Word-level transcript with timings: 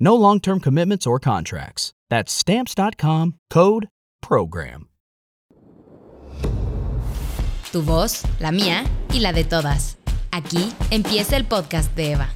No 0.00 0.14
long 0.14 0.38
term 0.38 0.60
commitments 0.60 1.08
or 1.08 1.18
contracts. 1.18 1.92
That's 2.08 2.32
Stamps.com 2.32 3.34
code 3.50 3.88
PROGRAM. 4.22 4.88
Tu 7.72 7.82
voz, 7.82 8.22
la 8.38 8.52
mía 8.52 8.84
y 9.12 9.18
la 9.18 9.32
de 9.32 9.42
todas. 9.42 9.96
Aquí 10.30 10.72
empieza 10.92 11.36
el 11.36 11.46
podcast 11.46 11.92
de 11.96 12.12
Eva. 12.12 12.28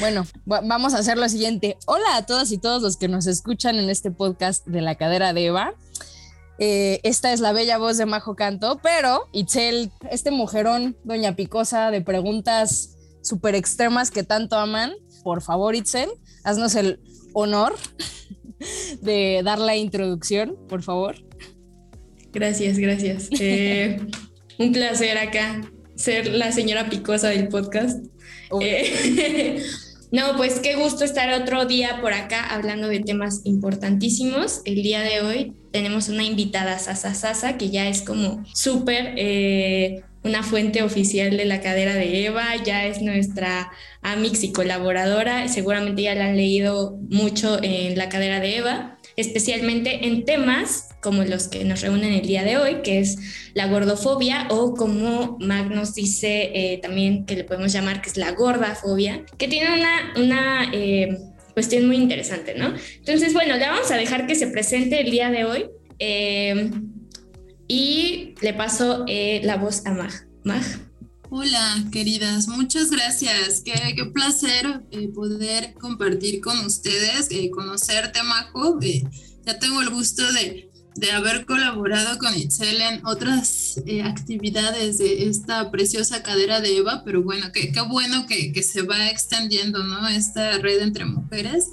Bueno, 0.00 0.26
vamos 0.46 0.94
a 0.94 0.98
hacer 0.98 1.18
lo 1.18 1.28
siguiente. 1.28 1.76
Hola 1.86 2.16
a 2.16 2.24
todas 2.24 2.50
y 2.50 2.56
todos 2.56 2.80
los 2.80 2.96
que 2.96 3.08
nos 3.08 3.26
escuchan 3.26 3.76
en 3.76 3.90
este 3.90 4.10
podcast 4.10 4.66
de 4.66 4.80
la 4.80 4.94
cadera 4.94 5.34
de 5.34 5.46
Eva. 5.46 5.74
Eh, 6.58 7.00
esta 7.02 7.32
es 7.34 7.40
la 7.40 7.52
bella 7.52 7.76
voz 7.76 7.98
de 7.98 8.06
Majo 8.06 8.36
Canto, 8.36 8.80
pero 8.82 9.28
Itzel, 9.32 9.92
este 10.10 10.30
mujerón, 10.30 10.96
doña 11.04 11.36
Picosa, 11.36 11.90
de 11.90 12.00
preguntas 12.00 12.97
súper 13.22 13.54
extremas 13.54 14.10
que 14.10 14.22
tanto 14.22 14.56
aman, 14.56 14.92
por 15.22 15.42
favor, 15.42 15.74
Itzel, 15.74 16.10
haznos 16.44 16.74
el 16.74 17.00
honor 17.34 17.74
de 19.02 19.40
dar 19.44 19.58
la 19.58 19.76
introducción, 19.76 20.56
por 20.68 20.82
favor. 20.82 21.16
Gracias, 22.32 22.78
gracias. 22.78 23.28
Eh, 23.40 23.98
un 24.58 24.72
placer 24.72 25.16
acá 25.18 25.60
ser 25.94 26.28
la 26.28 26.52
señora 26.52 26.88
Picosa 26.88 27.28
del 27.28 27.48
podcast. 27.48 28.04
Eh, 28.60 29.62
no, 30.12 30.36
pues 30.36 30.60
qué 30.60 30.76
gusto 30.76 31.04
estar 31.04 31.40
otro 31.40 31.66
día 31.66 32.00
por 32.00 32.12
acá 32.12 32.44
hablando 32.44 32.88
de 32.88 33.00
temas 33.00 33.42
importantísimos. 33.44 34.62
El 34.64 34.82
día 34.82 35.00
de 35.00 35.20
hoy 35.20 35.52
tenemos 35.72 36.08
una 36.08 36.24
invitada 36.24 36.78
Sasa 36.78 37.14
Sasa 37.14 37.56
que 37.56 37.70
ya 37.70 37.88
es 37.88 38.02
como 38.02 38.44
súper 38.54 39.14
eh, 39.16 40.02
una 40.28 40.42
fuente 40.42 40.82
oficial 40.82 41.36
de 41.36 41.44
la 41.46 41.60
cadera 41.60 41.94
de 41.94 42.26
Eva, 42.26 42.44
ya 42.62 42.86
es 42.86 43.00
nuestra 43.00 43.72
amix 44.02 44.44
y 44.44 44.52
colaboradora, 44.52 45.48
seguramente 45.48 46.02
ya 46.02 46.14
la 46.14 46.26
han 46.26 46.36
leído 46.36 46.98
mucho 47.08 47.58
en 47.62 47.96
la 47.96 48.08
cadera 48.08 48.38
de 48.38 48.58
Eva, 48.58 48.98
especialmente 49.16 50.06
en 50.06 50.24
temas 50.24 50.90
como 51.00 51.24
los 51.24 51.48
que 51.48 51.64
nos 51.64 51.80
reúnen 51.80 52.12
el 52.12 52.26
día 52.26 52.44
de 52.44 52.58
hoy, 52.58 52.82
que 52.82 53.00
es 53.00 53.18
la 53.54 53.66
gordofobia 53.66 54.46
o 54.50 54.74
como 54.74 55.38
Magnus 55.40 55.94
dice 55.94 56.50
eh, 56.54 56.78
también 56.82 57.24
que 57.24 57.36
le 57.36 57.44
podemos 57.44 57.72
llamar 57.72 58.02
que 58.02 58.10
es 58.10 58.16
la 58.16 58.32
gordafobia, 58.32 59.24
que 59.38 59.48
tiene 59.48 59.72
una, 59.74 60.12
una 60.16 60.70
eh, 60.72 61.18
cuestión 61.54 61.86
muy 61.86 61.96
interesante, 61.96 62.54
¿no? 62.54 62.74
Entonces, 62.98 63.32
bueno, 63.32 63.56
le 63.56 63.66
vamos 63.66 63.90
a 63.90 63.96
dejar 63.96 64.26
que 64.26 64.34
se 64.34 64.48
presente 64.48 65.00
el 65.00 65.10
día 65.10 65.30
de 65.30 65.44
hoy. 65.44 65.66
Eh, 65.98 66.70
y 67.68 68.34
le 68.40 68.54
paso 68.54 69.04
eh, 69.06 69.42
la 69.44 69.56
voz 69.56 69.86
a 69.86 69.92
Mag. 69.92 70.27
Hola, 71.30 71.84
queridas, 71.92 72.48
muchas 72.48 72.90
gracias. 72.90 73.60
Qué, 73.62 73.74
placer 74.14 74.82
eh, 74.90 75.08
poder 75.08 75.74
compartir 75.74 76.40
con 76.40 76.58
ustedes, 76.64 77.28
eh, 77.30 77.50
conocerte, 77.50 78.22
Majo. 78.22 78.78
ya 78.80 79.58
tengo 79.58 79.82
el 79.82 79.90
gusto 79.90 80.22
de, 80.32 80.70
de, 80.96 81.12
haber 81.12 81.44
colaborado 81.44 82.16
con 82.16 82.34
Itzel 82.34 82.80
en 82.80 83.04
otras 83.04 83.76
actividades 84.04 84.96
de 84.96 85.28
esta 85.28 85.70
preciosa 85.70 86.22
cadera 86.22 86.62
de 86.62 86.78
Eva, 86.78 87.02
pero 87.04 87.22
bueno, 87.22 87.52
qué, 87.52 87.70
qué 87.70 87.82
bueno 87.82 88.26
que, 88.26 88.50
que, 88.52 88.62
se 88.62 88.82
va 88.82 89.10
extendiendo, 89.10 89.84
¿no? 89.84 90.08
Esta 90.08 90.56
red 90.58 90.80
entre 90.80 91.04
mujeres. 91.04 91.66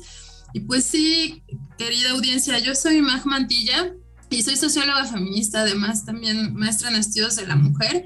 Y 0.54 0.60
pues 0.62 0.84
sí, 0.84 1.44
querida 1.78 2.12
audiencia, 2.12 2.60
yo 2.60 2.76
soy 2.76 3.02
Mag 3.02 3.26
Mantilla, 3.26 3.94
y 4.30 4.42
soy 4.44 4.58
socióloga 4.58 5.06
feminista, 5.06 5.62
además 5.62 6.04
también 6.04 6.54
maestra 6.56 6.90
en 6.90 6.96
estudios 6.98 7.36
de 7.38 7.48
la 7.48 7.56
mujer. 7.56 8.06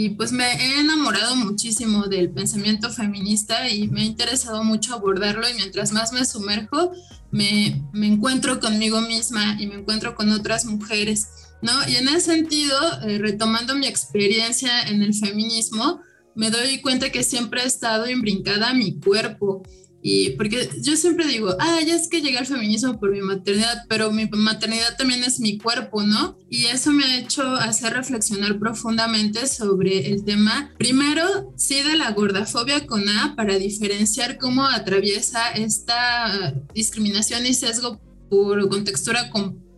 Y 0.00 0.10
pues 0.10 0.30
me 0.30 0.44
he 0.44 0.78
enamorado 0.78 1.34
muchísimo 1.34 2.06
del 2.06 2.30
pensamiento 2.30 2.88
feminista 2.88 3.68
y 3.68 3.88
me 3.88 4.02
ha 4.02 4.04
interesado 4.04 4.62
mucho 4.62 4.94
abordarlo 4.94 5.50
y 5.50 5.54
mientras 5.54 5.90
más 5.90 6.12
me 6.12 6.24
sumerjo, 6.24 6.92
me, 7.32 7.82
me 7.92 8.06
encuentro 8.06 8.60
conmigo 8.60 9.00
misma 9.00 9.56
y 9.58 9.66
me 9.66 9.74
encuentro 9.74 10.14
con 10.14 10.30
otras 10.30 10.66
mujeres, 10.66 11.26
¿no? 11.62 11.72
Y 11.88 11.96
en 11.96 12.06
ese 12.10 12.20
sentido, 12.20 12.76
eh, 13.08 13.18
retomando 13.18 13.74
mi 13.74 13.88
experiencia 13.88 14.82
en 14.82 15.02
el 15.02 15.14
feminismo, 15.14 16.00
me 16.36 16.52
doy 16.52 16.80
cuenta 16.80 17.10
que 17.10 17.24
siempre 17.24 17.62
he 17.62 17.66
estado 17.66 18.08
imbrincada 18.08 18.68
a 18.68 18.74
mi 18.74 19.00
cuerpo 19.00 19.64
y 20.00 20.30
porque 20.30 20.68
yo 20.80 20.96
siempre 20.96 21.26
digo, 21.26 21.54
ah, 21.58 21.80
ya 21.84 21.96
es 21.96 22.08
que 22.08 22.20
llegué 22.20 22.38
al 22.38 22.46
feminismo 22.46 22.98
por 23.00 23.10
mi 23.10 23.20
maternidad, 23.20 23.84
pero 23.88 24.12
mi 24.12 24.26
maternidad 24.26 24.96
también 24.96 25.24
es 25.24 25.40
mi 25.40 25.58
cuerpo, 25.58 26.02
¿no? 26.02 26.38
Y 26.48 26.66
eso 26.66 26.92
me 26.92 27.04
ha 27.04 27.18
hecho 27.18 27.42
hacer 27.56 27.94
reflexionar 27.94 28.58
profundamente 28.58 29.46
sobre 29.48 30.06
el 30.10 30.24
tema, 30.24 30.72
primero, 30.78 31.52
sí 31.56 31.82
de 31.82 31.96
la 31.96 32.12
gordafobia 32.12 32.86
con 32.86 33.08
A, 33.08 33.34
para 33.36 33.58
diferenciar 33.58 34.38
cómo 34.38 34.64
atraviesa 34.64 35.50
esta 35.50 36.54
discriminación 36.74 37.44
y 37.46 37.54
sesgo 37.54 38.00
por 38.30 38.68
contextura 38.68 39.30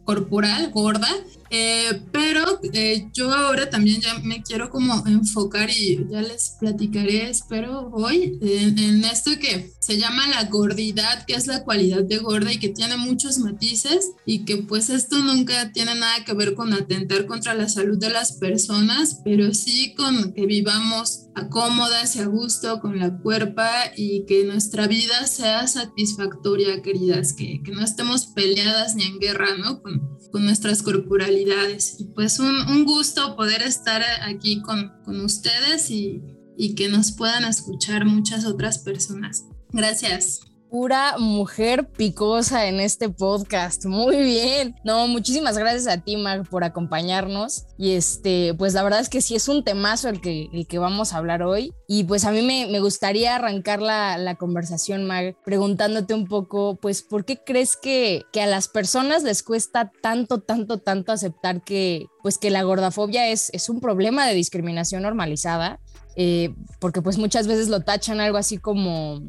corporal 0.04 0.70
gorda 0.72 1.08
eh, 1.52 2.00
pero 2.12 2.60
eh, 2.72 3.08
yo 3.12 3.34
ahora 3.34 3.68
también 3.68 4.00
ya 4.00 4.14
me 4.20 4.40
quiero 4.40 4.70
como 4.70 5.04
enfocar 5.04 5.68
y 5.68 6.06
ya 6.08 6.22
les 6.22 6.56
platicaré, 6.60 7.28
espero 7.28 7.90
hoy, 7.92 8.38
en, 8.40 9.04
esto 9.04 9.32
que 9.40 9.72
se 9.80 9.96
llama 9.96 10.28
la 10.28 10.44
gordidad, 10.44 11.24
que 11.24 11.34
es 11.34 11.46
la 11.46 11.64
cualidad 11.64 12.04
de 12.04 12.18
gorda 12.18 12.52
y 12.52 12.58
que 12.58 12.68
tiene 12.68 12.98
muchos 12.98 13.38
matices 13.38 14.12
y 14.26 14.44
que 14.44 14.58
pues 14.58 14.90
esto 14.90 15.18
nunca 15.18 15.72
tiene 15.72 15.94
nada 15.94 16.22
que 16.24 16.34
ver 16.34 16.54
con 16.54 16.74
atentar 16.74 17.24
contra 17.24 17.54
la 17.54 17.68
salud 17.68 17.98
de 17.98 18.10
las 18.10 18.32
personas, 18.32 19.20
pero 19.24 19.54
sí 19.54 19.94
con 19.94 20.34
que 20.34 20.44
vivamos 20.44 21.28
a 21.34 21.48
cómodas 21.48 22.14
y 22.16 22.18
a 22.18 22.26
gusto 22.26 22.80
con 22.80 22.98
la 22.98 23.16
cuerpa 23.18 23.70
y 23.96 24.26
que 24.26 24.44
nuestra 24.44 24.86
vida 24.86 25.26
sea 25.26 25.66
satisfactoria, 25.66 26.82
queridas, 26.82 27.32
que, 27.32 27.62
que 27.64 27.72
no 27.72 27.82
estemos 27.82 28.26
peleadas 28.26 28.96
ni 28.96 29.04
en 29.04 29.18
guerra, 29.18 29.56
¿no? 29.56 29.80
Con, 29.80 30.18
con 30.30 30.44
nuestras 30.44 30.82
corporalidades 30.82 31.96
y 31.98 32.04
pues 32.04 32.38
un, 32.38 32.54
un 32.68 32.84
gusto 32.84 33.34
poder 33.34 33.62
estar 33.62 34.02
aquí 34.22 34.60
con, 34.60 34.92
con 35.04 35.20
ustedes 35.20 35.90
y, 35.90 36.22
y 36.58 36.74
que 36.74 36.90
nos 36.90 37.12
puedan 37.12 37.44
escuchar 37.44 38.04
muchas 38.04 38.44
otras 38.44 38.78
personas. 38.80 39.46
Gracias 39.72 40.40
pura 40.70 41.16
mujer 41.18 41.88
picosa 41.88 42.66
en 42.66 42.80
este 42.80 43.08
podcast. 43.08 43.84
Muy 43.86 44.16
bien. 44.22 44.76
No, 44.84 45.08
muchísimas 45.08 45.58
gracias 45.58 45.88
a 45.88 46.00
ti, 46.00 46.16
Mag, 46.16 46.48
por 46.48 46.62
acompañarnos. 46.62 47.66
Y 47.76 47.92
este, 47.92 48.54
pues 48.54 48.72
la 48.72 48.84
verdad 48.84 49.00
es 49.00 49.08
que 49.08 49.20
sí 49.20 49.34
es 49.34 49.48
un 49.48 49.64
temazo 49.64 50.08
el 50.08 50.20
que, 50.20 50.48
el 50.52 50.66
que 50.68 50.78
vamos 50.78 51.12
a 51.12 51.18
hablar 51.18 51.42
hoy. 51.42 51.72
Y 51.88 52.04
pues 52.04 52.24
a 52.24 52.30
mí 52.30 52.42
me, 52.42 52.68
me 52.68 52.78
gustaría 52.78 53.34
arrancar 53.34 53.82
la, 53.82 54.16
la, 54.16 54.36
conversación, 54.36 55.04
Mag, 55.04 55.36
preguntándote 55.44 56.14
un 56.14 56.26
poco, 56.26 56.76
pues, 56.76 57.02
¿por 57.02 57.24
qué 57.24 57.40
crees 57.44 57.76
que, 57.76 58.22
que 58.32 58.40
a 58.40 58.46
las 58.46 58.68
personas 58.68 59.24
les 59.24 59.42
cuesta 59.42 59.90
tanto, 60.02 60.40
tanto, 60.40 60.78
tanto 60.78 61.10
aceptar 61.10 61.62
que, 61.62 62.06
pues, 62.22 62.38
que 62.38 62.50
la 62.50 62.62
gordafobia 62.62 63.28
es, 63.28 63.50
es 63.52 63.68
un 63.68 63.80
problema 63.80 64.26
de 64.26 64.34
discriminación 64.34 65.02
normalizada? 65.02 65.80
Eh, 66.16 66.54
porque 66.80 67.02
pues 67.02 67.18
muchas 67.18 67.46
veces 67.46 67.68
lo 67.68 67.80
tachan 67.82 68.20
algo 68.20 68.36
así 68.36 68.58
como 68.58 69.20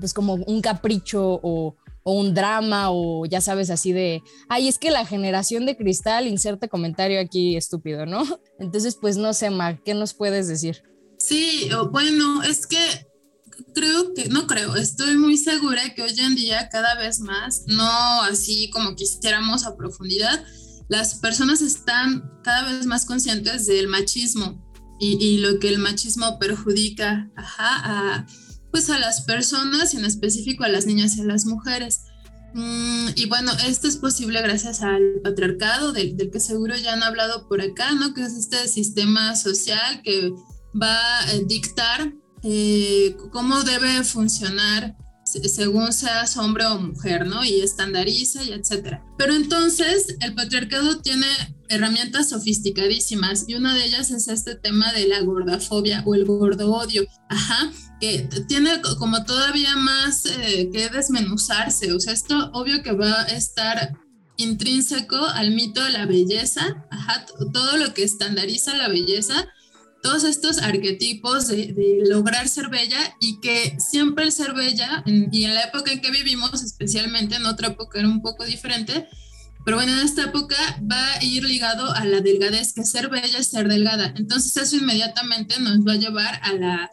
pues 0.00 0.14
como 0.14 0.34
un 0.34 0.60
capricho 0.60 1.40
o, 1.42 1.76
un 2.02 2.34
drama 2.34 2.90
o 2.90 3.24
ya 3.26 3.40
sabes 3.40 3.70
así 3.70 3.92
de, 3.92 4.22
ay, 4.48 4.66
es 4.66 4.78
que 4.78 4.90
la 4.90 5.06
generación 5.06 5.64
de 5.64 5.76
cristal, 5.76 6.26
inserte 6.26 6.68
comentario 6.68 7.20
aquí 7.20 7.56
estúpido, 7.56 8.04
¿no? 8.04 8.24
Entonces, 8.58 8.96
pues 9.00 9.16
no 9.16 9.32
sé, 9.32 9.50
Mar, 9.50 9.80
¿qué 9.84 9.94
nos 9.94 10.14
puedes 10.14 10.48
decir? 10.48 10.82
Sí, 11.18 11.70
bueno, 11.92 12.42
es 12.42 12.66
que 12.66 12.78
creo 13.74 14.14
que, 14.14 14.28
no 14.28 14.46
creo, 14.46 14.74
estoy 14.74 15.16
muy 15.16 15.36
segura 15.36 15.94
que 15.94 16.02
hoy 16.02 16.18
en 16.18 16.34
día 16.34 16.68
cada 16.70 16.96
vez 16.96 17.20
más, 17.20 17.64
no 17.66 18.22
así 18.22 18.70
como 18.70 18.96
quisiéramos 18.96 19.66
a 19.66 19.76
profundidad, 19.76 20.44
las 20.88 21.16
personas 21.16 21.62
están 21.62 22.28
cada 22.42 22.72
vez 22.72 22.86
más 22.86 23.04
conscientes 23.04 23.66
del 23.66 23.86
machismo 23.86 24.60
y, 25.02 25.38
lo 25.38 25.58
que 25.58 25.68
el 25.68 25.78
machismo 25.78 26.38
perjudica 26.38 27.30
a, 27.36 28.26
pues 28.70 28.90
a 28.90 28.98
las 28.98 29.22
personas 29.22 29.94
en 29.94 30.04
específico 30.04 30.64
a 30.64 30.68
las 30.68 30.86
niñas 30.86 31.16
y 31.16 31.22
a 31.22 31.24
las 31.24 31.46
mujeres. 31.46 32.02
Mm, 32.54 33.08
y 33.14 33.26
bueno, 33.26 33.52
esto 33.66 33.86
es 33.86 33.96
posible 33.96 34.42
gracias 34.42 34.82
al 34.82 35.20
patriarcado, 35.22 35.92
del, 35.92 36.16
del, 36.16 36.30
que 36.30 36.40
seguro 36.40 36.76
ya 36.76 36.94
han 36.94 37.02
hablado 37.02 37.48
por 37.48 37.60
acá, 37.60 37.92
¿no? 37.92 38.12
Que 38.12 38.22
es 38.22 38.34
este 38.34 38.66
sistema 38.68 39.36
social 39.36 40.02
que 40.02 40.32
va 40.80 41.20
a 41.20 41.32
dictar 41.46 42.12
eh, 42.42 43.16
cómo 43.32 43.62
debe 43.62 44.02
funcionar 44.02 44.96
según 45.24 45.92
seas 45.92 46.36
hombre 46.36 46.66
o 46.66 46.80
mujer, 46.80 47.26
¿no? 47.26 47.44
Y 47.44 47.60
estandariza 47.60 48.42
y 48.42 48.52
etcétera. 48.52 49.04
Pero 49.16 49.34
entonces 49.34 50.16
el 50.20 50.34
patriarcado 50.34 51.00
tiene 51.00 51.26
herramientas 51.68 52.30
sofisticadísimas 52.30 53.44
y 53.46 53.54
una 53.54 53.74
de 53.74 53.84
ellas 53.84 54.10
es 54.10 54.26
este 54.26 54.56
tema 54.56 54.92
de 54.92 55.06
la 55.06 55.20
gordafobia 55.20 56.02
o 56.04 56.16
el 56.16 56.24
gordo 56.24 56.72
odio, 56.72 57.06
ajá, 57.28 57.70
que 58.00 58.28
tiene 58.48 58.80
como 58.98 59.24
todavía 59.24 59.76
más 59.76 60.24
eh, 60.26 60.70
que 60.72 60.88
desmenuzarse, 60.88 61.92
o 61.92 62.00
sea, 62.00 62.12
esto 62.12 62.50
obvio 62.52 62.82
que 62.82 62.92
va 62.92 63.22
a 63.22 63.26
estar 63.26 63.98
intrínseco 64.36 65.16
al 65.16 65.50
mito 65.50 65.84
de 65.84 65.90
la 65.90 66.06
belleza, 66.06 66.86
todo 67.52 67.76
lo 67.76 67.92
que 67.92 68.04
estandariza 68.04 68.76
la 68.76 68.88
belleza 68.88 69.46
todos 70.02 70.24
estos 70.24 70.58
arquetipos 70.58 71.48
de, 71.48 72.02
lograr 72.06 72.48
ser 72.48 72.68
bella 72.68 72.98
y 73.20 73.40
que 73.40 73.76
siempre 73.78 74.24
el 74.24 74.32
ser 74.32 74.54
bella, 74.54 75.02
y 75.06 75.44
en 75.44 75.54
la 75.54 75.64
época 75.64 75.92
en 75.92 76.00
que 76.00 76.10
vivimos, 76.10 76.62
especialmente 76.62 77.36
en 77.36 77.46
otra 77.46 77.68
época 77.68 77.98
era 77.98 78.08
un 78.08 78.22
poco 78.22 78.44
diferente, 78.44 79.08
pero 79.64 79.76
bueno, 79.76 79.92
en 79.92 80.00
esta 80.00 80.24
época 80.24 80.56
va 80.90 81.14
a 81.14 81.24
ir 81.24 81.44
ligado 81.44 81.92
a 81.92 82.04
la 82.04 82.20
delgadez, 82.20 82.72
que 82.72 82.84
ser 82.84 83.08
bella 83.10 83.38
es 83.38 83.48
ser 83.48 83.68
delgada. 83.68 84.14
Entonces 84.16 84.56
eso 84.56 84.76
inmediatamente 84.76 85.60
nos 85.60 85.86
va 85.86 85.92
a 85.92 85.96
llevar 85.96 86.40
a 86.42 86.52
la 86.54 86.90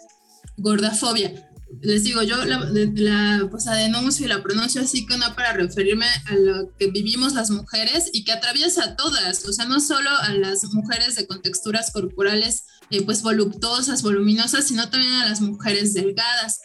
gordafobia 0.58 1.48
les 1.82 2.04
digo, 2.04 2.24
yo 2.24 2.44
la, 2.46 2.60
la, 2.70 3.48
pues, 3.50 3.66
la 3.66 3.76
denuncio 3.76 4.26
y 4.26 4.30
la 4.30 4.42
pronuncio 4.42 4.82
así 4.82 5.06
que 5.06 5.18
no 5.18 5.36
para 5.36 5.54
referirme 5.54 6.06
a 6.06 6.36
lo 6.36 6.76
que 6.78 6.88
vivimos 6.88 7.34
las 7.34 7.50
mujeres 7.50 8.10
y 8.14 8.24
que 8.24 8.32
atraviesa 8.32 8.84
a 8.84 8.96
todas, 8.96 9.46
o 9.46 9.54
sea, 9.54 9.66
no 9.66 9.80
solo 9.80 10.10
a 10.10 10.34
las 10.34 10.64
mujeres 10.74 11.16
de 11.16 11.28
contexturas 11.28 11.92
corporales 11.92 12.64
eh, 12.90 13.04
pues 13.04 13.22
voluptuosas, 13.22 14.02
voluminosas, 14.02 14.68
sino 14.68 14.90
también 14.90 15.14
a 15.14 15.30
las 15.30 15.42
mujeres 15.42 15.94
delgadas. 15.94 16.62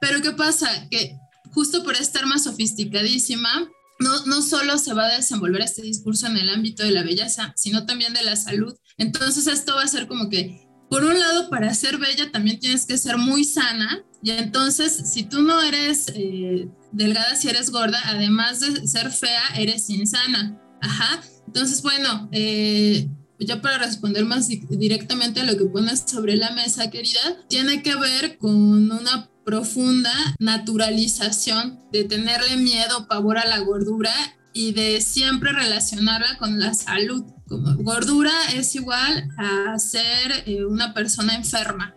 Pero 0.00 0.22
¿qué 0.22 0.32
pasa? 0.32 0.88
Que 0.90 1.18
justo 1.52 1.84
por 1.84 1.94
estar 1.94 2.26
más 2.26 2.44
sofisticadísima, 2.44 3.68
no, 3.98 4.26
no 4.26 4.42
solo 4.42 4.78
se 4.78 4.94
va 4.94 5.06
a 5.06 5.16
desenvolver 5.16 5.62
este 5.62 5.82
discurso 5.82 6.26
en 6.26 6.36
el 6.38 6.50
ámbito 6.50 6.82
de 6.82 6.92
la 6.92 7.02
belleza, 7.02 7.52
sino 7.56 7.86
también 7.86 8.14
de 8.14 8.22
la 8.22 8.36
salud. 8.36 8.74
Entonces 8.98 9.46
esto 9.46 9.74
va 9.74 9.82
a 9.82 9.88
ser 9.88 10.06
como 10.06 10.28
que 10.28 10.65
por 10.88 11.04
un 11.04 11.18
lado, 11.18 11.50
para 11.50 11.74
ser 11.74 11.98
bella 11.98 12.30
también 12.30 12.60
tienes 12.60 12.86
que 12.86 12.96
ser 12.98 13.18
muy 13.18 13.44
sana. 13.44 14.04
Y 14.22 14.30
entonces, 14.30 15.10
si 15.12 15.24
tú 15.24 15.42
no 15.42 15.60
eres 15.60 16.12
eh, 16.14 16.68
delgada, 16.92 17.36
si 17.36 17.48
eres 17.48 17.70
gorda, 17.70 18.00
además 18.06 18.60
de 18.60 18.86
ser 18.86 19.10
fea, 19.10 19.42
eres 19.56 19.90
insana. 19.90 20.60
Ajá. 20.80 21.22
Entonces, 21.46 21.82
bueno, 21.82 22.28
eh, 22.32 23.08
ya 23.38 23.60
para 23.60 23.78
responder 23.78 24.24
más 24.24 24.48
directamente 24.48 25.40
a 25.40 25.44
lo 25.44 25.56
que 25.56 25.66
pones 25.66 26.04
sobre 26.06 26.36
la 26.36 26.52
mesa, 26.52 26.90
querida, 26.90 27.20
tiene 27.48 27.82
que 27.82 27.96
ver 27.96 28.38
con 28.38 28.54
una 28.90 29.28
profunda 29.44 30.12
naturalización 30.38 31.80
de 31.92 32.04
tenerle 32.04 32.56
miedo, 32.56 33.06
pavor 33.08 33.38
a 33.38 33.46
la 33.46 33.58
gordura 33.58 34.12
y 34.52 34.72
de 34.72 35.00
siempre 35.00 35.52
relacionarla 35.52 36.38
con 36.38 36.58
la 36.58 36.74
salud 36.74 37.24
gordura 37.46 38.32
es 38.54 38.74
igual 38.74 39.28
a 39.38 39.78
ser 39.78 40.44
eh, 40.46 40.64
una 40.64 40.94
persona 40.94 41.34
enferma. 41.34 41.94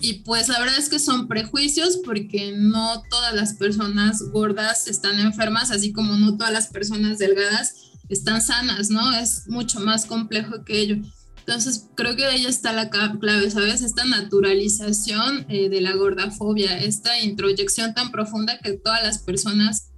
Y 0.00 0.20
pues 0.20 0.48
la 0.48 0.60
verdad 0.60 0.78
es 0.78 0.88
que 0.88 1.00
son 1.00 1.26
prejuicios 1.26 1.98
porque 2.04 2.52
no 2.56 3.02
todas 3.10 3.34
las 3.34 3.54
personas 3.54 4.22
gordas 4.30 4.86
están 4.86 5.18
enfermas, 5.18 5.72
así 5.72 5.92
como 5.92 6.14
no 6.14 6.36
todas 6.36 6.52
las 6.52 6.68
personas 6.68 7.18
delgadas 7.18 7.74
están 8.08 8.42
sanas, 8.42 8.90
¿no? 8.90 9.12
Es 9.12 9.48
mucho 9.48 9.80
más 9.80 10.06
complejo 10.06 10.64
que 10.64 10.78
ello. 10.78 10.96
Entonces 11.38 11.88
creo 11.96 12.14
que 12.14 12.26
ahí 12.26 12.46
está 12.46 12.72
la 12.72 12.90
clave, 12.90 13.50
¿sabes? 13.50 13.82
Esta 13.82 14.04
naturalización 14.04 15.46
eh, 15.48 15.68
de 15.68 15.80
la 15.80 15.96
gordafobia, 15.96 16.78
esta 16.78 17.18
introyección 17.18 17.92
tan 17.92 18.12
profunda 18.12 18.58
que 18.58 18.74
todas 18.74 19.02
las 19.02 19.18
personas 19.18 19.89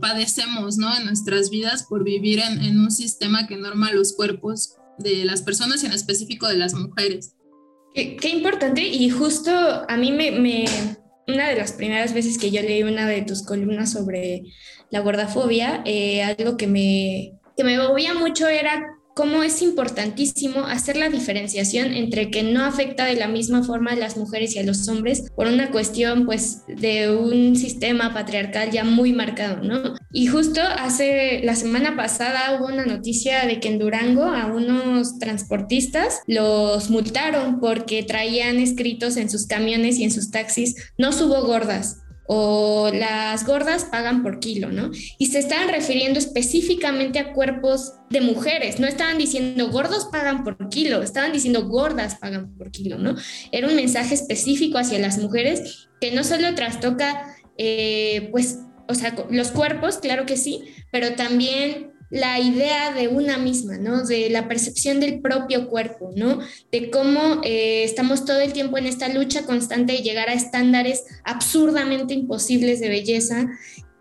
padecemos 0.00 0.76
¿no? 0.76 0.96
en 0.96 1.06
nuestras 1.06 1.50
vidas 1.50 1.84
por 1.88 2.04
vivir 2.04 2.40
en, 2.40 2.78
un 2.78 2.90
sistema 2.90 3.46
que 3.46 3.56
norma 3.56 3.92
los 3.92 4.14
cuerpos 4.14 4.76
de 4.98 5.24
las 5.24 5.42
personas 5.42 5.82
y 5.82 5.86
en 5.86 5.92
específico 5.92 6.48
de 6.48 6.56
las 6.56 6.74
mujeres. 6.74 7.34
Qué, 7.94 8.28
importante 8.28 8.82
y 8.82 9.10
justo 9.10 9.50
a 9.52 9.96
mí 9.96 10.12
me, 10.12 10.30
me, 10.30 10.64
una 11.26 11.48
de 11.48 11.56
las 11.56 11.72
primeras 11.72 12.14
veces 12.14 12.38
que 12.38 12.50
yo 12.50 12.62
leí 12.62 12.82
una 12.82 13.06
de 13.06 13.22
tus 13.22 13.42
columnas 13.42 13.90
sobre 13.92 14.42
la 14.90 15.00
gordafobia, 15.00 15.82
eh, 15.84 16.22
algo 16.22 16.56
que 16.56 16.66
me, 16.66 17.32
que 17.56 17.64
me 17.64 17.78
movía 17.78 18.14
mucho 18.14 18.48
era 18.48 18.99
cómo 19.14 19.42
es 19.42 19.62
importantísimo 19.62 20.66
hacer 20.66 20.96
la 20.96 21.08
diferenciación 21.08 21.92
entre 21.92 22.30
que 22.30 22.42
no 22.42 22.64
afecta 22.64 23.04
de 23.04 23.16
la 23.16 23.28
misma 23.28 23.62
forma 23.62 23.92
a 23.92 23.96
las 23.96 24.16
mujeres 24.16 24.54
y 24.54 24.58
a 24.58 24.62
los 24.62 24.88
hombres 24.88 25.24
por 25.34 25.46
una 25.46 25.70
cuestión 25.70 26.26
pues 26.26 26.62
de 26.66 27.10
un 27.10 27.56
sistema 27.56 28.14
patriarcal 28.14 28.70
ya 28.70 28.84
muy 28.84 29.12
marcado, 29.12 29.62
¿no? 29.62 29.96
Y 30.12 30.26
justo 30.26 30.60
hace 30.62 31.40
la 31.44 31.54
semana 31.54 31.96
pasada 31.96 32.58
hubo 32.58 32.66
una 32.66 32.84
noticia 32.84 33.46
de 33.46 33.60
que 33.60 33.68
en 33.68 33.78
Durango 33.78 34.24
a 34.24 34.46
unos 34.46 35.18
transportistas 35.18 36.20
los 36.26 36.90
multaron 36.90 37.60
porque 37.60 38.02
traían 38.02 38.58
escritos 38.58 39.16
en 39.16 39.30
sus 39.30 39.46
camiones 39.46 39.98
y 39.98 40.04
en 40.04 40.10
sus 40.10 40.30
taxis 40.30 40.76
no 40.98 41.12
subo 41.12 41.44
gordas 41.44 41.98
o 42.32 42.92
las 42.94 43.44
gordas 43.44 43.86
pagan 43.86 44.22
por 44.22 44.38
kilo, 44.38 44.70
¿no? 44.70 44.92
Y 45.18 45.26
se 45.26 45.40
estaban 45.40 45.68
refiriendo 45.68 46.20
específicamente 46.20 47.18
a 47.18 47.32
cuerpos 47.32 47.94
de 48.08 48.20
mujeres, 48.20 48.78
no 48.78 48.86
estaban 48.86 49.18
diciendo 49.18 49.68
gordos 49.70 50.06
pagan 50.12 50.44
por 50.44 50.68
kilo, 50.68 51.02
estaban 51.02 51.32
diciendo 51.32 51.66
gordas 51.66 52.14
pagan 52.20 52.54
por 52.56 52.70
kilo, 52.70 52.98
¿no? 52.98 53.16
Era 53.50 53.66
un 53.66 53.74
mensaje 53.74 54.14
específico 54.14 54.78
hacia 54.78 55.00
las 55.00 55.18
mujeres 55.18 55.88
que 56.00 56.12
no 56.12 56.22
solo 56.22 56.54
trastoca, 56.54 57.34
eh, 57.58 58.28
pues, 58.30 58.60
o 58.86 58.94
sea, 58.94 59.16
los 59.28 59.50
cuerpos, 59.50 59.98
claro 59.98 60.24
que 60.24 60.36
sí, 60.36 60.62
pero 60.92 61.16
también 61.16 61.94
la 62.10 62.40
idea 62.40 62.92
de 62.92 63.08
una 63.08 63.38
misma, 63.38 63.78
¿no? 63.78 64.04
De 64.04 64.28
la 64.30 64.48
percepción 64.48 65.00
del 65.00 65.20
propio 65.20 65.68
cuerpo, 65.68 66.10
¿no? 66.14 66.40
De 66.72 66.90
cómo 66.90 67.40
eh, 67.44 67.84
estamos 67.84 68.24
todo 68.24 68.40
el 68.40 68.52
tiempo 68.52 68.78
en 68.78 68.86
esta 68.86 69.08
lucha 69.08 69.46
constante 69.46 69.92
de 69.92 70.02
llegar 70.02 70.28
a 70.28 70.34
estándares 70.34 71.04
absurdamente 71.24 72.14
imposibles 72.14 72.80
de 72.80 72.88
belleza, 72.88 73.48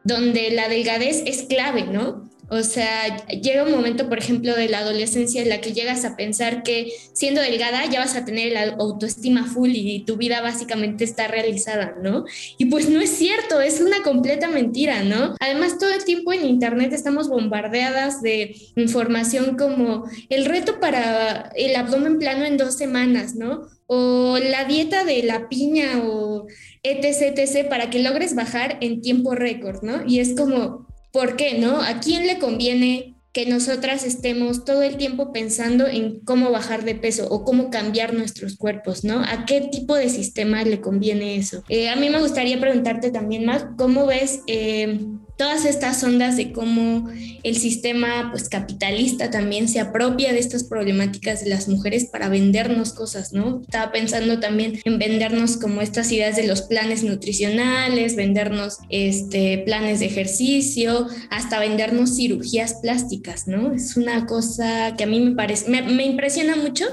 donde 0.04 0.50
la 0.50 0.68
delgadez 0.68 1.24
es 1.26 1.44
clave, 1.44 1.84
¿no? 1.84 2.29
O 2.50 2.64
sea, 2.64 3.26
llega 3.28 3.64
un 3.64 3.72
momento, 3.72 4.10
por 4.10 4.18
ejemplo, 4.18 4.56
de 4.56 4.70
la 4.70 4.80
adolescencia 4.80 5.42
en 5.42 5.50
la 5.50 5.62
que 5.62 5.74
llegas 5.74 6.04
a 6.04 6.16
pensar 6.16 6.64
que 6.64 6.92
siendo 7.14 7.42
delgada 7.42 7.86
ya 7.86 8.00
vas 8.00 8.16
a 8.16 8.26
tener 8.26 8.52
la 8.54 8.76
autoestima 8.80 9.46
full 9.46 9.70
y 9.74 10.04
tu 10.06 10.18
vida 10.18 10.42
básicamente 10.42 11.04
está 11.04 11.28
realizada, 11.28 11.96
¿no? 12.02 12.26
Y 12.58 12.66
pues 12.66 12.90
no 12.90 13.00
es 13.00 13.12
cierto, 13.12 13.62
es 13.62 13.82
una 13.82 14.02
completa 14.04 14.48
mentira, 14.48 15.04
¿no? 15.04 15.36
Además, 15.40 15.78
todo 15.78 15.92
el 15.94 16.04
tiempo 16.04 16.34
en 16.34 16.46
Internet 16.46 16.92
estamos 16.94 17.30
bombardeadas 17.30 18.22
de 18.22 18.56
información 18.76 19.56
como 19.56 20.10
el 20.30 20.46
reto 20.46 20.80
para 20.80 21.52
el 21.56 21.76
abdomen 21.76 22.18
plano 22.18 22.46
en 22.46 22.58
dos 22.58 22.76
semanas, 22.76 23.36
¿no? 23.36 23.68
O 23.86 24.38
la 24.38 24.66
dieta 24.66 25.04
de 25.04 25.24
la 25.24 25.50
piña 25.50 26.02
o 26.04 26.48
etc, 26.84 27.38
etc, 27.38 27.70
para 27.70 27.90
que 27.90 28.02
logres 28.02 28.36
bajar 28.36 28.78
en 28.82 29.02
tiempo 29.02 29.36
récord, 29.36 29.84
¿no? 29.84 30.04
Y 30.08 30.20
es 30.20 30.36
como, 30.36 30.89
¿Por 31.12 31.36
qué 31.36 31.58
no? 31.58 31.82
¿A 31.82 32.00
quién 32.00 32.28
le 32.28 32.40
conviene 32.40 33.16
que 33.32 33.46
nosotras 33.46 34.04
estemos 34.04 34.66
todo 34.66 34.82
el 34.82 34.98
tiempo 34.98 35.32
pensando 35.32 35.86
en 35.88 36.20
cómo 36.22 36.52
bajar 36.52 36.84
de 36.84 36.96
peso 36.96 37.28
o 37.30 37.44
cómo 37.44 37.70
cambiar 37.70 38.14
nuestros 38.14 38.58
cuerpos, 38.58 39.04
¿no? 39.04 39.22
¿A 39.22 39.46
qué 39.46 39.62
tipo 39.62 39.96
de 39.96 40.10
sistema 40.10 40.64
le 40.64 40.82
conviene 40.82 41.36
eso? 41.36 41.64
Eh, 41.70 41.90
a 41.90 41.96
mí 41.96 42.10
me 42.10 42.20
gustaría 42.20 42.60
preguntarte 42.60 43.12
también 43.12 43.46
más, 43.46 43.66
¿cómo 43.78 44.08
ves 44.08 44.42
eh, 44.48 45.00
todas 45.40 45.64
estas 45.64 46.04
ondas 46.04 46.36
de 46.36 46.52
cómo 46.52 47.10
el 47.44 47.56
sistema 47.56 48.28
pues 48.30 48.50
capitalista 48.50 49.32
también 49.32 49.70
se 49.70 49.80
apropia 49.80 50.34
de 50.34 50.40
estas 50.40 50.66
problemáticas 50.66 51.42
de 51.42 51.50
las 51.50 51.70
mujeres 51.70 52.10
para 52.12 52.28
vendernos 52.28 52.92
cosas, 52.92 53.32
¿no? 53.32 53.62
Estaba 53.62 53.94
pensando 53.94 54.42
también 54.42 54.82
en 54.84 55.00
vendernos 55.00 55.56
como 55.56 55.80
estas 55.80 56.12
ideas 56.12 56.36
de 56.36 56.46
los 56.46 56.64
planes 56.64 57.04
nutricionales, 57.04 58.18
vendernos 58.18 58.80
este 58.90 59.60
planes 59.60 60.02
de 60.02 60.08
ejercicio, 60.08 61.08
hasta 61.30 61.58
vendernos 61.58 62.18
cirugías 62.18 62.74
plásticas, 62.82 63.48
¿no? 63.48 63.72
Es 63.72 63.96
una 63.96 64.26
cosa 64.26 64.98
que 64.98 65.06
a 65.06 65.08
mí 65.08 65.22
me 65.22 65.38
parece 65.38 65.70
me, 65.70 66.04
impresiona 66.04 66.58
mucho, 66.58 66.84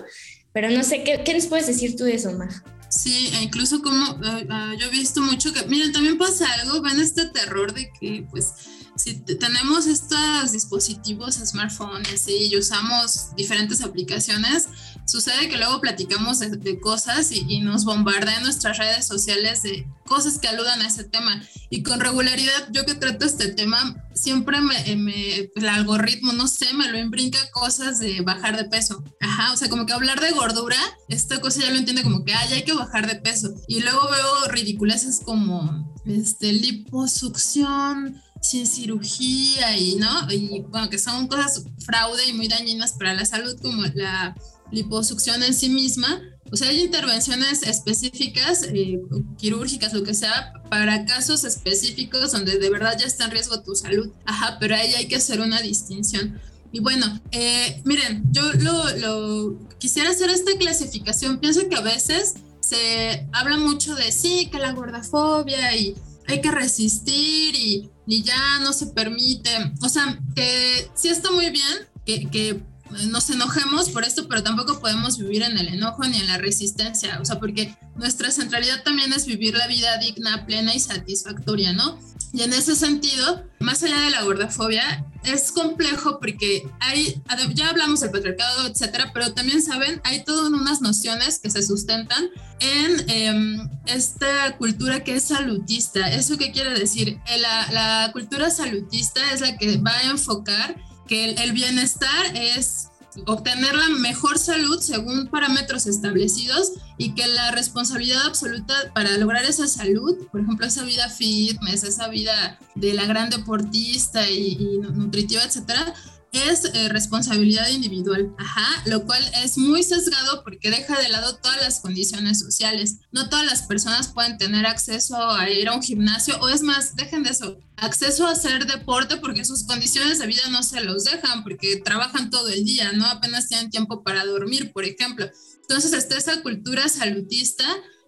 pero 0.52 0.70
no 0.70 0.84
sé 0.84 1.02
qué 1.02 1.22
qué 1.24 1.34
nos 1.34 1.46
puedes 1.46 1.66
decir 1.66 1.96
tú 1.96 2.04
de 2.04 2.14
eso, 2.14 2.30
Maja? 2.38 2.62
Sí, 2.96 3.28
e 3.34 3.42
incluso 3.42 3.82
como 3.82 4.12
eh, 4.24 4.46
ah, 4.48 4.72
yo 4.78 4.86
he 4.86 4.90
visto 4.90 5.20
mucho 5.20 5.52
que, 5.52 5.66
miren, 5.66 5.92
también 5.92 6.16
pasa 6.16 6.50
algo, 6.62 6.80
ven 6.80 6.98
este 6.98 7.26
terror 7.26 7.74
de 7.74 7.92
que 7.92 8.26
pues 8.30 8.54
si 8.96 9.14
tenemos 9.20 9.86
estos 9.86 10.52
dispositivos 10.52 11.34
smartphones 11.34 12.26
y 12.28 12.56
usamos 12.56 13.34
diferentes 13.36 13.82
aplicaciones, 13.82 14.68
sucede 15.06 15.48
que 15.48 15.56
luego 15.56 15.80
platicamos 15.80 16.38
de, 16.40 16.80
cosas 16.80 17.30
y, 17.32 17.60
nos 17.60 17.84
bombardean 17.84 18.42
nuestras 18.42 18.78
redes 18.78 19.06
sociales 19.06 19.62
de 19.62 19.86
cosas 20.06 20.38
que 20.38 20.48
aludan 20.48 20.80
a 20.82 20.88
ese 20.88 21.04
tema. 21.04 21.42
Y 21.70 21.82
con 21.82 22.00
regularidad, 22.00 22.68
yo 22.70 22.84
que 22.84 22.94
trato 22.94 23.24
este 23.24 23.48
tema, 23.52 23.96
siempre 24.14 24.60
me, 24.60 24.96
me, 24.96 25.50
el 25.54 25.68
algoritmo, 25.68 26.32
no 26.32 26.48
sé, 26.48 26.72
me 26.74 26.90
lo 26.90 26.98
imbrinca 26.98 27.38
cosas 27.50 27.98
de 27.98 28.20
bajar 28.22 28.56
de 28.56 28.64
peso. 28.64 29.02
Ajá, 29.20 29.52
o 29.52 29.56
sea, 29.56 29.68
como 29.68 29.86
que 29.86 29.92
hablar 29.92 30.20
de 30.20 30.30
gordura, 30.32 30.78
esta 31.08 31.40
cosa 31.40 31.60
ya 31.60 31.70
lo 31.70 31.76
entiende 31.76 32.02
como 32.02 32.24
que, 32.24 32.34
ay, 32.34 32.54
hay 32.54 32.64
que 32.64 32.74
bajar 32.74 33.06
de 33.06 33.16
peso. 33.16 33.54
Y 33.68 33.80
luego 33.80 34.08
veo 34.10 34.48
ridiculeces 34.48 35.20
como, 35.24 35.94
este, 36.04 36.52
liposucción, 36.52 38.22
sin 38.40 38.66
cirugía 38.66 39.76
y 39.76 39.96
no, 39.96 40.30
y 40.30 40.60
bueno, 40.68 40.88
que 40.88 40.98
son 40.98 41.26
cosas 41.26 41.64
fraude 41.84 42.28
y 42.28 42.32
muy 42.32 42.48
dañinas 42.48 42.92
para 42.92 43.14
la 43.14 43.24
salud 43.24 43.58
como 43.60 43.82
la 43.94 44.34
liposucción 44.70 45.42
en 45.42 45.54
sí 45.54 45.68
misma. 45.68 46.20
O 46.52 46.56
sea, 46.56 46.68
hay 46.68 46.80
intervenciones 46.82 47.62
específicas, 47.64 48.62
eh, 48.72 49.00
quirúrgicas, 49.36 49.92
lo 49.92 50.04
que 50.04 50.14
sea, 50.14 50.52
para 50.70 51.04
casos 51.04 51.44
específicos 51.44 52.32
donde 52.32 52.58
de 52.58 52.70
verdad 52.70 52.96
ya 52.98 53.06
está 53.06 53.24
en 53.24 53.32
riesgo 53.32 53.62
tu 53.62 53.74
salud. 53.74 54.10
Ajá, 54.24 54.56
pero 54.60 54.76
ahí 54.76 54.94
hay 54.94 55.08
que 55.08 55.16
hacer 55.16 55.40
una 55.40 55.60
distinción. 55.60 56.40
Y 56.72 56.80
bueno, 56.80 57.20
eh, 57.32 57.80
miren, 57.84 58.24
yo 58.30 58.52
lo, 58.52 58.96
lo, 58.96 59.68
quisiera 59.78 60.10
hacer 60.10 60.30
esta 60.30 60.56
clasificación. 60.56 61.38
Pienso 61.38 61.68
que 61.68 61.76
a 61.76 61.80
veces 61.80 62.34
se 62.60 63.26
habla 63.32 63.56
mucho 63.56 63.94
de 63.94 64.12
sí, 64.12 64.48
que 64.50 64.58
la 64.58 64.72
gordafobia 64.72 65.74
y 65.76 65.94
hay 66.28 66.40
que 66.40 66.50
resistir 66.50 67.54
y, 67.54 67.90
y 68.06 68.22
ya 68.22 68.58
no 68.60 68.72
se 68.72 68.86
permite. 68.86 69.50
O 69.82 69.88
sea, 69.88 70.18
que 70.34 70.88
sí 70.94 71.08
está 71.08 71.30
muy 71.30 71.50
bien 71.50 71.88
que, 72.04 72.30
que 72.30 72.62
nos 73.08 73.30
enojemos 73.30 73.90
por 73.90 74.04
esto, 74.04 74.28
pero 74.28 74.42
tampoco 74.42 74.80
podemos 74.80 75.18
vivir 75.18 75.42
en 75.42 75.58
el 75.58 75.68
enojo 75.68 76.04
ni 76.04 76.18
en 76.18 76.26
la 76.26 76.38
resistencia, 76.38 77.18
o 77.20 77.24
sea, 77.24 77.40
porque 77.40 77.74
nuestra 77.96 78.30
centralidad 78.30 78.82
también 78.84 79.12
es 79.12 79.26
vivir 79.26 79.56
la 79.56 79.66
vida 79.66 79.98
digna, 79.98 80.46
plena 80.46 80.74
y 80.74 80.80
satisfactoria, 80.80 81.72
¿no? 81.72 81.98
Y 82.32 82.42
en 82.42 82.52
ese 82.52 82.76
sentido, 82.76 83.44
más 83.60 83.82
allá 83.82 84.00
de 84.00 84.10
la 84.10 84.22
gordofobia, 84.22 85.04
es 85.24 85.50
complejo 85.50 86.18
porque 86.20 86.68
hay, 86.80 87.22
ya 87.54 87.70
hablamos 87.70 88.00
del 88.00 88.10
patriarcado, 88.10 88.68
etcétera, 88.68 89.10
pero 89.12 89.32
también 89.32 89.62
saben, 89.62 90.00
hay 90.04 90.24
todas 90.24 90.50
unas 90.50 90.80
nociones 90.80 91.38
que 91.38 91.50
se 91.50 91.62
sustentan 91.62 92.28
en 92.60 93.10
em, 93.10 93.70
esta 93.86 94.56
cultura 94.56 95.02
que 95.02 95.16
es 95.16 95.24
salutista. 95.24 96.12
¿Eso 96.12 96.36
qué 96.36 96.52
quiere 96.52 96.78
decir? 96.78 97.20
Eh, 97.26 97.38
la, 97.38 97.72
la 97.72 98.12
cultura 98.12 98.50
salutista 98.50 99.20
es 99.32 99.40
la 99.40 99.56
que 99.56 99.78
va 99.78 99.92
a 99.92 100.10
enfocar 100.10 100.76
que 101.06 101.30
el, 101.30 101.52
bienestar 101.52 102.34
es 102.34 102.88
obtener 103.26 103.74
la 103.74 103.88
mejor 104.00 104.38
salud 104.38 104.80
según 104.80 105.28
parámetros 105.28 105.86
establecidos 105.86 106.72
y 106.98 107.14
que 107.14 107.26
la 107.26 107.50
responsabilidad 107.50 108.26
absoluta 108.26 108.74
para 108.94 109.16
lograr 109.18 109.44
esa 109.44 109.66
salud, 109.66 110.16
por 110.30 110.40
ejemplo, 110.40 110.66
esa 110.66 110.84
vida 110.84 111.08
fitness, 111.08 111.84
esa 111.84 112.08
vida 112.08 112.58
de 112.74 112.94
la 112.94 113.06
gran 113.06 113.30
deportista 113.30 114.28
y, 114.28 114.56
y 114.58 114.78
nutritiva, 114.78 115.42
etcétera, 115.42 115.94
es 116.32 116.64
eh, 116.64 116.88
responsabilidad 116.88 117.68
individual, 117.68 118.34
ajá, 118.38 118.82
lo 118.86 119.04
cual 119.06 119.22
es 119.42 119.56
muy 119.56 119.82
sesgado 119.82 120.42
porque 120.44 120.70
deja 120.70 120.98
de 121.00 121.08
lado 121.08 121.36
todas 121.36 121.60
las 121.62 121.80
condiciones 121.80 122.40
sociales. 122.40 122.98
No 123.10 123.28
todas 123.28 123.46
las 123.46 123.62
personas 123.62 124.08
pueden 124.08 124.36
tener 124.36 124.66
acceso 124.66 125.16
a 125.16 125.48
ir 125.50 125.68
a 125.68 125.74
un 125.74 125.82
gimnasio 125.82 126.38
o 126.40 126.48
es 126.48 126.62
más, 126.62 126.94
dejen 126.94 127.22
de 127.22 127.30
eso, 127.30 127.58
acceso 127.76 128.26
a 128.26 128.32
hacer 128.32 128.66
deporte 128.66 129.16
porque 129.16 129.44
sus 129.44 129.64
condiciones 129.64 130.18
de 130.18 130.26
vida 130.26 130.42
no 130.50 130.62
se 130.62 130.82
los 130.82 131.04
dejan 131.04 131.42
porque 131.42 131.80
trabajan 131.84 132.30
todo 132.30 132.48
el 132.48 132.64
día, 132.64 132.92
no 132.92 133.06
apenas 133.06 133.48
tienen 133.48 133.70
tiempo 133.70 134.02
para 134.02 134.24
dormir, 134.24 134.72
por 134.72 134.84
ejemplo. 134.84 135.26
Entonces 135.68 135.92
está 135.92 136.16
esa 136.16 136.42
cultura 136.42 136.88
salutista 136.88 137.64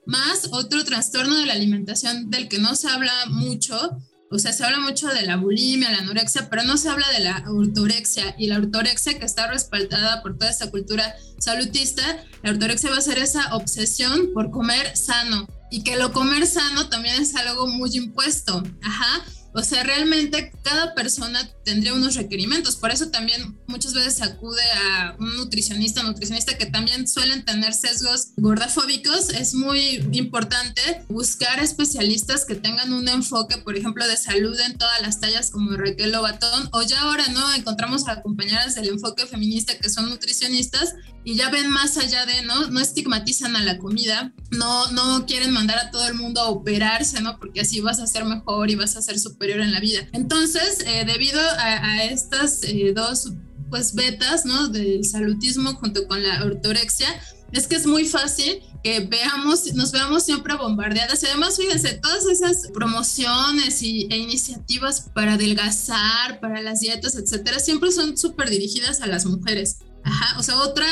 más 0.07 0.49
otro 0.53 0.85
trastorno 0.85 1.37
de 1.37 1.47
la 1.47 1.53
alimentación 1.53 2.31
del 2.31 2.49
que 2.49 2.59
no 2.59 2.75
se 2.75 2.88
habla 2.88 3.12
mucho, 3.29 3.99
o 4.31 4.38
sea, 4.38 4.53
se 4.53 4.65
habla 4.65 4.79
mucho 4.81 5.09
de 5.09 5.23
la 5.23 5.37
bulimia, 5.37 5.91
la 5.91 5.99
anorexia, 5.99 6.50
pero 6.50 6.62
no 6.62 6.77
se 6.77 6.91
habla 6.91 7.09
de 7.11 7.21
la 7.21 7.45
ortorexia. 7.50 8.35
Y 8.38 8.47
la 8.49 8.59
ortorexia 8.59 9.19
que 9.19 9.25
está 9.25 9.47
respaldada 9.47 10.23
por 10.23 10.37
toda 10.37 10.50
esta 10.50 10.71
cultura 10.71 11.15
salutista, 11.38 12.03
la 12.43 12.50
ortorexia 12.50 12.91
va 12.91 12.99
a 12.99 13.03
ser 13.03 13.19
esa 13.19 13.55
obsesión 13.57 14.33
por 14.35 14.50
comer 14.50 14.97
sano. 14.97 15.49
Y 15.71 15.83
que 15.83 15.97
lo 15.97 16.12
comer 16.12 16.47
sano 16.47 16.88
también 16.88 17.21
es 17.21 17.35
algo 17.37 17.67
muy 17.69 17.91
impuesto. 17.97 18.62
Ajá. 18.83 19.25
O 19.55 19.62
sea, 19.62 19.83
realmente 19.83 20.52
cada 20.62 20.95
persona 20.95 21.49
tendría 21.64 21.95
unos 21.95 22.14
requerimientos. 22.14 22.76
Por 22.76 22.90
eso 22.90 23.11
también 23.11 23.59
muchas 23.67 23.95
veces 23.95 24.23
acude 24.23 24.62
a 24.87 25.17
un 25.19 25.37
nutricionista, 25.37 26.02
nutricionista 26.02 26.57
que 26.57 26.67
también 26.67 27.09
suelen 27.09 27.45
tener 27.45 27.75
sesgos 27.75 28.28
gordafóbicos. 28.37 29.31
Es 29.31 29.55
muy 29.55 29.97
importante 30.12 31.05
buscar 31.09 31.61
especialistas 31.61 32.45
que 32.45 32.55
tengan 32.55 32.93
un 32.93 33.09
enfoque, 33.09 33.59
por 33.59 33.76
ejemplo, 33.76 34.07
de 34.07 34.17
salud 34.17 34.59
en 34.61 34.76
todas 34.76 35.00
las 35.02 35.21
tallas 35.21 35.50
como 35.50 35.76
Raquel 35.76 36.12
Lobatón. 36.12 36.69
O 36.73 36.83
ya 36.83 37.00
ahora, 37.02 37.26
¿no? 37.28 37.55
Encontramos 37.55 38.07
a 38.09 38.23
compañeras 38.23 38.75
del 38.75 38.88
enfoque 38.88 39.26
feminista 39.26 39.76
que 39.78 39.90
son 39.90 40.09
nutricionistas 40.09 40.95
y 41.25 41.35
ya 41.35 41.50
ven 41.50 41.69
más 41.69 41.99
allá 41.99 42.25
de, 42.25 42.43
¿no? 42.43 42.69
No 42.69 42.81
estigmatizan 42.81 43.57
a 43.57 43.62
la 43.62 43.78
comida, 43.78 44.33
no, 44.50 44.90
no 44.93 45.26
quieren 45.26 45.52
mandar 45.52 45.78
a 45.78 45.90
todo 45.90 46.07
el 46.09 46.14
mundo 46.14 46.40
a 46.40 46.49
operarse, 46.49 47.21
¿no? 47.21 47.38
Porque 47.38 47.61
así 47.61 47.81
vas 47.81 48.00
a 48.00 48.07
ser 48.07 48.25
mejor 48.25 48.71
y 48.71 48.76
vas 48.76 48.97
a 48.97 49.02
ser 49.02 49.19
superior 49.38 49.61
en 49.61 49.73
la 49.73 49.78
vida. 49.78 50.00
Entonces, 50.12 50.83
eh, 50.85 51.04
debido 51.07 51.40
a, 51.40 52.02
estas 52.02 52.64
eh, 52.64 52.92
dos, 52.92 53.30
pues, 53.71 53.95
betas, 53.95 54.45
¿no? 54.45 54.66
Del 54.66 55.04
salutismo 55.04 55.75
junto 55.75 56.09
con 56.09 56.21
la 56.21 56.45
ortorexia, 56.45 57.09
es 57.52 57.68
que 57.68 57.76
es 57.76 57.87
muy 57.87 58.04
fácil 58.04 58.61
que 58.83 59.00
veamos, 59.00 59.73
nos 59.75 59.92
veamos 59.92 60.25
siempre 60.25 60.57
bombardeadas. 60.57 61.23
Y 61.23 61.26
además, 61.26 61.57
fíjense, 61.57 62.00
todas 62.02 62.26
esas 62.26 62.68
promociones 62.75 63.80
y, 63.80 64.09
e 64.11 64.16
iniciativas 64.16 65.02
para 65.14 65.35
adelgazar, 65.35 66.40
para 66.40 66.61
las 66.61 66.80
dietas, 66.80 67.14
etcétera, 67.14 67.61
siempre 67.61 67.92
son 67.92 68.18
súper 68.18 68.50
dirigidas 68.50 69.00
a 69.02 69.07
las 69.07 69.25
mujeres. 69.25 69.78
Ajá, 70.02 70.37
o 70.37 70.42
sea, 70.42 70.57
otra 70.57 70.87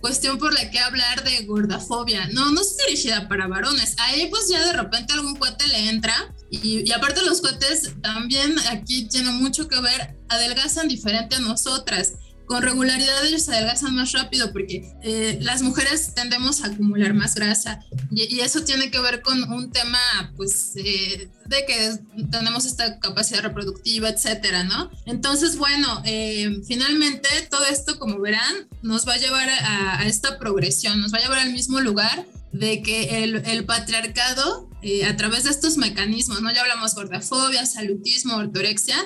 cuestión 0.00 0.38
por 0.38 0.54
la 0.54 0.70
que 0.70 0.78
hablar 0.78 1.24
de 1.24 1.44
gordafobia. 1.46 2.28
No, 2.28 2.52
no 2.52 2.60
es 2.60 2.76
dirigida 2.76 3.28
para 3.28 3.48
varones. 3.48 3.96
Ahí 3.98 4.28
pues 4.30 4.48
ya 4.48 4.64
de 4.64 4.72
repente 4.72 5.14
algún 5.14 5.34
cuate 5.34 5.66
le 5.66 5.88
entra 5.88 6.32
y, 6.50 6.88
y 6.88 6.92
aparte 6.92 7.22
los 7.24 7.40
cuates 7.40 7.92
también 8.02 8.54
aquí 8.70 9.04
tienen 9.04 9.34
mucho 9.34 9.68
que 9.68 9.80
ver, 9.80 10.16
adelgazan 10.28 10.88
diferente 10.88 11.36
a 11.36 11.40
nosotras 11.40 12.14
con 12.48 12.62
regularidad 12.62 13.24
ellos 13.26 13.48
adelgazan 13.48 13.94
más 13.94 14.12
rápido 14.12 14.50
porque 14.52 14.90
eh, 15.02 15.38
las 15.42 15.62
mujeres 15.62 16.14
tendemos 16.14 16.62
a 16.62 16.68
acumular 16.68 17.12
más 17.12 17.34
grasa 17.34 17.80
y, 18.10 18.40
eso 18.40 18.62
tiene 18.62 18.90
que 18.90 18.98
ver 19.00 19.20
con 19.20 19.52
un 19.52 19.70
tema 19.70 19.98
pues 20.36 20.72
eh, 20.76 21.28
de 21.46 21.66
que 21.66 21.98
tenemos 22.30 22.64
esta 22.64 22.98
capacidad 23.00 23.42
reproductiva, 23.42 24.08
etcétera, 24.08 24.64
¿no? 24.64 24.90
Entonces, 25.06 25.56
bueno, 25.56 26.02
eh, 26.04 26.60
finalmente 26.66 27.28
todo 27.50 27.64
esto, 27.66 27.98
como 27.98 28.20
verán, 28.20 28.68
nos 28.80 29.06
va 29.06 29.14
a 29.14 29.18
llevar 29.18 29.48
a, 29.50 30.06
esta 30.06 30.38
progresión, 30.38 31.00
nos 31.00 31.12
va 31.12 31.18
a 31.18 31.22
llevar 31.22 31.40
al 31.40 31.52
mismo 31.52 31.80
lugar 31.80 32.24
de 32.52 32.80
que 32.80 33.24
el 33.24 33.64
patriarcado, 33.66 34.67
a 35.06 35.16
través 35.16 35.44
de 35.44 35.50
estos 35.50 35.76
mecanismos, 35.76 36.40
¿no? 36.40 36.52
Ya 36.52 36.60
hablamos 36.60 36.94
gordafobia, 36.94 37.66
salutismo, 37.66 38.36
ortorexia, 38.36 38.96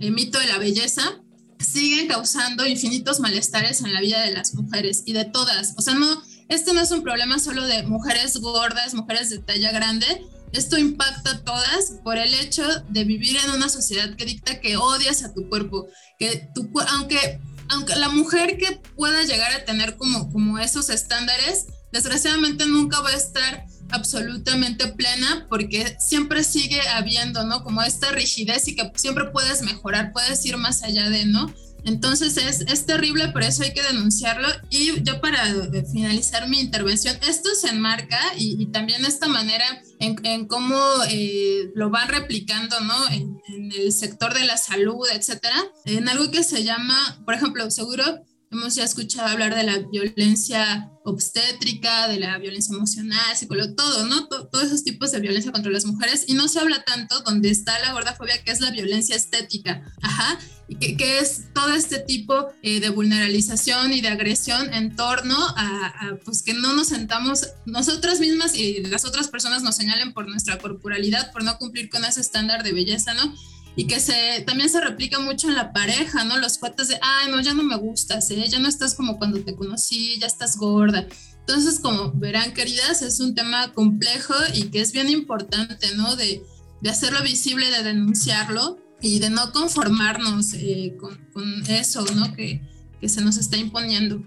el 0.00 0.12
mito 0.12 0.38
de 0.38 0.46
la 0.46 0.58
belleza, 0.58 1.22
siguen 1.62 2.08
causando 2.08 2.66
infinitos 2.66 3.20
malestares 3.20 3.82
en 3.82 3.92
la 3.92 4.00
vida 4.00 4.20
de 4.22 4.32
las 4.32 4.54
mujeres 4.54 5.02
y 5.06 5.12
de 5.12 5.24
todas. 5.24 5.74
O 5.76 5.82
sea, 5.82 5.94
no, 5.94 6.22
este 6.48 6.72
no 6.74 6.80
es 6.80 6.90
un 6.90 7.02
problema 7.02 7.38
solo 7.38 7.66
de 7.66 7.84
mujeres 7.84 8.36
gordas, 8.38 8.94
mujeres 8.94 9.30
de 9.30 9.38
talla 9.38 9.70
grande. 9.70 10.26
Esto 10.52 10.76
impacta 10.76 11.30
a 11.30 11.44
todas 11.44 12.00
por 12.04 12.18
el 12.18 12.34
hecho 12.34 12.64
de 12.90 13.04
vivir 13.04 13.38
en 13.42 13.52
una 13.52 13.68
sociedad 13.68 14.14
que 14.16 14.26
dicta 14.26 14.60
que 14.60 14.76
odias 14.76 15.22
a 15.22 15.32
tu 15.32 15.48
cuerpo, 15.48 15.86
que 16.18 16.48
tu, 16.54 16.68
aunque, 16.88 17.40
aunque 17.68 17.96
la 17.96 18.10
mujer 18.10 18.58
que 18.58 18.80
pueda 18.96 19.22
llegar 19.22 19.52
a 19.52 19.64
tener 19.64 19.96
como, 19.96 20.30
como 20.30 20.58
esos 20.58 20.90
estándares, 20.90 21.66
desgraciadamente 21.92 22.66
nunca 22.66 23.00
va 23.00 23.10
a 23.10 23.16
estar 23.16 23.64
absolutamente 23.92 24.88
plena 24.88 25.46
porque 25.48 25.96
siempre 25.98 26.44
sigue 26.44 26.80
habiendo, 26.88 27.44
¿no? 27.44 27.62
Como 27.62 27.82
esta 27.82 28.10
rigidez 28.10 28.66
y 28.68 28.76
que 28.76 28.90
siempre 28.96 29.26
puedes 29.26 29.62
mejorar, 29.62 30.12
puedes 30.12 30.44
ir 30.44 30.56
más 30.56 30.82
allá 30.82 31.08
de, 31.08 31.26
¿no? 31.26 31.52
Entonces 31.84 32.36
es, 32.36 32.60
es 32.60 32.86
terrible, 32.86 33.28
por 33.28 33.42
eso 33.42 33.64
hay 33.64 33.72
que 33.72 33.82
denunciarlo. 33.82 34.48
Y 34.70 35.02
yo 35.02 35.20
para 35.20 35.42
finalizar 35.90 36.48
mi 36.48 36.60
intervención, 36.60 37.16
esto 37.26 37.50
se 37.54 37.68
enmarca 37.68 38.18
y, 38.36 38.66
también 38.66 39.04
esta 39.04 39.28
manera 39.28 39.64
en, 39.98 40.16
en 40.24 40.46
cómo 40.46 40.76
eh, 41.10 41.70
lo 41.74 41.90
van 41.90 42.08
replicando, 42.08 42.80
¿no? 42.80 43.08
En, 43.10 43.40
en, 43.48 43.72
el 43.72 43.92
sector 43.92 44.32
de 44.34 44.44
la 44.44 44.56
salud, 44.56 45.06
etcétera, 45.12 45.56
en 45.84 46.08
algo 46.08 46.30
que 46.30 46.44
se 46.44 46.62
llama, 46.62 47.20
por 47.24 47.34
ejemplo, 47.34 47.70
seguro 47.70 48.04
hemos 48.52 48.74
ya 48.74 48.84
escuchado 48.84 49.28
hablar 49.28 49.54
de 49.54 49.62
la 49.64 49.78
violencia 49.78 50.90
obstétrica, 51.04 52.06
de 52.08 52.20
la 52.20 52.38
violencia 52.38 52.74
emocional, 52.74 53.36
psicológica, 53.36 53.74
todo, 53.76 54.06
¿no? 54.06 54.28
todos 54.28 54.64
esos 54.64 54.84
tipos 54.84 55.10
de 55.10 55.20
violencia 55.20 55.50
contra 55.50 55.72
las 55.72 55.84
mujeres 55.84 56.24
y 56.28 56.34
no 56.34 56.48
se 56.48 56.60
habla 56.60 56.84
tanto 56.84 57.20
donde 57.20 57.50
está 57.50 57.78
la 57.80 57.92
gordafobia, 57.92 58.42
que 58.44 58.52
es 58.52 58.60
la 58.60 58.70
violencia 58.70 59.16
estética, 59.16 59.82
ajá, 60.02 60.38
y 60.68 60.96
que, 60.96 61.18
es 61.18 61.52
todo 61.52 61.74
este 61.74 61.98
tipo 61.98 62.48
eh, 62.62 62.80
de 62.80 62.88
vulneralización 62.90 63.92
y 63.92 64.00
de 64.00 64.08
agresión 64.08 64.72
en 64.72 64.94
torno 64.96 65.36
a, 65.36 65.86
a, 65.86 66.16
pues 66.24 66.42
que 66.42 66.54
no 66.54 66.72
nos 66.74 66.88
sentamos 66.88 67.48
nosotras 67.66 68.20
mismas 68.20 68.54
y 68.54 68.82
las 68.84 69.04
otras 69.04 69.28
personas 69.28 69.62
nos 69.62 69.76
señalen 69.76 70.12
por 70.12 70.28
nuestra 70.28 70.58
corporalidad, 70.58 71.32
por 71.32 71.42
no 71.42 71.58
cumplir 71.58 71.90
con 71.90 72.04
ese 72.04 72.20
estándar 72.20 72.62
de 72.62 72.72
belleza, 72.72 73.12
¿no? 73.14 73.34
Y 73.74 73.86
que 73.86 74.00
se, 74.00 74.42
también 74.46 74.68
se 74.68 74.80
replica 74.80 75.18
mucho 75.18 75.48
en 75.48 75.54
la 75.54 75.72
pareja, 75.72 76.24
¿no? 76.24 76.36
Los 76.38 76.58
cuates 76.58 76.88
de, 76.88 76.98
ay, 77.00 77.30
no, 77.30 77.40
ya 77.40 77.54
no 77.54 77.62
me 77.62 77.76
gustas, 77.76 78.30
¿eh? 78.30 78.44
ya 78.48 78.58
no 78.58 78.68
estás 78.68 78.94
como 78.94 79.18
cuando 79.18 79.40
te 79.40 79.54
conocí, 79.54 80.18
ya 80.18 80.26
estás 80.26 80.56
gorda. 80.56 81.06
Entonces, 81.40 81.80
como 81.80 82.12
verán, 82.12 82.52
queridas, 82.52 83.02
es 83.02 83.18
un 83.18 83.34
tema 83.34 83.72
complejo 83.72 84.34
y 84.54 84.64
que 84.64 84.80
es 84.80 84.92
bien 84.92 85.08
importante, 85.08 85.94
¿no? 85.96 86.16
De, 86.16 86.42
de 86.82 86.90
hacerlo 86.90 87.22
visible, 87.22 87.70
de 87.70 87.82
denunciarlo 87.82 88.78
y 89.00 89.18
de 89.18 89.30
no 89.30 89.52
conformarnos 89.52 90.52
eh, 90.54 90.94
con, 91.00 91.16
con, 91.32 91.66
eso, 91.68 92.04
¿no? 92.14 92.34
Que, 92.34 92.60
que 93.00 93.08
se 93.08 93.22
nos 93.22 93.38
está 93.38 93.56
imponiendo. 93.56 94.22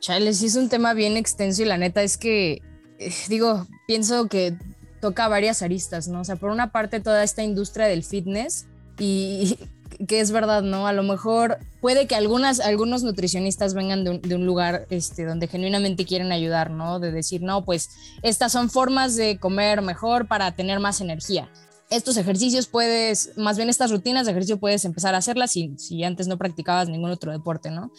Chale, 0.00 0.34
sí 0.34 0.46
es 0.46 0.56
un 0.56 0.68
tema 0.68 0.92
bien 0.92 1.16
extenso 1.16 1.62
y 1.62 1.66
la 1.66 1.78
neta 1.78 2.02
es 2.02 2.18
que, 2.18 2.60
eh, 2.98 3.14
digo, 3.28 3.68
pienso 3.86 4.26
que 4.26 4.58
toca 5.00 5.28
varias 5.28 5.62
aristas, 5.62 6.08
¿no? 6.08 6.20
O 6.20 6.24
sea, 6.24 6.36
por 6.36 6.50
una 6.50 6.72
parte 6.72 7.00
toda 7.00 7.22
esta 7.22 7.42
industria 7.42 7.86
del 7.86 8.02
fitness 8.02 8.66
y 8.98 9.58
que 10.06 10.20
es 10.20 10.30
verdad, 10.30 10.62
¿no? 10.62 10.86
A 10.86 10.92
lo 10.92 11.02
mejor 11.02 11.58
puede 11.80 12.06
que 12.06 12.14
algunas, 12.14 12.60
algunos 12.60 13.02
nutricionistas 13.02 13.74
vengan 13.74 14.04
de 14.04 14.34
un, 14.34 14.46
lugar 14.46 14.86
este, 14.90 15.24
donde 15.24 15.48
genuinamente 15.48 16.04
quieren 16.04 16.32
ayudar, 16.32 16.70
¿no? 16.70 16.98
De 16.98 17.12
decir, 17.12 17.42
no, 17.42 17.64
pues 17.64 17.90
estas 18.22 18.52
son 18.52 18.70
formas 18.70 19.16
de 19.16 19.38
comer 19.38 19.82
mejor 19.82 20.26
para 20.26 20.52
tener 20.52 20.80
más 20.80 21.00
energía. 21.00 21.50
Estos 21.90 22.16
ejercicios 22.16 22.66
puedes, 22.68 23.36
más 23.36 23.56
bien 23.56 23.68
estas 23.68 23.90
rutinas 23.90 24.24
de 24.24 24.32
ejercicio 24.32 24.58
puedes 24.58 24.84
empezar 24.84 25.14
a 25.14 25.18
hacerlas 25.18 25.50
si, 25.50 25.74
si 25.76 26.02
antes 26.04 26.26
no 26.26 26.38
practicabas 26.38 26.88
ningún 26.88 27.10
otro 27.10 27.32
deporte, 27.32 27.70
¿no? 27.70 27.92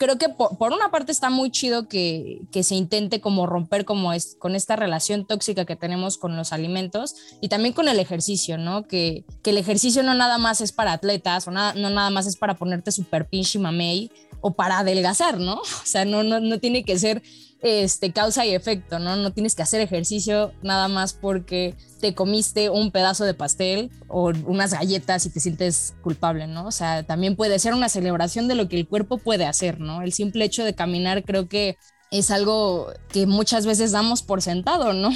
Creo 0.00 0.16
que 0.16 0.30
por, 0.30 0.72
una 0.72 0.90
parte 0.90 1.12
está 1.12 1.28
muy 1.28 1.50
chido 1.50 1.86
que, 1.86 2.40
que, 2.50 2.62
se 2.62 2.74
intente 2.74 3.20
como 3.20 3.44
romper 3.44 3.84
como 3.84 4.14
es, 4.14 4.34
con 4.38 4.56
esta 4.56 4.74
relación 4.74 5.26
tóxica 5.26 5.66
que 5.66 5.76
tenemos 5.76 6.16
con 6.16 6.38
los 6.38 6.54
alimentos 6.54 7.14
y 7.42 7.50
también 7.50 7.74
con 7.74 7.86
el 7.86 7.98
ejercicio, 7.98 8.56
¿no? 8.56 8.88
Que, 8.88 9.24
que 9.42 9.50
el 9.50 9.58
ejercicio 9.58 10.02
no 10.02 10.14
nada 10.14 10.38
más 10.38 10.62
es 10.62 10.72
para 10.72 10.94
atletas 10.94 11.46
o 11.46 11.50
nada, 11.50 11.74
no 11.74 11.90
nada 11.90 12.08
más 12.08 12.26
es 12.26 12.36
para 12.36 12.54
ponerte 12.54 12.92
super 12.92 13.28
pinche 13.28 13.58
mamey 13.58 14.10
o 14.40 14.52
para 14.52 14.78
adelgazar, 14.78 15.38
¿no? 15.38 15.56
O 15.82 15.86
sea, 15.90 16.06
no, 16.06 16.22
no, 16.22 16.40
no 16.40 16.58
tiene 16.58 16.82
que 16.82 16.98
ser 16.98 17.22
este, 17.62 18.12
causa 18.12 18.46
y 18.46 18.54
efecto, 18.54 18.98
¿no? 18.98 19.16
No 19.16 19.32
tienes 19.32 19.54
que 19.54 19.62
hacer 19.62 19.80
ejercicio 19.80 20.52
nada 20.62 20.88
más 20.88 21.12
porque 21.12 21.74
te 22.00 22.14
comiste 22.14 22.70
un 22.70 22.90
pedazo 22.90 23.24
de 23.24 23.34
pastel 23.34 23.90
o 24.08 24.32
unas 24.46 24.72
galletas 24.72 25.26
y 25.26 25.30
te 25.30 25.40
sientes 25.40 25.94
culpable, 26.02 26.46
¿no? 26.46 26.66
O 26.66 26.72
sea, 26.72 27.02
también 27.02 27.36
puede 27.36 27.58
ser 27.58 27.74
una 27.74 27.88
celebración 27.88 28.48
de 28.48 28.54
lo 28.54 28.68
que 28.68 28.76
el 28.76 28.88
cuerpo 28.88 29.18
puede 29.18 29.44
hacer, 29.44 29.78
¿no? 29.80 30.02
El 30.02 30.12
simple 30.12 30.44
hecho 30.44 30.64
de 30.64 30.74
caminar 30.74 31.24
creo 31.24 31.48
que 31.48 31.76
es 32.10 32.32
algo 32.32 32.92
que 33.08 33.26
muchas 33.26 33.66
veces 33.66 33.92
damos 33.92 34.22
por 34.22 34.42
sentado, 34.42 34.92
¿no? 34.92 35.10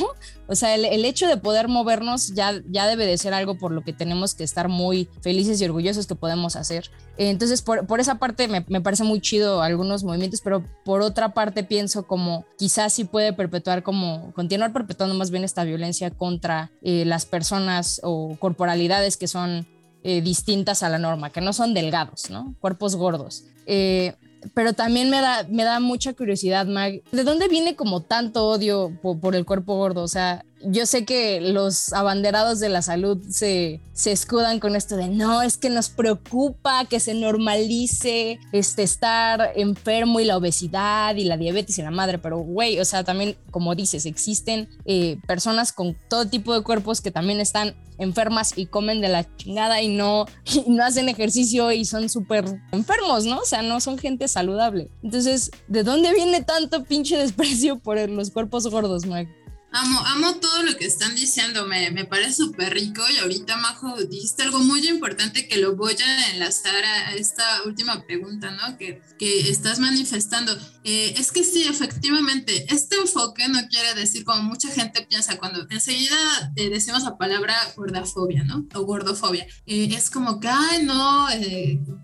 O 0.46 0.54
sea, 0.54 0.74
el, 0.74 1.04
hecho 1.04 1.26
de 1.26 1.36
poder 1.36 1.68
movernos 1.68 2.34
ya, 2.34 2.52
ya 2.68 2.86
debe 2.86 3.06
de 3.06 3.18
ser 3.18 3.34
algo 3.34 3.56
por 3.58 3.72
lo 3.72 3.82
que 3.82 3.92
tenemos 3.92 4.34
que 4.34 4.44
estar 4.44 4.68
muy 4.68 5.08
felices 5.20 5.60
y 5.60 5.64
orgullosos 5.64 6.06
que 6.06 6.14
podemos 6.14 6.54
hacer. 6.54 6.90
Entonces, 7.16 7.62
por, 7.62 7.86
por 7.86 7.98
esa 7.98 8.16
parte 8.16 8.46
me, 8.46 8.64
me, 8.68 8.80
parece 8.80 9.02
muy 9.02 9.20
chido 9.20 9.62
algunos 9.62 10.04
movimientos, 10.04 10.40
pero 10.40 10.62
por 10.84 11.00
otra 11.00 11.34
parte 11.34 11.64
pienso 11.64 12.06
como 12.06 12.44
quizás 12.58 12.92
sí 12.92 13.04
puede 13.04 13.32
perpetuar 13.32 13.82
como, 13.82 14.32
continuar 14.34 14.72
perpetuando 14.72 15.16
más 15.16 15.30
bien 15.30 15.44
esta 15.44 15.64
violencia 15.64 16.10
contra 16.10 16.70
eh, 16.82 17.04
las 17.04 17.26
personas 17.26 18.00
o 18.04 18.36
corporalidades 18.38 19.16
que 19.16 19.26
son 19.26 19.66
eh, 20.04 20.20
distintas 20.20 20.82
a 20.82 20.90
la 20.90 20.98
norma, 20.98 21.30
que 21.30 21.40
no 21.40 21.52
son 21.52 21.74
delgados, 21.74 22.28
¿no? 22.28 22.54
Cuerpos 22.60 22.94
gordos. 22.94 23.44
Eh, 23.66 24.14
pero 24.52 24.72
también 24.72 25.10
me 25.10 25.20
da, 25.20 25.46
me 25.48 25.64
da 25.64 25.80
mucha 25.80 26.12
curiosidad, 26.14 26.66
Mag. 26.66 27.02
¿De 27.12 27.24
dónde 27.24 27.48
viene 27.48 27.76
como 27.76 28.02
tanto 28.02 28.46
odio 28.46 28.92
por, 29.02 29.34
el 29.34 29.44
cuerpo 29.44 29.76
gordo? 29.76 30.02
O 30.02 30.08
sea, 30.08 30.44
yo 30.66 30.86
sé 30.86 31.04
que 31.04 31.40
los 31.40 31.92
abanderados 31.92 32.60
de 32.60 32.68
la 32.68 32.82
salud 32.82 33.18
se, 33.28 33.80
escudan 34.04 34.60
con 34.60 34.76
esto 34.76 34.96
de 34.96 35.08
no, 35.08 35.42
es 35.42 35.56
que 35.56 35.70
nos 35.70 35.88
preocupa 35.88 36.84
que 36.86 37.00
se 37.00 37.14
normalice 37.14 38.38
este, 38.52 38.82
estar 38.82 39.52
enfermo 39.56 40.20
y 40.20 40.24
la 40.24 40.36
obesidad 40.36 41.16
y 41.16 41.24
la 41.24 41.36
diabetes 41.36 41.78
y 41.78 41.82
la 41.82 41.90
madre, 41.90 42.18
pero 42.18 42.38
güey, 42.38 42.80
o 42.80 42.84
sea, 42.84 43.04
también 43.04 43.36
como 43.50 43.74
dices, 43.74 44.06
existen 44.06 44.68
eh, 44.84 45.18
personas 45.26 45.72
con 45.72 45.96
todo 46.08 46.26
tipo 46.26 46.54
de 46.54 46.62
cuerpos 46.62 47.00
que 47.00 47.10
también 47.10 47.40
están 47.40 47.74
enfermas 47.98 48.56
y 48.56 48.66
comen 48.66 49.00
de 49.00 49.08
la 49.08 49.24
chingada 49.36 49.80
y 49.82 49.88
no, 49.88 50.26
y 50.44 50.70
no 50.70 50.84
hacen 50.84 51.08
ejercicio 51.08 51.72
y 51.72 51.84
son 51.84 52.08
súper 52.08 52.44
enfermos, 52.72 53.24
¿no? 53.24 53.38
O 53.38 53.44
sea, 53.44 53.62
no 53.62 53.80
son 53.80 53.98
gente 53.98 54.28
saludable. 54.28 54.90
Entonces, 55.02 55.50
¿de 55.68 55.82
dónde 55.82 56.12
viene 56.12 56.42
tanto 56.42 56.84
pinche 56.84 57.16
desprecio 57.16 57.78
por 57.78 58.08
los 58.08 58.30
cuerpos 58.30 58.66
gordos, 58.66 59.06
Mike? 59.06 59.43
Amo, 59.76 59.98
amo 60.06 60.36
todo 60.36 60.62
lo 60.62 60.76
que 60.76 60.84
están 60.84 61.16
diciendo, 61.16 61.66
me, 61.66 61.90
me 61.90 62.04
parece 62.04 62.34
súper 62.34 62.72
rico 62.72 63.02
y 63.12 63.18
ahorita, 63.18 63.56
Majo, 63.56 63.96
dijiste 64.04 64.44
algo 64.44 64.60
muy 64.60 64.86
importante 64.86 65.48
que 65.48 65.56
lo 65.56 65.74
voy 65.74 65.96
a 66.00 66.30
enlazar 66.30 66.84
a 66.84 67.14
esta 67.14 67.44
última 67.66 68.06
pregunta, 68.06 68.52
¿no? 68.52 68.78
Que, 68.78 69.02
que 69.18 69.50
estás 69.50 69.80
manifestando. 69.80 70.56
Eh, 70.84 71.16
es 71.18 71.32
que 71.32 71.42
sí, 71.42 71.64
efectivamente, 71.64 72.72
este 72.72 72.94
enfoque 72.94 73.48
no 73.48 73.66
quiere 73.68 73.94
decir 73.94 74.24
como 74.24 74.44
mucha 74.44 74.68
gente 74.68 75.04
piensa 75.08 75.38
cuando 75.38 75.66
enseguida 75.68 76.52
eh, 76.54 76.70
decimos 76.70 77.02
la 77.02 77.18
palabra 77.18 77.56
gordafobia, 77.74 78.44
¿no? 78.44 78.68
O 78.74 78.82
gordofobia. 78.82 79.44
Eh, 79.66 79.88
es 79.92 80.08
como 80.08 80.38
que, 80.38 80.46
ay, 80.46 80.84
no, 80.84 81.26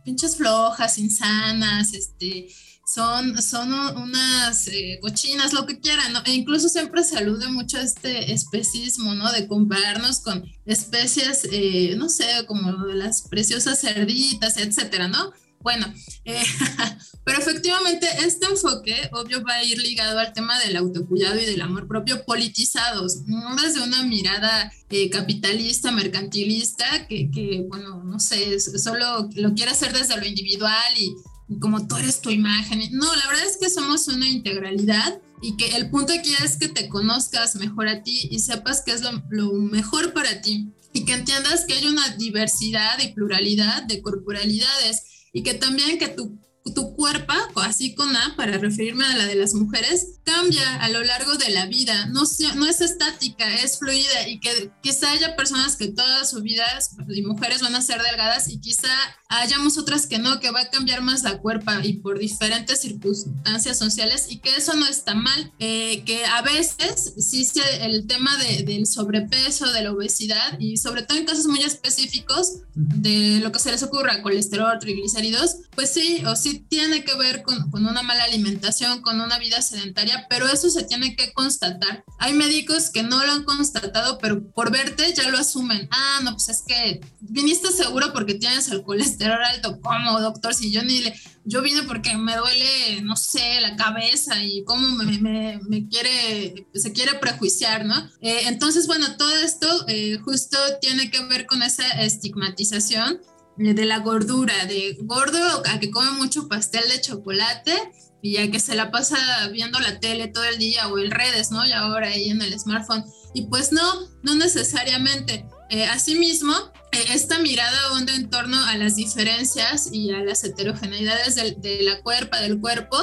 pinches 0.05 0.37
flojas, 0.37 0.99
insanas, 0.99 1.95
este 1.95 2.49
son, 2.93 3.41
son 3.41 3.73
unas 3.73 4.67
eh, 4.67 4.99
cochinas, 5.01 5.53
lo 5.53 5.65
que 5.67 5.79
quieran, 5.79 6.13
¿no? 6.13 6.23
E 6.25 6.33
incluso 6.33 6.69
siempre 6.69 7.05
se 7.05 7.19
alude 7.19 7.49
mucho 7.49 7.79
a 7.79 7.83
este 7.83 8.33
especismo, 8.33 9.15
¿no? 9.15 9.31
De 9.31 9.47
compararnos 9.47 10.21
con 10.21 10.45
especies, 10.67 11.47
eh, 11.53 11.95
no 11.97 12.09
sé, 12.09 12.25
como 12.47 12.73
las 12.87 13.23
preciosas 13.23 13.81
cerditas, 13.81 14.57
etcétera, 14.57 15.07
¿no? 15.07 15.33
Bueno, 15.61 15.93
eh, 16.25 16.43
pero 17.25 17.39
efectivamente 17.39 18.09
este 18.25 18.47
enfoque, 18.47 19.09
obvio, 19.13 19.45
va 19.45 19.55
a 19.55 19.65
ir 19.65 19.79
ligado 19.79 20.19
al 20.19 20.33
tema 20.33 20.59
del 20.59 20.75
autocuidado 20.75 21.39
y 21.39 21.45
del 21.45 21.61
amor 21.61 21.87
propio 21.87 22.25
politizados, 22.25 23.19
no 23.27 23.55
desde 23.57 23.83
una 23.83 24.03
mirada 24.03 24.73
capitalista, 25.13 25.93
mercantilista, 25.93 27.07
que, 27.07 27.31
que, 27.31 27.65
bueno, 27.69 28.03
no 28.03 28.19
sé, 28.19 28.59
solo 28.59 29.29
lo 29.37 29.55
quiere 29.55 29.71
hacer 29.71 29.93
desde 29.93 30.17
lo 30.17 30.27
individual 30.27 30.97
y 30.99 31.15
como 31.59 31.87
tú 31.87 31.97
eres 31.97 32.21
tu 32.21 32.31
imagen. 32.31 32.81
No, 32.93 33.15
la 33.17 33.27
verdad 33.27 33.47
es 33.47 33.57
que 33.57 33.71
somos 33.71 34.07
una 34.09 34.29
integralidad 34.29 35.21
y 35.43 35.57
que 35.57 35.77
el 35.77 35.91
punto 35.91 36.13
aquí 36.13 36.35
es 36.45 36.57
que 36.57 36.69
te 36.69 36.89
conozcas 36.89 37.57
mejor 37.57 37.89
a 37.89 38.03
ti 38.03 38.29
y 38.31 38.39
sepas 38.41 38.83
qué 38.85 38.93
es 38.93 39.03
lo, 39.03 39.11
lo 39.31 39.53
mejor 39.55 40.13
para 40.13 40.41
ti 40.41 40.69
y 40.93 41.05
que 41.05 41.15
entiendas 41.15 41.65
que 41.65 41.75
hay 41.75 41.87
una 41.87 42.17
diversidad 42.17 42.99
y 43.01 43.13
pluralidad 43.13 43.83
de 43.85 44.03
corporalidades 44.03 45.03
y 45.33 45.43
que 45.43 45.55
también 45.55 45.99
que 45.99 46.09
tu 46.09 46.39
tu 46.75 46.95
cuerpo, 46.95 47.61
así 47.61 47.95
con 47.95 48.15
A, 48.15 48.37
para 48.37 48.59
referirme 48.59 49.05
a 49.05 49.17
la 49.17 49.27
de 49.27 49.35
las 49.35 49.55
mujeres, 49.55 50.21
cambia 50.25 50.77
a 50.77 50.89
lo 50.89 51.03
largo 51.03 51.37
de 51.37 51.51
la 51.51 51.67
vida, 51.67 52.07
no, 52.07 52.23
no 52.57 52.67
es 52.67 52.81
estática, 52.81 53.55
es 53.63 53.79
fluida 53.79 54.29
y 54.29 54.41
que 54.41 54.71
quizá 54.83 55.11
haya 55.11 55.37
personas 55.37 55.77
que 55.77 55.89
toda 55.89 56.25
su 56.25 56.43
vida 56.43 56.65
y 57.09 57.23
mujeres 57.23 57.63
van 57.63 57.75
a 57.75 57.83
ser 57.83 58.03
delgadas 58.03 58.49
y 58.49 58.61
quizá 58.61 58.93
hayamos 59.29 59.79
otras 59.79 60.07
que 60.07 60.19
no, 60.19 60.39
que 60.41 60.51
va 60.51 60.61
a 60.61 60.71
cambiar 60.71 61.03
más 61.03 61.23
la 61.23 61.39
cuerpo 61.39 61.71
y 61.83 61.95
por 61.95 62.19
diferentes 62.19 62.81
circunstancias 62.81 63.79
sociales 63.79 64.27
y 64.29 64.39
que 64.39 64.55
eso 64.57 64.75
no 64.75 64.87
está 64.87 65.15
mal, 65.15 65.53
eh, 65.59 66.03
que 66.05 66.25
a 66.27 66.43
veces 66.43 67.15
sí 67.19 67.51
el 67.81 68.07
tema 68.07 68.37
de, 68.39 68.63
del 68.63 68.87
sobrepeso, 68.87 69.73
de 69.73 69.83
la 69.83 69.93
obesidad 69.93 70.59
y 70.59 70.77
sobre 70.77 71.03
todo 71.03 71.19
en 71.19 71.25
casos 71.25 71.47
muy 71.47 71.63
específicos 71.63 72.59
de 72.75 73.41
lo 73.43 73.51
que 73.53 73.59
se 73.59 73.71
les 73.71 73.83
ocurra, 73.83 74.23
colesterol, 74.23 74.79
triglicéridos, 74.79 75.57
pues 75.75 75.91
sí, 75.91 76.23
o 76.27 76.37
sí 76.37 76.50
tiene 76.59 77.05
que 77.05 77.15
ver 77.15 77.43
con, 77.43 77.71
con, 77.71 77.87
una 77.87 78.03
mala 78.03 78.25
alimentación, 78.25 79.01
con 79.01 79.21
una 79.21 79.39
vida 79.39 79.63
sedentaria, 79.63 80.27
pero 80.29 80.47
eso 80.47 80.71
se 80.71 80.85
tiene 80.85 81.17
que 81.17 81.33
constatar. 81.33 82.05
Hay 82.19 82.33
médicos 82.33 82.91
que 82.91 83.03
no 83.03 83.25
lo 83.25 83.33
han 83.33 83.45
constatado, 83.45 84.19
pero 84.19 84.51
por 84.53 84.71
verte 84.71 85.13
ya 85.15 85.29
lo 85.29 85.39
asumen. 85.39 85.89
Ah, 85.91 86.21
no, 86.23 86.33
pues 86.33 86.49
es 86.49 86.63
que 86.67 87.01
viniste 87.21 87.73
seguro 87.73 88.13
porque 88.13 88.35
tienes 88.35 88.69
el 88.69 88.83
colesterol 88.83 89.43
alto. 89.43 89.81
¿Cómo, 89.81 90.21
doctor? 90.21 90.55
Si 90.55 90.73
yo 90.73 90.83
ni 90.83 91.01
le... 91.01 91.15
Yo 91.45 91.63
vine 91.63 91.83
porque 91.85 92.17
me 92.17 92.37
duele, 92.37 93.01
no 93.03 93.17
sé, 93.17 93.61
la 93.63 93.75
cabeza 93.75 94.45
y 94.45 94.63
cómo 94.65 94.89
me, 94.91 95.19
me, 95.19 95.61
me 95.69 95.89
quiere, 95.89 96.67
se 96.75 96.93
quiere 96.93 97.15
prejuiciar, 97.15 97.87
¿no? 97.87 97.97
Eh, 98.21 98.43
entonces, 98.45 98.87
bueno, 98.87 99.17
todo 99.17 99.35
esto 99.39 99.67
eh, 99.89 100.19
justo 100.23 100.59
tiene 100.83 101.11
que 101.11 101.25
ver 101.25 101.47
con 101.47 101.63
esa 101.63 101.87
estigmatización 102.03 103.21
de 103.57 103.85
la 103.85 103.99
gordura, 103.99 104.65
de 104.67 104.97
gordo 105.03 105.63
a 105.67 105.79
que 105.79 105.91
come 105.91 106.13
mucho 106.13 106.49
pastel 106.49 106.89
de 106.89 107.01
chocolate 107.01 107.75
y 108.23 108.37
a 108.39 108.51
que 108.51 108.61
se 108.61 108.75
la 108.75 108.91
pasa 108.91 109.17
viendo 109.49 109.79
la 109.81 109.99
tele 110.01 110.29
todo 110.29 110.45
el 110.45 110.59
día 110.59 110.89
o 110.89 110.99
en 110.99 111.11
redes, 111.11 111.51
¿no? 111.51 111.67
Y 111.67 111.73
ahora 111.73 112.09
ahí 112.09 112.31
en 112.31 112.43
el 112.43 112.59
smartphone. 112.59 113.05
Y 113.35 113.43
pues 113.47 113.73
no, 113.73 113.83
no 114.23 114.35
necesariamente. 114.35 115.47
Eh, 115.71 115.87
asimismo, 115.87 116.53
eh, 116.93 117.05
esta 117.11 117.39
mirada 117.39 117.93
onda 117.93 118.15
en 118.15 118.29
torno 118.29 118.63
a 118.67 118.77
las 118.77 118.97
diferencias 118.97 119.91
y 119.93 120.11
a 120.11 120.19
las 120.19 120.43
heterogeneidades 120.43 121.37
de, 121.37 121.83
la 121.83 122.03
cuerpa, 122.03 122.41
del 122.41 122.61
cuerpo, 122.61 122.97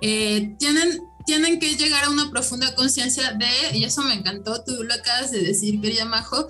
eh, 0.00 0.54
tienen, 0.58 0.98
tienen 1.26 1.60
que 1.60 1.74
llegar 1.74 2.04
a 2.04 2.10
una 2.10 2.30
profunda 2.30 2.74
conciencia 2.74 3.32
de, 3.32 3.76
y 3.76 3.84
eso 3.84 4.02
me 4.02 4.14
encantó, 4.14 4.64
tú 4.64 4.82
lo 4.82 4.94
acabas 4.94 5.30
de 5.30 5.42
decir, 5.42 5.80
querida 5.80 6.06
Majo, 6.06 6.48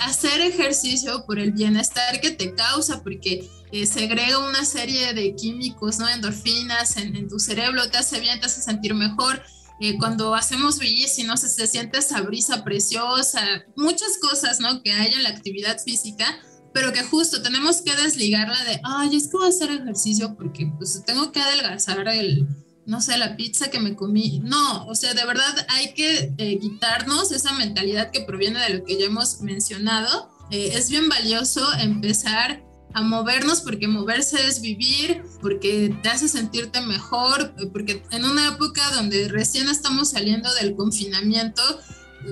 hacer 0.00 0.40
ejercicio 0.40 1.24
por 1.26 1.38
el 1.38 1.52
bienestar 1.52 2.20
que 2.20 2.30
te 2.32 2.54
causa, 2.54 3.02
porque 3.02 3.48
segrega 3.86 4.38
una 4.38 4.64
serie 4.64 5.12
de 5.14 5.34
químicos, 5.34 5.98
¿no? 5.98 6.08
Endorfinas 6.08 6.96
en, 6.96 7.28
tu 7.28 7.38
cerebro, 7.38 7.88
te 7.90 7.98
hace 7.98 8.20
bien, 8.20 8.40
te 8.40 8.46
hace 8.46 8.62
sentir 8.62 8.94
mejor, 8.94 9.42
eh, 9.78 9.98
cuando 9.98 10.34
hacemos 10.34 10.78
bici, 10.78 11.22
no 11.24 11.36
sé, 11.36 11.48
se 11.48 11.66
siente 11.66 11.98
esa 11.98 12.22
brisa 12.22 12.64
preciosa, 12.64 13.40
muchas 13.76 14.18
cosas, 14.20 14.58
¿no? 14.58 14.82
Que 14.82 14.92
hay 14.92 15.12
en 15.12 15.22
la 15.22 15.28
actividad 15.28 15.78
física, 15.78 16.38
pero 16.72 16.92
que 16.92 17.02
justo 17.02 17.42
tenemos 17.42 17.82
que 17.82 17.94
desligarla 17.94 18.64
de, 18.64 18.80
ay, 18.84 19.14
es 19.16 19.28
que 19.28 19.36
voy 19.36 19.46
a 19.46 19.50
hacer 19.50 19.70
ejercicio 19.70 20.34
porque 20.34 20.72
pues 20.78 21.02
tengo 21.04 21.30
que 21.30 21.40
adelgazar 21.40 22.08
el, 22.08 22.46
no 22.86 23.00
sé, 23.00 23.18
la 23.18 23.36
pizza 23.36 23.68
que 23.70 23.80
me 23.80 23.94
comí. 23.94 24.40
No, 24.44 24.86
o 24.86 24.94
sea, 24.94 25.12
de 25.12 25.24
verdad 25.26 25.66
hay 25.68 25.92
que 25.94 26.32
eh, 26.38 26.58
quitarnos 26.58 27.32
esa 27.32 27.52
mentalidad 27.52 28.10
que 28.10 28.20
proviene 28.20 28.60
de 28.60 28.78
lo 28.78 28.84
que 28.84 28.98
ya 28.98 29.06
hemos 29.06 29.40
mencionado. 29.40 30.30
Eh, 30.50 30.70
es 30.74 30.88
bien 30.88 31.08
valioso 31.08 31.66
empezar 31.80 32.62
a 32.94 33.02
movernos 33.02 33.60
porque 33.60 33.88
moverse 33.88 34.46
es 34.46 34.60
vivir, 34.60 35.22
porque 35.42 35.94
te 36.02 36.08
hace 36.08 36.28
sentirte 36.28 36.80
mejor, 36.80 37.52
porque 37.72 38.02
en 38.12 38.24
una 38.24 38.48
época 38.48 38.82
donde 38.92 39.28
recién 39.28 39.68
estamos 39.68 40.10
saliendo 40.10 40.52
del 40.54 40.74
confinamiento, 40.76 41.62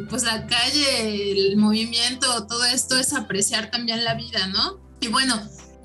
pues 0.09 0.23
la 0.23 0.47
calle, 0.47 1.33
el 1.33 1.57
movimiento, 1.57 2.47
todo 2.47 2.64
esto 2.64 2.99
es 2.99 3.12
apreciar 3.12 3.71
también 3.71 4.05
la 4.05 4.14
vida, 4.14 4.47
¿no? 4.47 4.81
Y 5.01 5.09
bueno, 5.09 5.38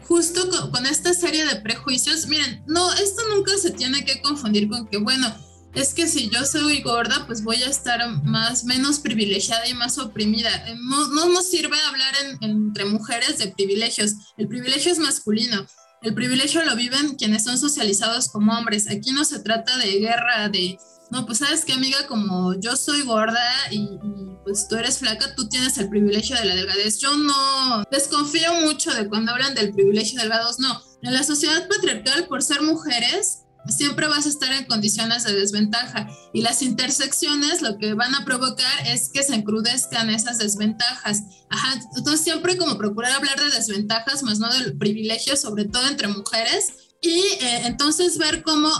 justo 0.09 0.71
con, 0.71 0.87
esta 0.87 1.13
serie 1.13 1.45
de 1.45 1.57
prejuicios, 1.57 2.25
miren, 2.25 2.63
no, 2.65 2.91
esto 2.93 3.21
nunca 3.29 3.55
se 3.57 3.69
tiene 3.69 4.03
que 4.03 4.19
confundir 4.21 4.67
con 4.67 4.87
que, 4.87 4.97
bueno, 4.97 5.31
es 5.75 5.93
que 5.93 6.07
si 6.07 6.31
yo 6.31 6.43
soy 6.45 6.81
gorda, 6.81 7.27
pues 7.27 7.43
voy 7.43 7.61
a 7.61 7.69
estar 7.69 7.99
más, 8.23 8.63
menos 8.63 8.97
privilegiada 8.97 9.67
y 9.67 9.75
más 9.75 9.99
oprimida. 9.99 10.49
Eh, 10.67 10.75
no 10.81 11.27
nos 11.27 11.47
sirve 11.47 11.77
hablar 11.87 12.15
entre 12.41 12.85
mujeres 12.85 13.37
de 13.37 13.49
privilegios. 13.49 14.15
El 14.35 14.47
privilegio 14.47 14.91
es 14.91 14.97
masculino. 14.97 15.67
El 16.01 16.15
privilegio 16.15 16.65
lo 16.65 16.75
viven 16.75 17.15
quienes 17.15 17.43
son 17.43 17.59
socializados 17.59 18.29
como 18.29 18.57
hombres. 18.57 18.89
Aquí 18.89 19.11
no 19.11 19.23
se 19.25 19.39
trata 19.41 19.77
de 19.77 19.99
guerra, 19.99 20.49
de, 20.49 20.79
no, 21.11 21.25
pues 21.25 21.39
sabes 21.39 21.65
que 21.65 21.73
amiga, 21.73 22.05
como 22.07 22.53
yo 22.59 22.75
soy 22.75 23.01
gorda 23.01 23.41
y, 23.71 23.87
pues 24.43 24.67
tú 24.67 24.75
eres 24.75 24.99
flaca, 24.99 25.35
tú 25.35 25.47
tienes 25.49 25.77
el 25.77 25.89
privilegio 25.89 26.35
de 26.35 26.45
la 26.45 26.55
delgadez. 26.55 26.99
Yo 26.99 27.15
no 27.15 27.83
desconfío 27.91 28.53
mucho 28.61 28.93
de 28.93 29.07
cuando 29.07 29.31
hablan 29.31 29.55
del 29.55 29.73
privilegio 29.73 30.17
de 30.17 30.23
delgados, 30.23 30.59
no. 30.59 30.81
En 31.01 31.13
la 31.13 31.23
sociedad 31.23 31.67
patriarcal, 31.67 32.27
por 32.27 32.43
ser 32.43 32.61
mujeres, 32.61 33.43
siempre 33.67 34.07
vas 34.07 34.25
a 34.25 34.29
estar 34.29 34.51
en 34.53 34.65
condiciones 34.65 35.23
de 35.23 35.33
desventaja 35.33 36.07
y 36.33 36.41
las 36.41 36.61
intersecciones 36.61 37.61
lo 37.61 37.77
que 37.77 37.93
van 37.93 38.15
a 38.15 38.25
provocar 38.25 38.87
es 38.87 39.09
que 39.09 39.23
se 39.23 39.35
encrudezcan 39.35 40.09
esas 40.09 40.37
desventajas. 40.37 41.23
Ajá, 41.49 41.79
entonces 41.97 42.21
siempre 42.21 42.57
como 42.57 42.77
procurar 42.77 43.13
hablar 43.13 43.39
de 43.39 43.49
desventajas 43.49 44.23
más 44.23 44.39
no 44.39 44.51
del 44.53 44.77
privilegio, 44.77 45.35
sobre 45.35 45.65
todo 45.65 45.87
entre 45.87 46.07
mujeres 46.07 46.73
y 47.01 47.19
eh, 47.19 47.61
entonces 47.65 48.17
ver 48.17 48.43
cómo 48.43 48.71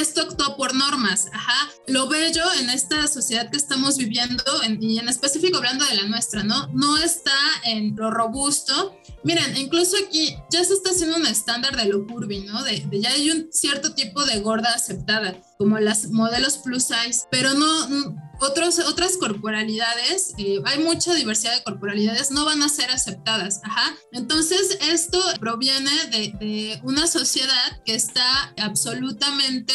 esto 0.00 0.22
actuó 0.22 0.56
por 0.56 0.74
normas, 0.74 1.26
ajá. 1.32 1.70
Lo 1.86 2.08
bello 2.08 2.42
en 2.60 2.70
esta 2.70 3.06
sociedad 3.06 3.50
que 3.50 3.56
estamos 3.56 3.96
viviendo, 3.96 4.42
y 4.80 4.98
en 4.98 5.08
específico 5.08 5.58
hablando 5.58 5.84
de 5.86 5.96
la 5.96 6.04
nuestra, 6.04 6.42
¿no? 6.42 6.68
No 6.68 6.96
está 6.98 7.32
en 7.64 7.94
lo 7.96 8.10
robusto. 8.10 8.96
Miren, 9.22 9.56
incluso 9.56 9.96
aquí 10.06 10.36
ya 10.50 10.64
se 10.64 10.74
está 10.74 10.90
haciendo 10.90 11.16
un 11.16 11.26
estándar 11.26 11.76
de 11.76 11.86
lo 11.86 12.06
curvy, 12.06 12.40
¿no? 12.40 12.62
De, 12.62 12.86
ya 12.92 13.10
hay 13.10 13.30
un 13.30 13.48
cierto 13.52 13.94
tipo 13.94 14.24
de 14.24 14.40
gorda 14.40 14.74
aceptada, 14.74 15.40
como 15.58 15.78
las 15.78 16.10
modelos 16.10 16.58
plus 16.58 16.84
size, 16.84 17.26
pero 17.30 17.54
no, 17.54 18.14
otras 18.40 19.16
corporalidades, 19.18 20.34
eh, 20.38 20.60
hay 20.64 20.78
mucha 20.82 21.14
diversidad 21.14 21.54
de 21.56 21.62
corporalidades, 21.62 22.30
no 22.30 22.44
van 22.44 22.62
a 22.62 22.68
ser 22.68 22.90
aceptadas. 22.90 23.60
Ajá. 23.64 23.94
Entonces, 24.12 24.78
esto 24.80 25.20
proviene 25.40 25.90
de 26.10 26.80
una 26.82 27.06
sociedad 27.06 27.82
que 27.84 27.94
está 27.94 28.54
absolutamente 28.58 29.74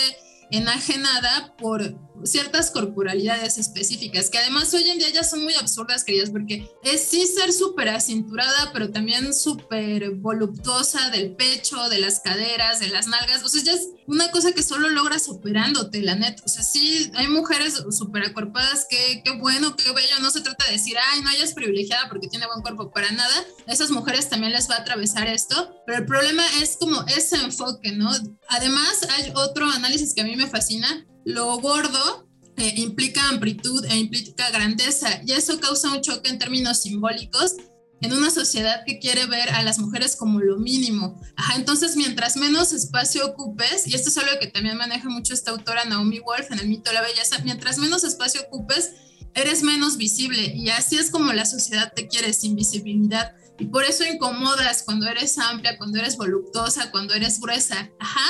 enajenada 0.51 1.55
por 1.57 1.95
ciertas 2.23 2.71
corporalidades 2.71 3.57
específicas, 3.57 4.29
que 4.29 4.37
además 4.37 4.73
hoy 4.73 4.89
en 4.89 4.97
día 4.97 5.09
ya 5.09 5.23
son 5.23 5.43
muy 5.43 5.53
absurdas, 5.55 6.03
queridas, 6.03 6.29
porque 6.29 6.69
es 6.83 7.01
sí 7.01 7.25
ser 7.25 7.51
súper 7.51 7.89
acinturada, 7.89 8.71
pero 8.73 8.91
también 8.91 9.33
súper 9.33 10.11
voluptuosa 10.11 11.09
del 11.09 11.35
pecho, 11.35 11.89
de 11.89 11.99
las 11.99 12.19
caderas, 12.19 12.79
de 12.79 12.87
las 12.89 13.07
nalgas, 13.07 13.43
o 13.43 13.49
sea, 13.49 13.63
ya 13.63 13.73
es 13.73 13.89
una 14.07 14.31
cosa 14.31 14.51
que 14.51 14.63
solo 14.63 14.89
logras 14.89 15.29
operándote, 15.29 16.01
la 16.01 16.15
neta, 16.15 16.43
o 16.45 16.49
sea, 16.49 16.63
sí, 16.63 17.11
hay 17.15 17.27
mujeres 17.27 17.83
súper 17.91 18.23
acorpadas, 18.23 18.87
que 18.89 19.21
qué 19.23 19.31
bueno, 19.37 19.75
qué 19.75 19.91
bello, 19.91 20.19
no 20.21 20.31
se 20.31 20.41
trata 20.41 20.65
de 20.65 20.73
decir, 20.73 20.95
ay, 21.11 21.21
no, 21.21 21.29
ella 21.31 21.43
es 21.43 21.53
privilegiada 21.53 22.09
porque 22.09 22.27
tiene 22.27 22.47
buen 22.47 22.61
cuerpo, 22.61 22.91
para 22.91 23.11
nada, 23.11 23.45
a 23.67 23.71
esas 23.71 23.91
mujeres 23.91 24.29
también 24.29 24.53
les 24.53 24.69
va 24.69 24.75
a 24.75 24.79
atravesar 24.79 25.27
esto, 25.27 25.83
pero 25.85 25.99
el 25.99 26.05
problema 26.05 26.43
es 26.61 26.77
como 26.77 27.03
ese 27.07 27.37
enfoque, 27.37 27.91
¿no? 27.91 28.11
Además, 28.47 29.07
hay 29.11 29.31
otro 29.35 29.69
análisis 29.69 30.13
que 30.13 30.21
a 30.21 30.25
mí 30.25 30.35
me 30.35 30.47
fascina, 30.47 31.05
lo 31.25 31.57
gordo 31.59 32.27
eh, 32.57 32.73
implica 32.77 33.29
amplitud 33.29 33.85
e 33.85 33.97
implica 33.97 34.49
grandeza 34.51 35.21
y 35.25 35.31
eso 35.31 35.59
causa 35.59 35.91
un 35.93 36.01
choque 36.01 36.29
en 36.29 36.39
términos 36.39 36.81
simbólicos 36.81 37.55
en 38.01 38.13
una 38.13 38.31
sociedad 38.31 38.83
que 38.85 38.99
quiere 38.99 39.25
ver 39.25 39.49
a 39.49 39.63
las 39.63 39.79
mujeres 39.79 40.15
como 40.15 40.39
lo 40.39 40.57
mínimo. 40.57 41.19
Ajá, 41.35 41.55
entonces 41.55 41.95
mientras 41.95 42.37
menos 42.37 42.71
espacio 42.71 43.25
ocupes, 43.25 43.87
y 43.87 43.93
esto 43.93 44.09
es 44.09 44.17
algo 44.17 44.39
que 44.39 44.47
también 44.47 44.77
maneja 44.77 45.09
mucho 45.09 45.33
esta 45.33 45.51
autora 45.51 45.85
Naomi 45.85 46.19
Wolf 46.19 46.51
en 46.51 46.59
el 46.59 46.67
mito 46.67 46.89
de 46.89 46.95
la 46.95 47.01
belleza, 47.01 47.39
mientras 47.43 47.77
menos 47.77 48.03
espacio 48.03 48.41
ocupes, 48.47 48.91
eres 49.35 49.63
menos 49.63 49.97
visible 49.97 50.53
y 50.55 50.69
así 50.69 50.97
es 50.97 51.11
como 51.11 51.33
la 51.33 51.45
sociedad 51.45 51.93
te 51.93 52.07
quiere, 52.07 52.33
sin 52.33 52.55
visibilidad. 52.55 53.35
Y 53.57 53.65
por 53.65 53.83
eso 53.83 54.05
incomodas 54.05 54.83
cuando 54.83 55.07
eres 55.07 55.37
amplia, 55.37 55.77
cuando 55.77 55.99
eres 55.99 56.15
voluptuosa, 56.15 56.91
cuando 56.91 57.13
eres 57.13 57.39
gruesa. 57.39 57.89
Ajá. 57.99 58.25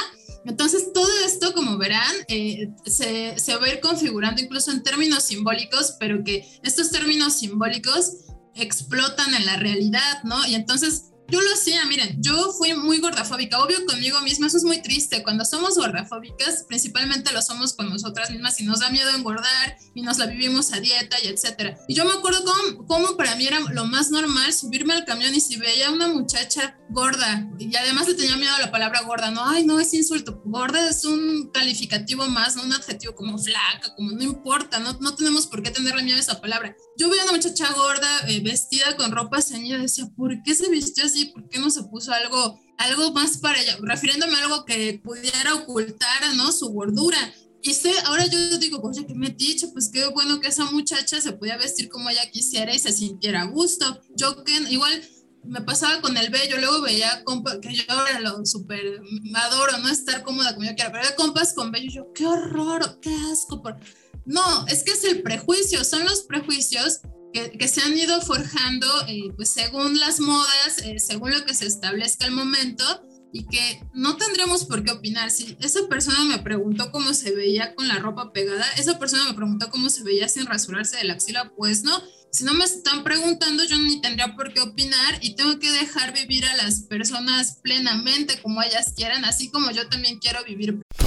Entonces, 0.50 0.92
todo 0.94 1.10
esto, 1.26 1.54
como 1.54 1.78
verán, 1.78 2.12
eh, 2.28 2.70
se, 2.86 3.38
se, 3.38 3.56
va 3.56 3.68
a 3.68 3.70
ir 3.70 3.80
configurando 3.80 4.42
incluso 4.42 4.72
en 4.72 4.82
términos 4.82 5.24
simbólicos, 5.24 5.96
pero 6.00 6.24
que 6.24 6.46
estos 6.64 6.90
términos 6.90 7.34
simbólicos 7.38 8.14
explotan 8.56 9.34
en 9.36 9.46
la 9.46 9.58
realidad, 9.58 10.24
¿no? 10.24 10.46
Y 10.48 10.56
entonces 10.56 11.09
yo 11.32 11.42
lo 11.42 11.54
hacía, 11.54 11.86
miren, 11.86 12.22
yo 12.22 12.52
fui 12.54 12.74
muy 12.74 13.00
gordafóbica, 13.00 13.62
obvio 13.64 13.86
conmigo 13.86 14.22
misma, 14.22 14.48
eso 14.48 14.58
es 14.58 14.64
muy 14.64 14.82
triste. 14.82 15.24
Cuando 15.24 15.46
somos 15.46 15.76
gordafóbicas, 15.76 16.64
principalmente 16.68 17.32
lo 17.32 17.42
somos 17.42 17.74
con 17.74 17.90
nosotras 17.90 18.30
mismas 18.30 18.60
y 18.60 18.64
nos 18.64 18.80
da 18.80 18.90
miedo 18.90 19.10
engordar 19.12 19.78
y 19.94 20.02
nos 20.02 20.18
la 20.18 20.26
vivimos 20.26 20.74
a 20.74 20.80
dieta 20.80 21.18
y 21.24 21.28
etcétera. 21.28 21.78
Y 21.88 21.96
yo 21.96 22.06
me 22.06 22.14
acuerdo 22.14 22.44
cómo, 22.44 22.86
cómo 22.88 23.18
para 23.18 23.36
mí 23.36 23.48
era 23.48 23.60
lo 23.60 23.86
más 23.86 24.12
normal 24.12 24.54
subirme 24.54 24.94
al 24.94 25.06
camión 25.06 25.34
y 25.34 25.42
si 25.42 25.58
veía 25.58 25.92
una 25.92 26.08
muchacha 26.08 26.78
gorda 26.90 27.48
y 27.60 27.76
además 27.76 28.08
le 28.08 28.16
tenía 28.16 28.36
miedo 28.38 28.54
a 28.56 28.62
la 28.62 28.72
palabra 28.72 29.02
gorda, 29.02 29.32
no, 29.32 29.48
ay, 29.48 29.66
no 29.66 29.80
es 29.80 29.94
insulto, 29.94 30.42
gorda 30.46 30.90
es 30.90 31.06
un 31.06 31.52
calificativo 31.54 32.28
más, 32.28 32.56
no 32.56 32.64
un 32.64 32.74
adjetivo 32.74 33.16
como 33.16 33.38
flaca, 33.38 33.94
como 33.96 34.12
no 34.12 34.24
importa, 34.24 34.80
no, 34.80 34.94
no 35.00 35.16
tenemos 35.16 35.48
por 35.48 35.62
qué 35.62 35.72
tenerle 35.72 36.04
miedo 36.04 36.18
a 36.18 36.22
esa 36.22 36.42
palabra. 36.42 36.76
Yo 36.98 37.10
veía 37.10 37.22
a 37.22 37.26
una 37.26 37.34
muchacha 37.34 37.72
gorda 37.74 38.28
eh, 38.28 38.42
vestida 38.42 38.96
con 38.96 39.12
ropa 39.12 39.42
ceñida 39.42 39.78
decía, 39.78 40.10
¿por 40.16 40.42
qué 40.44 40.56
se 40.56 40.70
vistió 40.70 41.06
así? 41.06 41.19
¿Por 41.26 41.48
qué 41.48 41.60
no 41.60 41.70
se 41.70 41.84
puso 41.84 42.12
algo, 42.12 42.60
algo 42.78 43.12
más 43.12 43.38
para 43.38 43.62
ella? 43.62 43.78
Refiriéndome 43.82 44.36
a 44.36 44.44
algo 44.44 44.66
que 44.66 45.00
pudiera 45.04 45.56
ocultar, 45.56 46.36
¿no? 46.36 46.52
Su 46.52 46.70
gordura. 46.70 47.18
Y 47.62 47.74
sé, 47.74 47.92
ahora 48.06 48.26
yo 48.26 48.58
digo, 48.58 48.80
oye, 48.82 49.06
¿qué 49.06 49.14
me 49.14 49.30
dicho? 49.30 49.72
Pues 49.74 49.90
qué 49.90 50.08
bueno 50.08 50.40
que 50.40 50.48
esa 50.48 50.66
muchacha 50.66 51.20
se 51.20 51.34
podía 51.34 51.58
vestir 51.58 51.90
como 51.90 52.10
ella 52.10 52.30
quisiera 52.32 52.74
y 52.74 52.80
se 52.80 52.94
sintiera 52.94 53.42
a 53.42 53.48
gusto. 53.48 54.00
Yo 54.16 54.44
que 54.44 54.54
igual 54.70 55.02
me 55.44 55.62
pasaba 55.62 56.02
con 56.02 56.16
el 56.16 56.30
bello, 56.30 56.58
luego 56.58 56.82
veía 56.82 57.24
compas, 57.24 57.60
que 57.62 57.74
yo 57.74 57.84
ahora 57.90 58.20
lo 58.20 58.46
súper 58.46 59.02
adoro, 59.36 59.78
no 59.80 59.90
estar 59.90 60.24
cómoda 60.24 60.54
como 60.54 60.68
yo 60.68 60.76
quiera, 60.76 60.92
pero 60.92 61.04
veía 61.04 61.16
compas 61.16 61.54
con 61.54 61.72
bello 61.72 61.92
yo, 61.92 62.14
qué 62.14 62.26
horror, 62.26 63.00
qué 63.02 63.14
asco. 63.32 63.62
Por... 63.62 63.78
No, 64.26 64.66
es 64.68 64.84
que 64.84 64.92
es 64.92 65.04
el 65.04 65.22
prejuicio, 65.22 65.84
son 65.84 66.06
los 66.06 66.24
prejuicios 66.24 67.02
que, 67.34 67.68
se 67.68 67.82
han 67.82 67.98
ido 67.98 68.22
forjando 68.22 68.88
eh, 69.08 69.32
pues 69.36 69.50
según 69.50 70.00
las 70.00 70.20
modas, 70.20 70.80
eh, 70.84 71.00
según 71.00 71.32
lo 71.32 71.46
que 71.46 71.54
se 71.54 71.68
establezca 71.68 72.26
el 72.26 72.32
momento. 72.32 72.84
y 73.32 73.46
que 73.46 73.84
no 73.94 74.18
tendríamos 74.18 74.66
por 74.66 74.84
qué 74.84 74.92
opinar. 74.92 75.30
Si 75.30 75.56
esa 75.62 75.88
persona 75.88 76.24
me 76.24 76.40
preguntó 76.40 76.92
cómo 76.92 77.14
se 77.14 77.30
veía 77.30 77.76
con 77.76 77.88
la 77.88 78.00
ropa 78.00 78.34
pegada, 78.34 78.66
esa 78.76 78.98
persona 78.98 79.26
me 79.26 79.36
preguntó 79.36 79.70
cómo 79.70 79.92
se 79.92 80.02
veía 80.02 80.28
sin 80.28 80.48
rasurarse 80.48 80.98
de 80.98 81.04
la 81.04 81.14
axila, 81.14 81.54
pues 81.56 81.84
no. 81.84 82.02
Si 82.32 82.44
no 82.44 82.56
me 82.56 82.64
están 82.64 83.04
preguntando, 83.04 83.64
yo 83.66 83.78
ni 83.78 84.02
tendría 84.02 84.36
por 84.36 84.52
qué 84.52 84.62
opinar 84.62 85.20
y 85.22 85.36
tengo 85.36 85.60
que 85.60 85.72
dejar 85.72 86.14
vivir 86.14 86.44
a 86.46 86.56
las 86.58 86.82
personas 86.82 87.60
plenamente 87.62 88.42
como 88.42 88.64
ellas 88.64 88.94
quieran, 88.96 89.26
así 89.26 89.50
como 89.52 89.70
yo 89.70 89.88
también 89.90 90.18
quiero 90.18 90.44
vivir. 90.44 90.82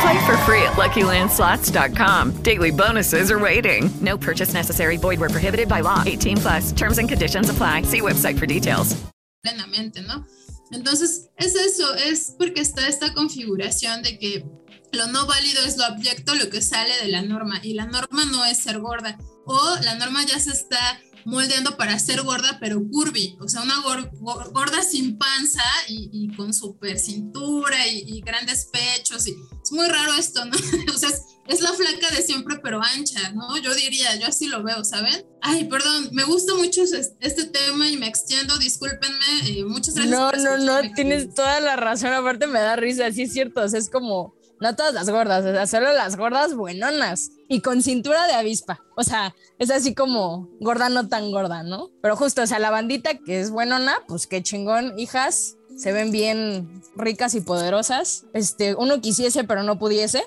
Play 0.00 0.24
for 0.24 0.36
free 0.38 0.62
at 0.62 0.76
LuckyLandSlots.com. 0.76 2.42
Daily 2.42 2.70
bonuses 2.70 3.30
are 3.30 3.38
waiting. 3.38 3.90
No 4.00 4.16
purchase 4.16 4.54
necessary. 4.54 4.96
Void 4.96 5.20
were 5.20 5.28
prohibited 5.28 5.68
by 5.68 5.80
law. 5.80 6.02
18 6.06 6.36
plus. 6.38 6.72
Terms 6.72 6.98
and 6.98 7.08
conditions 7.08 7.50
apply. 7.50 7.82
See 7.82 8.00
website 8.00 8.38
for 8.38 8.46
details. 8.46 8.96
Plenamente, 9.42 10.00
¿no? 10.02 10.24
Entonces, 10.72 11.28
es 11.36 11.54
eso, 11.54 11.94
es 11.94 12.34
porque 12.38 12.60
está 12.60 12.86
esta 12.86 13.12
configuración 13.12 14.02
de 14.02 14.18
que 14.18 14.44
lo 14.92 15.06
no 15.08 15.26
válido 15.26 15.64
es 15.64 15.76
lo 15.76 15.84
abyecto, 15.84 16.34
lo 16.34 16.48
que 16.48 16.62
sale 16.62 16.96
de 17.02 17.08
la 17.08 17.22
norma, 17.22 17.60
y 17.62 17.74
la 17.74 17.86
norma 17.86 18.24
no 18.26 18.44
es 18.44 18.58
ser 18.58 18.78
gorda, 18.78 19.18
o 19.46 19.76
la 19.82 19.94
norma 19.96 20.24
ya 20.24 20.38
se 20.38 20.50
está 20.50 21.00
moldeando 21.24 21.76
para 21.76 21.98
ser 21.98 22.22
gorda, 22.22 22.58
pero 22.60 22.82
curvy, 22.90 23.36
o 23.40 23.48
sea, 23.48 23.62
una 23.62 23.80
gorda 23.80 24.82
sin 24.82 25.18
panza 25.18 25.62
y, 25.88 26.28
con 26.36 26.54
super 26.54 26.98
cintura 26.98 27.86
y, 27.86 28.20
grandes 28.20 28.66
pechos. 28.66 29.26
Y, 29.26 29.30
es 29.62 29.72
muy 29.72 29.86
raro 29.88 30.14
esto, 30.14 30.44
¿no? 30.44 30.56
o 30.94 30.98
sea, 30.98 31.10
es, 31.46 31.60
la 31.60 31.72
flaca 31.72 32.14
de 32.14 32.22
siempre, 32.22 32.58
pero 32.62 32.80
ancha, 32.82 33.30
¿no? 33.32 33.56
Yo 33.58 33.74
diría, 33.74 34.16
yo 34.16 34.26
así 34.26 34.46
lo 34.46 34.62
veo, 34.62 34.84
¿saben? 34.84 35.26
Ay, 35.42 35.64
perdón, 35.64 36.10
me 36.12 36.24
gusta 36.24 36.54
mucho 36.54 36.82
este 36.82 37.44
tema 37.44 37.88
y 37.88 37.96
me 37.96 38.06
extiendo, 38.06 38.56
discúlpenme, 38.58 39.48
eh, 39.48 39.64
muchas 39.64 39.94
gracias. 39.94 40.18
No, 40.18 40.32
no, 40.32 40.58
no, 40.58 40.92
tienes 40.94 41.34
toda 41.34 41.60
la 41.60 41.76
razón, 41.76 42.12
aparte 42.12 42.46
me 42.46 42.60
da 42.60 42.76
risa, 42.76 43.10
sí 43.12 43.22
es 43.22 43.32
cierto, 43.32 43.62
o 43.62 43.68
sea, 43.68 43.78
es 43.78 43.90
como 43.90 44.39
no 44.60 44.76
todas 44.76 44.94
las 44.94 45.08
gordas, 45.10 45.44
o 45.44 45.52
sea, 45.52 45.66
solo 45.66 45.92
las 45.92 46.16
gordas 46.16 46.54
buenonas 46.54 47.30
y 47.48 47.62
con 47.62 47.82
cintura 47.82 48.26
de 48.26 48.34
avispa. 48.34 48.80
O 48.96 49.02
sea, 49.02 49.34
es 49.58 49.70
así 49.70 49.94
como 49.94 50.48
gorda 50.60 50.88
no 50.88 51.08
tan 51.08 51.30
gorda, 51.30 51.62
¿no? 51.62 51.90
Pero 52.02 52.14
justo, 52.16 52.42
o 52.42 52.46
sea, 52.46 52.58
la 52.58 52.70
bandita 52.70 53.18
que 53.18 53.40
es 53.40 53.50
buenona, 53.50 53.96
pues 54.06 54.26
qué 54.26 54.42
chingón, 54.42 54.98
hijas, 54.98 55.56
se 55.76 55.92
ven 55.92 56.12
bien 56.12 56.82
ricas 56.94 57.34
y 57.34 57.40
poderosas. 57.40 58.26
Este, 58.34 58.74
uno 58.74 59.00
quisiese, 59.00 59.44
pero 59.44 59.62
no 59.62 59.78
pudiese. 59.78 60.22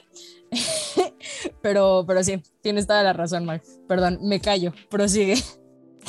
pero, 1.61 2.05
pero 2.07 2.23
sí, 2.23 2.41
tienes 2.61 2.87
toda 2.87 3.03
la 3.03 3.13
razón, 3.13 3.45
Mark. 3.45 3.63
Perdón, 3.87 4.19
me 4.23 4.41
callo, 4.41 4.73
prosigue. 4.89 5.35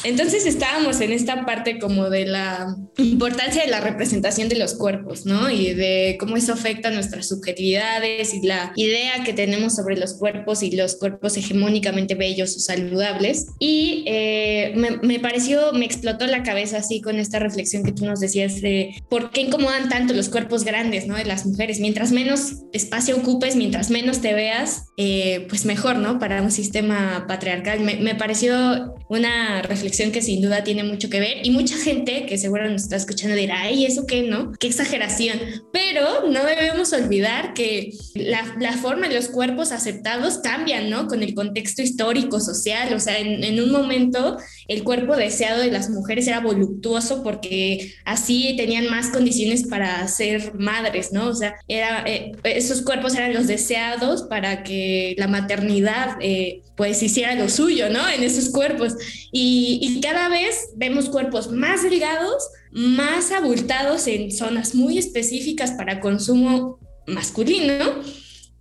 Entonces 0.02 0.46
estábamos 0.46 1.00
en 1.00 1.12
esta 1.12 1.46
parte 1.46 1.78
como 1.78 2.10
de 2.10 2.26
la 2.26 2.76
importancia 2.98 3.62
de 3.62 3.70
la 3.70 3.80
representación 3.80 4.48
de 4.48 4.56
los 4.56 4.74
cuerpos, 4.74 5.24
¿no? 5.24 5.50
Y 5.50 5.74
de 5.74 6.16
cómo 6.18 6.36
eso 6.36 6.52
afecta 6.52 6.90
nuestras 6.90 7.28
subjetividades 7.28 8.34
y 8.34 8.46
la 8.46 8.72
idea 8.76 9.22
que 9.24 9.32
tenemos 9.32 9.76
sobre 9.76 9.96
los 9.96 10.14
cuerpos 10.14 10.62
y 10.62 10.72
los 10.72 10.96
cuerpos 10.96 11.36
hegemónicamente 11.36 12.14
bellos 12.14 12.56
o 12.56 12.60
saludables. 12.60 13.46
Y 13.58 14.04
eh, 14.06 14.72
me, 14.76 14.98
me, 14.98 15.20
pareció, 15.20 15.72
me 15.72 15.84
explotó 15.84 16.26
la 16.26 16.42
cabeza 16.42 16.78
así 16.78 17.00
con 17.00 17.18
esta 17.18 17.38
reflexión 17.38 17.84
que 17.84 17.92
tú 17.92 18.04
nos 18.04 18.20
decías 18.20 18.60
de 18.60 18.94
por 19.08 19.30
qué 19.30 19.42
incomodan 19.42 19.88
tanto 19.88 20.12
los 20.12 20.28
cuerpos 20.28 20.64
grandes, 20.64 21.06
¿no? 21.06 21.16
De 21.16 21.24
las 21.24 21.46
mujeres. 21.46 21.80
Mientras 21.80 22.12
menos 22.12 22.64
espacio 22.72 23.16
ocupes, 23.16 23.56
mientras 23.56 23.90
menos 23.90 24.20
te 24.20 24.34
veas, 24.34 24.86
eh, 24.96 25.46
pues 25.48 25.64
mejor, 25.64 25.96
¿no? 25.96 26.18
Para 26.18 26.42
un 26.42 26.50
sistema 26.50 27.26
patriarcal. 27.28 27.80
Me, 27.80 27.96
me 27.96 28.14
pareció 28.14 28.94
una 29.08 29.62
reflexión 29.62 29.83
que 29.90 30.22
sin 30.22 30.42
duda 30.42 30.64
tiene 30.64 30.84
mucho 30.84 31.10
que 31.10 31.20
ver 31.20 31.46
y 31.46 31.50
mucha 31.50 31.76
gente 31.76 32.26
que 32.26 32.38
seguro 32.38 32.68
nos 32.68 32.82
está 32.82 32.96
escuchando 32.96 33.36
dirá, 33.36 33.62
ay, 33.62 33.84
¿eso 33.84 34.06
qué, 34.06 34.22
no? 34.22 34.52
Qué 34.58 34.66
exageración. 34.66 35.38
Pero 35.72 36.28
no 36.28 36.44
debemos 36.44 36.92
olvidar 36.92 37.54
que 37.54 37.92
la, 38.14 38.56
la 38.60 38.72
forma 38.72 39.08
de 39.08 39.14
los 39.14 39.28
cuerpos 39.28 39.72
aceptados 39.72 40.38
cambian, 40.38 40.90
¿no? 40.90 41.06
Con 41.06 41.22
el 41.22 41.34
contexto 41.34 41.82
histórico, 41.82 42.40
social, 42.40 42.92
o 42.94 43.00
sea, 43.00 43.18
en 43.18 43.60
un 43.60 43.70
momento 43.70 44.38
el 44.68 44.84
cuerpo 44.84 45.16
deseado 45.16 45.60
de 45.60 45.70
las 45.70 45.90
mujeres 45.90 46.26
era 46.26 46.40
voluptuoso 46.40 47.22
porque 47.22 47.94
así 48.04 48.54
tenían 48.56 48.88
más 48.88 49.10
condiciones 49.10 49.66
para 49.66 50.06
ser 50.08 50.54
madres, 50.54 51.12
¿no? 51.12 51.28
O 51.28 51.34
sea, 51.34 51.54
era, 51.68 52.04
eh, 52.06 52.32
esos 52.44 52.82
cuerpos 52.82 53.14
eran 53.14 53.34
los 53.34 53.46
deseados 53.46 54.22
para 54.24 54.62
que 54.62 55.14
la 55.18 55.28
maternidad 55.28 56.16
eh, 56.20 56.62
pues 56.76 57.02
hiciera 57.02 57.34
lo 57.34 57.48
suyo, 57.48 57.90
¿no? 57.90 58.08
En 58.08 58.22
esos 58.22 58.50
cuerpos. 58.50 58.94
Y, 59.32 59.78
y 59.82 60.00
cada 60.00 60.28
vez 60.28 60.70
vemos 60.76 61.08
cuerpos 61.08 61.50
más 61.50 61.82
delgados, 61.82 62.48
más 62.70 63.32
abultados 63.32 64.06
en 64.06 64.32
zonas 64.32 64.74
muy 64.74 64.98
específicas 64.98 65.72
para 65.72 66.00
consumo 66.00 66.78
masculino 67.06 68.02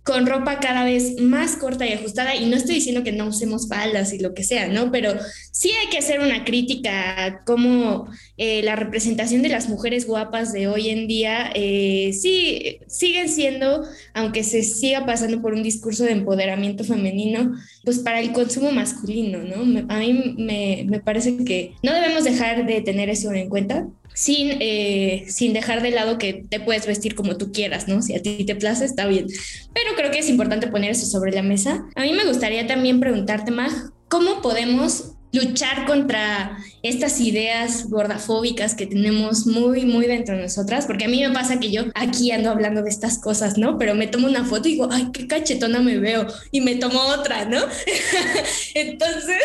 con 0.04 0.26
ropa 0.26 0.60
cada 0.60 0.84
vez 0.84 1.20
más 1.20 1.56
corta 1.56 1.86
y 1.86 1.94
ajustada. 1.94 2.36
Y 2.36 2.46
no 2.46 2.56
estoy 2.56 2.76
diciendo 2.76 3.02
que 3.02 3.12
no 3.12 3.26
usemos 3.26 3.68
faldas 3.68 4.12
y 4.12 4.18
lo 4.18 4.34
que 4.34 4.44
sea, 4.44 4.68
¿no? 4.68 4.92
Pero 4.92 5.14
sí 5.50 5.70
hay 5.70 5.88
que 5.88 5.98
hacer 5.98 6.20
una 6.20 6.44
crítica 6.44 7.24
a 7.24 7.44
cómo 7.44 8.06
eh, 8.36 8.62
la 8.62 8.76
representación 8.76 9.40
de 9.40 9.48
las 9.48 9.68
mujeres 9.68 10.06
guapas 10.06 10.52
de 10.52 10.68
hoy 10.68 10.90
en 10.90 11.08
día 11.08 11.50
eh, 11.54 12.12
sí 12.12 12.80
siguen 12.86 13.30
siendo, 13.30 13.84
aunque 14.12 14.44
se 14.44 14.62
siga 14.62 15.06
pasando 15.06 15.40
por 15.40 15.54
un 15.54 15.62
discurso 15.62 16.04
de 16.04 16.12
empoderamiento 16.12 16.84
femenino, 16.84 17.54
pues 17.82 18.00
para 18.00 18.20
el 18.20 18.32
consumo 18.32 18.72
masculino, 18.72 19.38
¿no? 19.38 19.86
A 19.88 19.98
mí 19.98 20.34
me, 20.36 20.84
me 20.86 21.00
parece 21.00 21.44
que 21.44 21.72
no 21.82 21.94
debemos 21.94 22.24
dejar 22.24 22.66
de 22.66 22.82
tener 22.82 23.08
eso 23.08 23.32
en 23.32 23.48
cuenta 23.48 23.88
sin, 24.14 24.56
eh, 24.60 25.26
sin 25.28 25.52
dejar 25.52 25.82
de 25.82 25.90
lado 25.90 26.18
que 26.18 26.44
te 26.48 26.60
puedes 26.60 26.86
vestir 26.86 27.14
como 27.14 27.36
tú 27.36 27.52
quieras, 27.52 27.88
¿no? 27.88 28.00
Si 28.00 28.14
a 28.14 28.22
ti 28.22 28.44
te 28.44 28.54
place, 28.54 28.84
está 28.84 29.06
bien. 29.06 29.26
Pero 29.74 29.94
creo 29.96 30.10
que 30.10 30.20
es 30.20 30.30
importante 30.30 30.68
poner 30.68 30.92
eso 30.92 31.04
sobre 31.06 31.32
la 31.32 31.42
mesa. 31.42 31.84
A 31.96 32.02
mí 32.02 32.12
me 32.12 32.24
gustaría 32.24 32.66
también 32.66 33.00
preguntarte, 33.00 33.50
Mag, 33.50 33.72
¿cómo 34.08 34.40
podemos 34.40 35.14
luchar 35.34 35.84
contra 35.86 36.58
estas 36.82 37.20
ideas 37.20 37.90
gordafóbicas 37.90 38.74
que 38.74 38.86
tenemos 38.86 39.46
muy, 39.46 39.84
muy 39.84 40.06
dentro 40.06 40.36
de 40.36 40.42
nosotras, 40.42 40.86
porque 40.86 41.06
a 41.06 41.08
mí 41.08 41.20
me 41.20 41.32
pasa 41.32 41.58
que 41.58 41.72
yo 41.72 41.86
aquí 41.94 42.30
ando 42.30 42.50
hablando 42.50 42.82
de 42.82 42.90
estas 42.90 43.18
cosas, 43.18 43.58
¿no? 43.58 43.76
Pero 43.76 43.94
me 43.94 44.06
tomo 44.06 44.28
una 44.28 44.44
foto 44.44 44.68
y 44.68 44.72
digo, 44.72 44.88
ay, 44.90 45.08
qué 45.12 45.26
cachetona 45.26 45.80
me 45.80 45.98
veo, 45.98 46.26
y 46.52 46.60
me 46.60 46.76
tomo 46.76 47.00
otra, 47.00 47.44
¿no? 47.46 47.58
Entonces... 48.74 49.42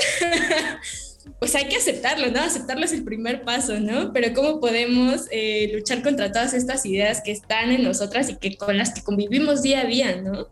pues 1.40 1.56
hay 1.56 1.68
que 1.68 1.78
aceptarlo, 1.78 2.32
¿no? 2.32 2.42
Aceptarlo 2.42 2.86
es 2.86 2.94
el 2.94 3.04
primer 3.04 3.44
paso, 3.44 3.80
¿no? 3.80 4.12
Pero 4.14 4.34
¿cómo 4.34 4.60
podemos 4.60 5.26
eh, 5.32 5.70
luchar 5.74 6.02
contra 6.02 6.32
todas 6.32 6.54
estas 6.54 6.86
ideas 6.86 7.22
que 7.24 7.32
están 7.32 7.72
en 7.72 7.84
nosotras 7.84 8.30
y 8.30 8.36
que 8.38 8.58
con 8.58 8.78
las 8.78 8.94
que 8.94 9.04
convivimos 9.04 9.62
día 9.62 9.82
a 9.82 9.86
día, 9.86 10.22
¿no? 10.22 10.48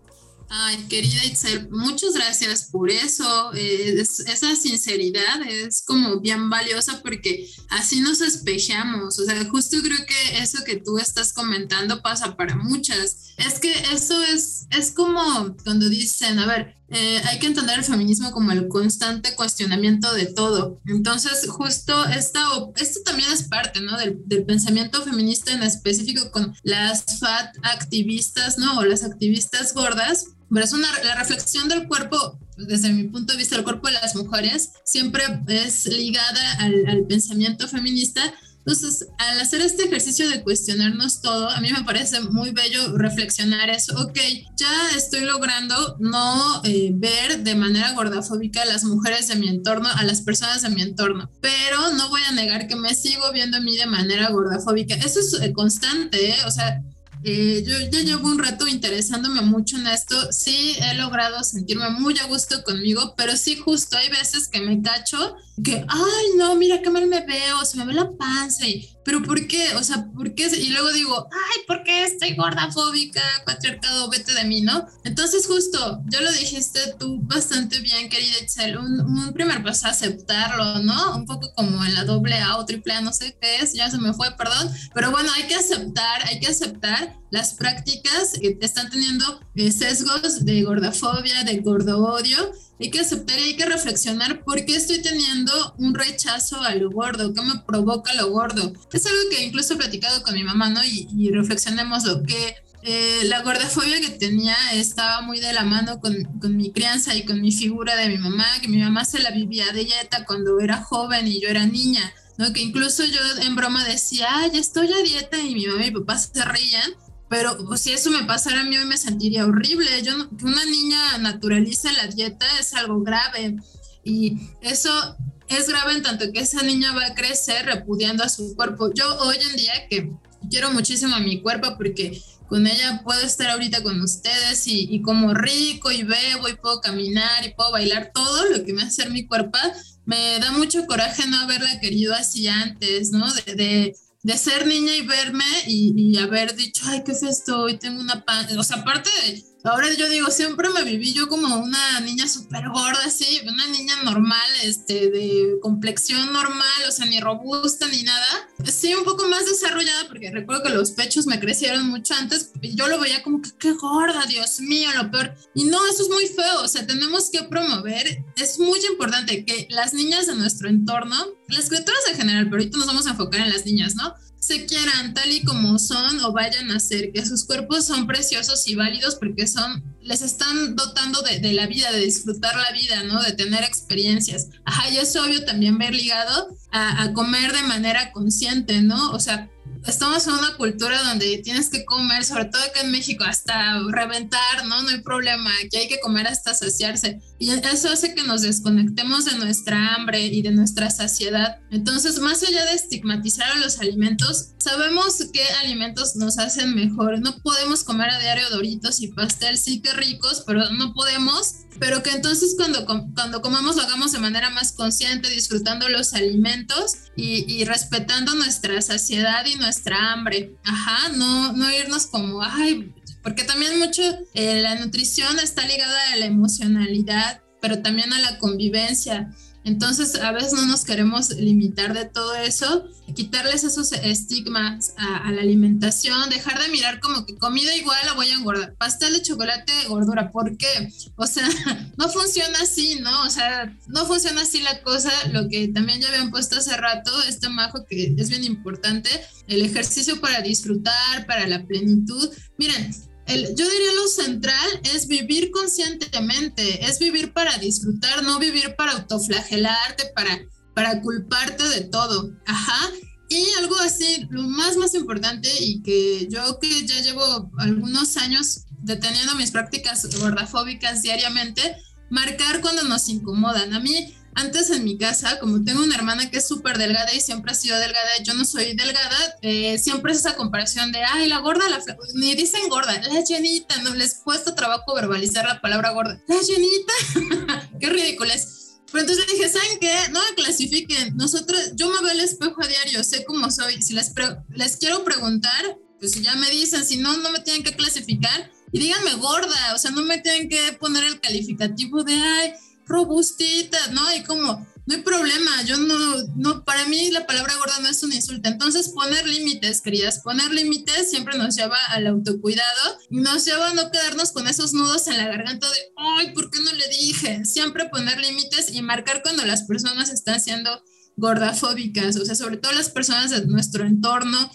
Ay, 0.50 0.78
querida 0.88 1.26
Itzel, 1.26 1.70
muchas 1.70 2.14
gracias 2.14 2.70
por 2.72 2.90
eso. 2.90 3.54
Eh, 3.54 4.00
esa 4.00 4.56
sinceridad 4.56 5.42
es 5.46 5.84
como 5.86 6.22
bien 6.22 6.50
valiosa 6.50 7.02
porque 7.04 7.50
así 7.70 8.00
nos 8.00 8.22
espejeamos. 8.22 9.20
O 9.20 9.26
sea, 9.26 9.44
justo 9.50 9.78
creo 9.84 10.06
que 10.06 10.40
eso 10.40 10.64
que 10.64 10.78
tú 10.78 11.00
estás 11.00 11.34
comentando 11.34 12.02
pasa 12.02 12.38
para 12.38 12.56
muchas. 12.56 13.34
Es 13.38 13.60
que 13.60 13.74
eso 13.94 14.24
es, 14.24 14.68
es 14.72 14.92
como 14.92 15.54
cuando 15.66 15.90
dicen, 15.90 16.40
a 16.40 16.46
ver, 16.46 16.78
eh, 16.90 17.22
hay 17.26 17.40
que 17.40 17.48
entender 17.48 17.80
el 17.80 17.84
feminismo 17.84 18.32
como 18.32 18.52
el 18.52 18.68
constante 18.68 19.36
cuestionamiento 19.36 20.14
de 20.14 20.28
todo. 20.28 20.80
Entonces, 20.86 21.46
justo 21.50 22.06
esta, 22.06 22.42
esto 22.76 23.02
también 23.04 23.32
es 23.32 23.44
parte 23.44 23.82
¿no? 23.82 23.98
del, 23.98 24.22
del, 24.26 24.46
pensamiento 24.46 25.02
feminista 25.02 25.52
en 25.52 25.64
específico 25.64 26.32
con 26.32 26.56
las 26.64 27.20
fat 27.20 27.56
activistas, 27.64 28.58
¿no? 28.58 28.80
O 28.80 28.86
las 28.86 29.04
activistas 29.04 29.74
gordas, 29.74 30.28
pero 30.50 30.64
es 30.64 30.72
una, 30.72 30.88
la 31.04 31.16
reflexión 31.16 31.68
del 31.68 31.88
cuerpo 31.88 32.40
desde 32.58 32.92
mi 32.92 33.04
punto 33.04 33.34
de 33.34 33.38
vista, 33.38 33.56
el 33.56 33.64
cuerpo 33.64 33.88
de 33.88 33.94
las 33.94 34.16
mujeres 34.16 34.72
siempre 34.84 35.24
es 35.48 35.86
ligada 35.86 36.54
al, 36.60 36.88
al 36.88 37.06
pensamiento 37.06 37.68
feminista 37.68 38.34
entonces, 38.68 39.08
al 39.18 39.40
hacer 39.40 39.62
este 39.62 39.86
ejercicio 39.86 40.30
de 40.30 40.44
cuestionarnos 40.44 41.22
todo, 41.22 41.50
a 41.50 41.62
mí 41.62 41.72
me 41.72 41.86
parece 41.86 42.20
muy 42.20 42.52
bello 42.52 42.98
reflexionar 42.98 43.70
eso. 43.70 43.98
Ok, 43.98 44.20
ya 44.58 44.90
estoy 44.94 45.22
logrando 45.22 45.96
no 46.00 46.62
eh, 46.66 46.92
ver 46.94 47.46
de 47.46 47.56
manera 47.56 47.94
gordafóbica 47.94 48.64
a 48.64 48.66
las 48.66 48.84
mujeres 48.84 49.30
de 49.30 49.38
mi 49.38 49.48
entorno, 49.48 49.88
a 49.88 50.04
las 50.04 50.22
personas 50.22 50.64
de 50.64 50.70
mi 50.70 50.82
entorno, 50.82 51.32
pero 51.40 51.94
no 51.94 52.10
voy 52.10 52.20
a 52.28 52.34
negar 52.34 52.68
que 52.68 52.76
me 52.76 52.94
sigo 52.94 53.32
viendo 53.32 53.56
a 53.56 53.62
mí 53.62 53.78
de 53.78 53.86
manera 53.86 54.32
gordafóbica. 54.32 54.96
Eso 54.96 55.22
es 55.22 55.34
eh, 55.42 55.54
constante, 55.54 56.32
¿eh? 56.32 56.36
O 56.46 56.52
sea, 56.52 56.84
eh, 57.24 57.64
yo 57.66 57.80
ya 57.90 58.02
llevo 58.02 58.28
un 58.28 58.38
rato 58.38 58.68
interesándome 58.68 59.44
mucho 59.44 59.78
en 59.78 59.88
esto. 59.88 60.34
Sí, 60.34 60.76
he 60.82 60.94
logrado 60.96 61.42
sentirme 61.46 61.90
muy 61.92 62.20
a 62.20 62.26
gusto 62.26 62.62
conmigo, 62.66 63.14
pero 63.16 63.38
sí, 63.38 63.56
justo 63.56 63.98
hay 63.98 64.10
veces 64.10 64.50
que 64.50 64.60
me 64.60 64.82
cacho 64.82 65.38
que, 65.64 65.86
ay, 65.88 66.26
no, 66.38 66.56
mira 66.56 66.82
qué 66.82 66.90
mal 66.90 67.08
me 67.08 67.26
veo, 67.26 67.66
se 67.66 67.78
me 67.78 67.86
ve 67.86 67.94
la 67.94 68.12
panza 68.16 68.68
y 68.68 68.98
pero 69.08 69.24
¿por 69.24 69.48
qué? 69.48 69.74
O 69.76 69.84
sea, 69.84 70.06
¿por 70.14 70.36
qué? 70.36 70.48
Y 70.48 70.68
luego 70.72 70.92
digo, 70.92 71.30
ay, 71.32 71.62
¿por 71.66 71.82
qué 71.84 72.04
estoy 72.04 72.36
gordafóbica, 72.36 73.22
patriarcado, 73.46 74.10
vete 74.10 74.34
de 74.34 74.44
mí, 74.44 74.60
¿no? 74.60 74.86
Entonces 75.06 75.48
justo, 75.48 76.02
yo 76.12 76.20
lo 76.20 76.30
dijiste 76.34 76.82
tú 77.00 77.18
bastante 77.22 77.80
bien, 77.80 78.10
querida 78.10 78.36
Excel, 78.42 78.78
un, 78.78 79.00
un 79.00 79.34
primer 79.34 79.64
paso 79.64 79.88
aceptarlo, 79.88 80.80
¿no? 80.80 81.16
Un 81.16 81.26
poco 81.26 81.54
como 81.56 81.86
en 81.86 81.94
la 81.94 82.04
doble 82.04 82.36
A 82.36 82.58
o 82.58 82.66
triple 82.66 82.96
A, 82.96 83.02
no 83.02 83.14
sé 83.14 83.38
qué 83.40 83.60
es, 83.62 83.72
ya 83.72 83.90
se 83.90 83.98
me 83.98 84.12
fue, 84.12 84.36
perdón, 84.36 84.70
pero 84.94 85.10
bueno, 85.10 85.32
hay 85.38 85.44
que 85.44 85.56
aceptar, 85.56 86.28
hay 86.28 86.42
que 86.42 86.48
aceptar 86.48 87.16
las 87.32 87.54
prácticas 87.54 88.34
que 88.42 88.58
están 88.60 88.90
teniendo 88.90 89.40
eh, 89.56 89.72
sesgos 89.72 90.44
de 90.44 90.64
gordafobia, 90.64 91.46
de 91.46 91.60
gordo 91.60 92.04
odio, 92.04 92.52
hay 92.80 92.92
que 92.92 93.00
aceptar 93.00 93.40
y 93.40 93.44
hay 93.44 93.56
que 93.56 93.66
reflexionar 93.66 94.44
por 94.44 94.64
qué 94.66 94.76
estoy 94.76 95.02
teniendo 95.02 95.76
un 95.78 95.96
rechazo 95.96 96.62
a 96.62 96.76
lo 96.76 96.92
gordo, 96.92 97.34
qué 97.34 97.42
me 97.42 97.60
provoca 97.66 98.14
lo 98.14 98.30
gordo. 98.30 98.74
Es 98.92 99.06
algo 99.06 99.30
que 99.32 99.46
incluso 99.46 99.74
he 99.74 99.78
platicado 99.78 100.22
con 100.24 100.36
mi 100.36 100.44
mamá, 100.44 100.70
¿no? 100.70 100.82
Y, 100.84 101.30
reflexionemos 101.32 102.06
lo 102.06 102.24
que 102.24 102.56
eh, 102.84 103.22
la 103.26 103.42
gordofobia 103.42 104.00
que 104.00 104.12
tenía 104.12 104.56
estaba 104.74 105.22
muy 105.22 105.40
de 105.40 105.52
la 105.54 105.64
mano 105.64 106.00
con, 106.00 106.16
con, 106.40 106.56
mi 106.56 106.72
crianza 106.72 107.16
y 107.16 107.26
con 107.26 107.42
mi 107.42 107.52
figura 107.52 107.96
de 107.96 108.08
mi 108.08 108.18
mamá, 108.18 108.46
que 108.62 108.68
mi 108.68 108.78
mamá 108.78 109.04
se 109.06 109.20
la 109.20 109.32
vivía 109.32 109.72
de 109.74 109.84
dieta 109.84 110.26
cuando 110.26 110.60
era 110.60 110.82
joven 110.84 111.28
y 111.28 111.42
yo 111.42 111.50
era 111.50 111.66
niña, 111.66 112.14
¿no? 112.38 112.54
Que 112.54 112.62
incluso 112.62 113.04
yo 113.04 113.20
en 113.42 113.56
broma 113.56 113.84
decía, 113.84 114.28
ay, 114.30 114.52
estoy 114.54 114.92
a 114.94 115.04
dieta 115.04 115.40
y 115.40 115.56
mi 115.56 115.66
mamá 115.66 115.86
y 115.86 115.92
mi 115.92 116.00
papá 116.00 116.18
se 116.18 116.46
reían 116.46 116.94
pero 117.30 117.58
pues, 117.66 117.82
si 117.82 117.92
eso 117.92 118.10
me 118.10 118.24
pasara 118.24 118.62
a 118.62 118.64
mí 118.64 118.78
me 118.78 118.98
sentiría 118.98 119.46
horrible. 119.46 120.02
Yo 120.04 120.14
que 120.38 120.46
una 120.46 120.66
niña 120.66 121.18
naturalice 121.18 121.92
la 121.92 122.08
dieta 122.08 122.46
es 122.60 122.74
algo 122.74 123.02
grave 123.02 123.58
y 124.04 124.38
eso 124.62 125.18
es 125.48 125.68
grave 125.68 125.94
en 125.94 126.04
tanto 126.04 126.32
que 126.32 126.40
esa 126.40 126.62
niña 126.64 126.94
va 126.94 127.08
a 127.08 127.16
crecer 127.16 127.66
repudiando 127.66 128.24
a 128.24 128.30
su 128.30 128.56
cuerpo. 128.56 128.94
Yo 128.94 129.18
hoy 129.20 129.38
en 129.50 129.58
día 129.58 129.88
que 129.90 130.12
quiero 130.50 130.72
muchísimo 130.72 131.16
a 131.16 131.20
mi 131.20 131.42
cuerpo 131.42 131.76
porque 131.78 132.22
con 132.48 132.66
ella 132.66 133.02
puedo 133.04 133.22
estar 133.22 133.50
ahorita 133.50 133.84
con 133.84 134.02
ustedes 134.02 134.64
y, 134.68 135.02
como 135.02 135.34
rico 135.34 135.92
y 135.92 136.04
bebo 136.04 136.48
y 136.48 136.56
puedo 136.56 136.80
caminar 136.80 137.46
y 137.46 137.54
puedo 137.54 137.72
bailar 137.72 138.12
todo 138.14 138.46
lo 138.50 138.64
que 138.64 138.72
me 138.72 138.84
hace 138.84 139.10
mi 139.10 139.28
cuerpo, 139.28 139.58
me 140.06 140.40
da 140.40 140.52
mucho 140.52 140.86
coraje 140.86 141.28
no 141.28 141.42
haberla 141.42 141.82
querido 141.82 142.14
así 142.14 142.48
antes, 142.48 143.12
¿no? 143.12 143.34
de 143.34 143.56
de 143.56 143.96
ser 144.36 144.68
niña 144.68 144.96
y 144.96 145.06
verme 145.06 145.46
y, 145.68 146.18
haber 146.18 146.56
dicho, 146.56 146.84
ay, 146.88 147.04
qué 147.06 147.14
feo 147.14 147.30
estoy, 147.30 147.78
tengo 147.78 148.02
una 148.02 148.26
pan. 148.26 148.46
O 148.58 148.64
sea, 148.64 148.78
aparte 148.78 149.10
de, 149.10 149.44
ahora 149.70 149.94
yo 149.94 150.10
digo, 150.10 150.30
siempre 150.30 150.70
me 150.70 150.84
viví 150.84 151.14
yo 151.14 151.28
como 151.28 151.58
una 151.58 152.00
niña 152.02 152.28
súper 152.28 152.68
gorda, 152.70 153.00
así, 153.06 153.42
una 153.48 153.68
niña 153.68 154.04
normal, 154.04 154.50
este, 154.64 155.10
de 155.10 155.58
complexión 155.62 156.32
normal, 156.32 156.84
o 156.88 156.92
sea, 156.92 157.06
ni 157.06 157.20
robusta 157.20 157.88
ni 157.88 158.04
nada. 158.04 158.50
Sí, 158.66 158.94
un 158.94 159.04
poco 159.04 159.28
más 159.28 159.46
desarrollada, 159.46 160.08
porque 160.08 160.32
recuerdo 160.32 160.64
que 160.64 160.70
los 160.70 160.92
pechos 160.92 161.26
me 161.28 161.40
crecieron 161.40 161.88
mucho 161.88 162.14
antes, 162.14 162.52
y 162.62 162.76
yo 162.76 162.88
lo 162.88 163.00
veía 163.00 163.24
como 163.24 163.42
que, 163.42 163.52
qué 163.58 163.74
gorda, 163.74 164.26
Dios 164.26 164.60
mío, 164.60 164.90
lo 164.96 165.12
peor. 165.12 165.34
Y 165.54 165.66
no, 165.66 165.86
eso 165.88 166.04
es 166.04 166.10
muy 166.10 166.28
feo, 166.28 166.62
o 166.64 166.68
sea, 166.68 166.86
tenemos 166.86 167.30
que 167.30 167.44
promover, 167.44 168.24
es 168.36 168.60
muy 168.60 168.80
importante 168.90 169.46
que 169.46 169.68
las 169.70 169.94
niñas 169.94 170.28
de 170.28 170.36
nuestro 170.36 170.70
entorno, 170.70 171.16
las 171.48 171.70
criaturas 171.70 172.02
en 172.10 172.18
general, 172.18 172.46
pero 172.46 172.58
ahorita 172.58 172.78
nos 172.78 172.88
vamos 172.88 173.08
a 173.08 173.12
enfocar 173.12 173.42
en 173.42 173.52
las 173.52 173.66
niñas, 173.66 173.96
¿no? 173.96 174.14
Se 174.40 174.66
quieran 174.66 175.14
tal 175.14 175.32
y 175.32 175.44
como 175.44 175.80
son 175.80 176.24
o 176.24 176.32
vayan 176.32 176.72
a 176.72 176.80
ser, 176.80 177.12
que 177.12 177.26
sus 177.26 177.46
cuerpos 177.46 177.86
son 177.86 178.08
preciosos 178.08 178.68
y 178.68 178.76
válidos 178.76 179.16
porque 179.16 179.48
son, 179.48 179.84
les 180.02 180.22
están 180.22 180.76
dotando 180.76 181.22
de, 181.22 181.54
la 181.54 181.68
vida, 181.68 181.92
de 181.92 182.00
disfrutar 182.00 182.56
la 182.56 182.72
vida, 182.72 183.04
¿no? 183.04 183.22
De 183.22 183.34
tener 183.34 183.64
experiencias. 183.64 184.48
Ajá, 184.66 184.90
y 184.90 184.98
es 184.98 185.16
obvio 185.16 185.44
también 185.44 185.78
ver 185.78 185.94
ligado 185.94 186.56
a, 186.72 187.04
a 187.04 187.14
comer 187.14 187.52
de 187.52 187.64
manera 187.64 188.12
consciente, 188.12 188.82
¿no? 188.82 189.12
O 189.12 189.20
sea, 189.20 189.50
estamos 189.88 190.28
en 190.28 190.34
una 190.34 190.56
cultura 190.56 191.02
donde 191.04 191.38
tienes 191.40 191.70
que 191.70 191.86
comer, 191.86 192.24
sobre 192.24 192.46
todo 192.46 192.62
acá 192.62 192.82
en 192.82 192.92
México, 192.92 193.24
hasta 193.24 193.80
reventar, 193.90 194.66
¿no? 194.68 194.84
No 194.84 194.90
hay 194.90 195.02
problema, 195.02 195.52
aquí 195.64 195.78
hay 195.78 195.88
que 195.88 196.00
comer 196.00 196.28
hasta 196.28 196.54
saciarse. 196.54 197.22
Y 197.40 197.52
eso 197.52 197.90
hace 197.90 198.14
que 198.14 198.24
nos 198.24 198.42
desconectemos 198.42 199.26
de 199.26 199.38
nuestra 199.38 199.96
hambre 199.96 200.26
y 200.26 200.42
de 200.42 200.52
nuestra 200.52 200.90
saciedad. 200.90 201.60
Entonces, 201.72 202.20
más 202.20 202.44
allá 202.44 202.66
de 202.66 202.74
estigmatizar 202.74 203.52
a 203.52 203.58
los 203.58 203.80
alimentos, 203.80 204.50
sabemos 204.58 205.18
qué 205.32 205.44
alimentos 205.64 206.16
nos 206.16 206.38
hacen 206.38 206.76
mejor. 206.76 207.20
No 207.20 207.38
podemos 207.40 207.84
comer 207.84 208.10
a 208.10 208.20
diario 208.20 208.50
doritos 208.50 209.02
y 209.02 209.08
pastel, 209.10 209.58
sí 209.58 209.82
que 209.82 209.94
ricos, 209.94 210.44
pero 210.46 210.70
no 210.72 210.94
podemos 210.94 211.68
pero 211.80 212.02
que 212.04 212.12
entonces 212.12 212.56
cuando, 212.58 212.86
cuando 212.86 213.42
comamos 213.42 213.76
lo 213.76 213.84
hagamos 213.84 214.12
de 214.12 214.20
manera 214.20 214.50
más 214.50 214.72
consciente, 214.72 215.30
disfrutando 215.30 215.90
los 215.90 216.14
alimentos 216.14 216.94
y, 217.16 217.66
respetando 217.66 218.36
nuestra 218.36 218.82
saciedad 218.82 219.46
y 219.46 219.56
nuestra 219.56 219.77
hambre. 219.86 220.56
Ajá, 220.64 221.10
no, 221.10 221.54
no 221.54 221.72
irnos 221.72 222.08
como, 222.08 222.42
ay, 222.42 222.94
porque 223.24 223.44
también 223.44 223.78
mucho 223.80 224.02
eh, 224.34 224.62
la 224.62 224.76
nutrición 224.76 225.40
está 225.40 225.68
ligada 225.68 226.12
a 226.12 226.16
la 226.16 226.26
emocionalidad, 226.26 227.42
pero 227.62 227.82
también 227.82 228.14
a 228.14 228.20
la 228.20 228.38
convivencia. 228.38 229.32
Entonces, 229.68 230.16
a 230.16 230.32
veces 230.32 230.54
no 230.54 230.66
nos 230.66 230.86
queremos 230.86 231.30
limitar 231.32 231.94
de 231.94 232.06
todo 232.06 232.34
eso, 232.36 232.86
quitarles 233.14 233.66
esos 233.66 233.92
estigmas 233.92 234.94
a, 234.96 235.30
la 235.30 235.42
alimentación, 235.42 236.30
dejar 236.30 236.58
de 236.64 236.70
mirar 236.70 237.02
como 237.02 237.26
que 237.26 237.38
comida 237.38 237.76
igual 237.76 238.00
la 238.06 238.14
voy 238.14 238.30
a 238.30 238.36
engordar, 238.36 238.76
pastel 238.76 239.12
de 239.12 239.24
chocolate, 239.24 239.74
gordura, 239.90 240.32
¿por 240.32 240.56
qué? 240.56 240.90
O 241.18 241.28
sea, 241.28 241.50
no 241.98 242.08
funciona 242.08 242.60
así, 242.62 243.02
¿no? 243.02 243.24
O 243.24 243.30
sea, 243.30 243.76
no 243.88 244.06
funciona 244.06 244.44
así 244.44 244.62
la 244.62 244.82
cosa, 244.84 245.12
lo 245.34 245.50
que 245.50 245.68
también 245.68 246.00
ya 246.00 246.08
habían 246.08 246.32
puesto 246.32 246.58
hace 246.58 246.78
rato, 246.78 247.12
este 247.24 247.50
majo 247.50 247.86
que 247.90 248.16
es 248.18 248.30
bien 248.30 248.46
importante, 248.46 249.10
el 249.50 249.62
ejercicio 249.64 250.22
para 250.22 250.40
disfrutar, 250.42 251.26
para 251.26 251.46
la 251.46 251.66
plenitud. 251.66 252.30
Miren, 252.58 252.96
yo 253.28 253.70
diría 253.70 253.94
lo 253.96 254.08
central 254.08 254.82
es 254.96 255.08
vivir 255.08 255.52
conscientemente, 255.52 256.86
es 256.86 257.00
vivir 257.00 257.34
para 257.34 257.58
disfrutar, 257.58 258.24
no 258.24 258.40
vivir 258.40 258.76
para 258.78 258.94
autoflagelarte, 258.94 260.12
para, 260.16 260.40
para 260.74 261.02
culparte 261.02 261.68
de 261.68 261.82
todo. 261.82 262.32
Ajá. 262.46 262.92
Y 263.30 263.46
algo 263.60 263.76
así, 263.80 264.26
lo 264.30 264.44
más, 264.44 264.78
más 264.78 264.94
importante 264.94 265.50
y 265.60 265.82
que 265.82 266.28
yo 266.30 266.60
que 266.60 266.86
ya 266.86 267.02
llevo 267.02 267.52
algunos 267.58 268.16
años 268.16 268.62
deteniendo 268.80 269.36
mis 269.36 269.52
prácticas 269.52 270.08
gordafóbicas 270.18 271.02
diariamente, 271.02 271.76
marcar 272.10 272.62
cuando 272.62 272.84
nos 272.84 273.10
incomodan. 273.10 273.74
A 273.74 273.82
mí 273.82 274.14
antes 274.38 274.70
en 274.70 274.84
mi 274.84 275.00
casa, 275.00 275.40
como 275.40 275.64
tengo 275.64 275.82
una 275.82 275.96
hermana 275.96 276.30
que 276.30 276.38
es 276.38 276.48
súper 276.48 276.78
delgada 276.78 277.12
y 277.12 277.20
siempre 277.20 277.52
ha 277.52 277.56
sido 277.56 277.80
delgada, 277.80 278.22
yo 278.24 278.36
no 278.36 278.46
soy 278.46 278.76
delgada, 278.76 279.18
eh, 279.42 279.80
siempre 279.80 280.12
es 280.12 280.20
esa 280.20 280.36
comparación 280.36 280.92
de, 280.92 281.04
ay, 281.04 281.28
la 281.28 281.40
gorda, 281.40 281.68
la 281.68 281.80
ni 282.14 282.36
dicen 282.36 282.70
gorda, 282.70 283.02
la 283.02 283.24
llenita, 283.24 283.82
no 283.82 283.96
les 283.96 284.14
cuesta 284.14 284.54
trabajo 284.54 284.94
verbalizar 284.94 285.46
la 285.46 285.60
palabra 285.60 285.90
gorda, 285.90 286.22
la 286.28 286.36
llenita, 286.40 287.70
qué 287.80 287.90
ridículo 287.90 288.32
es. 288.32 288.76
Pero 288.92 289.02
entonces 289.02 289.26
dije, 289.28 289.50
¿saben 289.50 289.80
qué? 289.82 289.94
No 290.12 290.22
me 290.24 290.36
clasifiquen. 290.36 291.18
Nosotros, 291.18 291.72
yo 291.76 291.90
me 291.90 292.00
veo 292.00 292.12
al 292.12 292.22
espejo 292.22 292.64
a 292.64 292.68
diario, 292.68 293.04
sé 293.04 293.26
cómo 293.26 293.52
soy. 293.52 293.82
Si 293.82 293.94
les, 293.94 294.14
les 294.56 294.78
quiero 294.78 295.04
preguntar, 295.04 295.78
pues 296.00 296.14
ya 296.22 296.36
me 296.36 296.50
dicen, 296.52 296.86
si 296.86 296.96
no, 296.96 297.18
no 297.18 297.32
me 297.32 297.40
tienen 297.40 297.64
que 297.64 297.76
clasificar. 297.76 298.50
Y 298.72 298.80
díganme 298.80 299.16
gorda, 299.16 299.74
o 299.76 299.78
sea, 299.78 299.92
no 299.92 300.04
me 300.04 300.20
tienen 300.20 300.48
que 300.48 300.74
poner 300.80 301.04
el 301.04 301.20
calificativo 301.20 302.04
de, 302.04 302.14
ay, 302.14 302.54
robustita, 302.88 303.78
¿no? 303.92 304.16
Y 304.16 304.24
como, 304.24 304.66
no 304.88 304.96
hay 304.96 305.02
problema, 305.02 305.64
yo 305.64 305.76
no, 305.78 305.98
no, 306.38 306.64
para 306.64 306.86
mí 306.86 307.12
la 307.12 307.28
palabra 307.28 307.54
gorda 307.58 307.80
no 307.82 307.90
es 307.90 308.02
un 308.04 308.14
insulto. 308.14 308.48
Entonces, 308.48 308.90
poner 308.90 309.28
límites, 309.28 309.82
querías, 309.82 310.20
poner 310.20 310.50
límites 310.54 311.10
siempre 311.10 311.38
nos 311.38 311.56
lleva 311.56 311.78
al 311.90 312.08
autocuidado 312.08 312.98
nos 313.10 313.46
lleva 313.46 313.70
a 313.70 313.74
no 313.74 313.92
quedarnos 313.92 314.32
con 314.32 314.48
esos 314.48 314.74
nudos 314.74 315.08
en 315.08 315.18
la 315.18 315.28
garganta 315.28 315.68
de, 315.68 315.78
ay, 315.98 316.34
¿por 316.34 316.50
qué 316.50 316.60
no 316.62 316.72
le 316.72 316.88
dije? 316.88 317.44
Siempre 317.44 317.90
poner 317.90 318.20
límites 318.20 318.74
y 318.74 318.82
marcar 318.82 319.22
cuando 319.24 319.46
las 319.46 319.64
personas 319.64 320.10
están 320.10 320.40
siendo 320.40 320.82
gordafóbicas, 321.18 322.16
o 322.16 322.26
sea, 322.26 322.36
sobre 322.36 322.58
todo 322.58 322.72
las 322.72 322.90
personas 322.90 323.32
de 323.32 323.46
nuestro 323.46 323.86
entorno. 323.86 324.52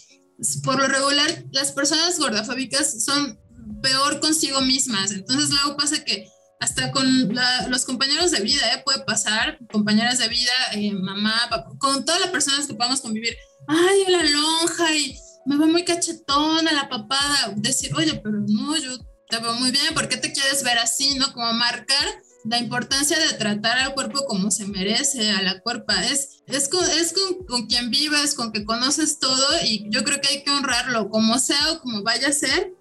Por 0.65 0.79
lo 0.79 0.89
regular, 0.89 1.45
las 1.53 1.73
personas 1.73 2.19
gordafóbicas 2.19 3.05
son 3.05 3.39
peor 3.83 4.21
consigo 4.21 4.61
mismas. 4.63 5.11
Entonces, 5.11 5.51
luego 5.51 5.77
pasa 5.77 6.05
que 6.05 6.27
hasta 6.63 6.93
con 6.93 7.35
los 7.69 7.85
compañeros 7.85 8.31
de 8.31 8.41
vida, 8.41 8.73
¿eh? 8.73 8.83
puede 8.85 9.01
pasar, 9.01 9.59
compañeras 9.73 10.21
de 10.21 10.29
vida, 10.29 10.53
eh, 10.75 10.93
mamá, 10.93 11.35
papá, 11.51 11.73
con 11.79 12.05
todas 12.05 12.21
las 12.21 12.31
personas 12.31 12.69
que 12.69 12.75
podamos 12.75 13.01
convivir. 13.01 13.37
Ay, 13.67 14.05
la 14.09 14.23
lonja 14.23 14.95
y 14.95 15.19
me 15.45 15.57
va 15.57 15.67
muy 15.67 15.85
cachetona 15.85 16.71
la 16.73 16.89
papada. 16.89 17.53
Decir, 17.57 17.93
oye, 17.97 18.15
pero 18.23 18.37
no, 18.47 18.77
yo 18.77 18.97
te 19.29 19.39
veo 19.41 19.55
muy 19.55 19.73
bien, 19.73 19.93
¿por 19.93 20.09
qué 20.09 20.17
te 20.17 20.33
quieres 20.33 20.63
ver 20.63 20.79
así, 20.79 21.17
no? 21.17 21.33
Como 21.33 21.53
marcar 21.53 22.07
la 22.45 22.59
importancia 22.59 23.19
de 23.19 23.35
tratar 23.35 23.79
al 23.79 23.95
cuerpo 23.95 24.25
como 24.29 24.53
se 24.53 24.65
merece, 24.69 25.33
a 25.33 25.43
la 25.43 25.61
cuerpa. 25.63 26.05
Es, 26.05 26.45
es, 26.47 26.69
con, 26.69 26.85
es 26.85 27.13
con, 27.13 27.45
con, 27.45 27.67
quien 27.67 27.91
vives, 27.91 28.35
con 28.35 28.53
que 28.53 28.65
conoces 28.65 29.19
todo 29.19 29.49
y 29.65 29.85
yo 29.91 30.05
creo 30.05 30.21
que 30.21 30.29
hay 30.29 30.45
que 30.45 30.51
honrarlo, 30.53 31.11
como 31.11 31.41
sea 31.41 31.73
o 31.73 31.81
como 31.81 32.05
vaya 32.05 32.29
a 32.29 32.33
ser. 32.33 32.73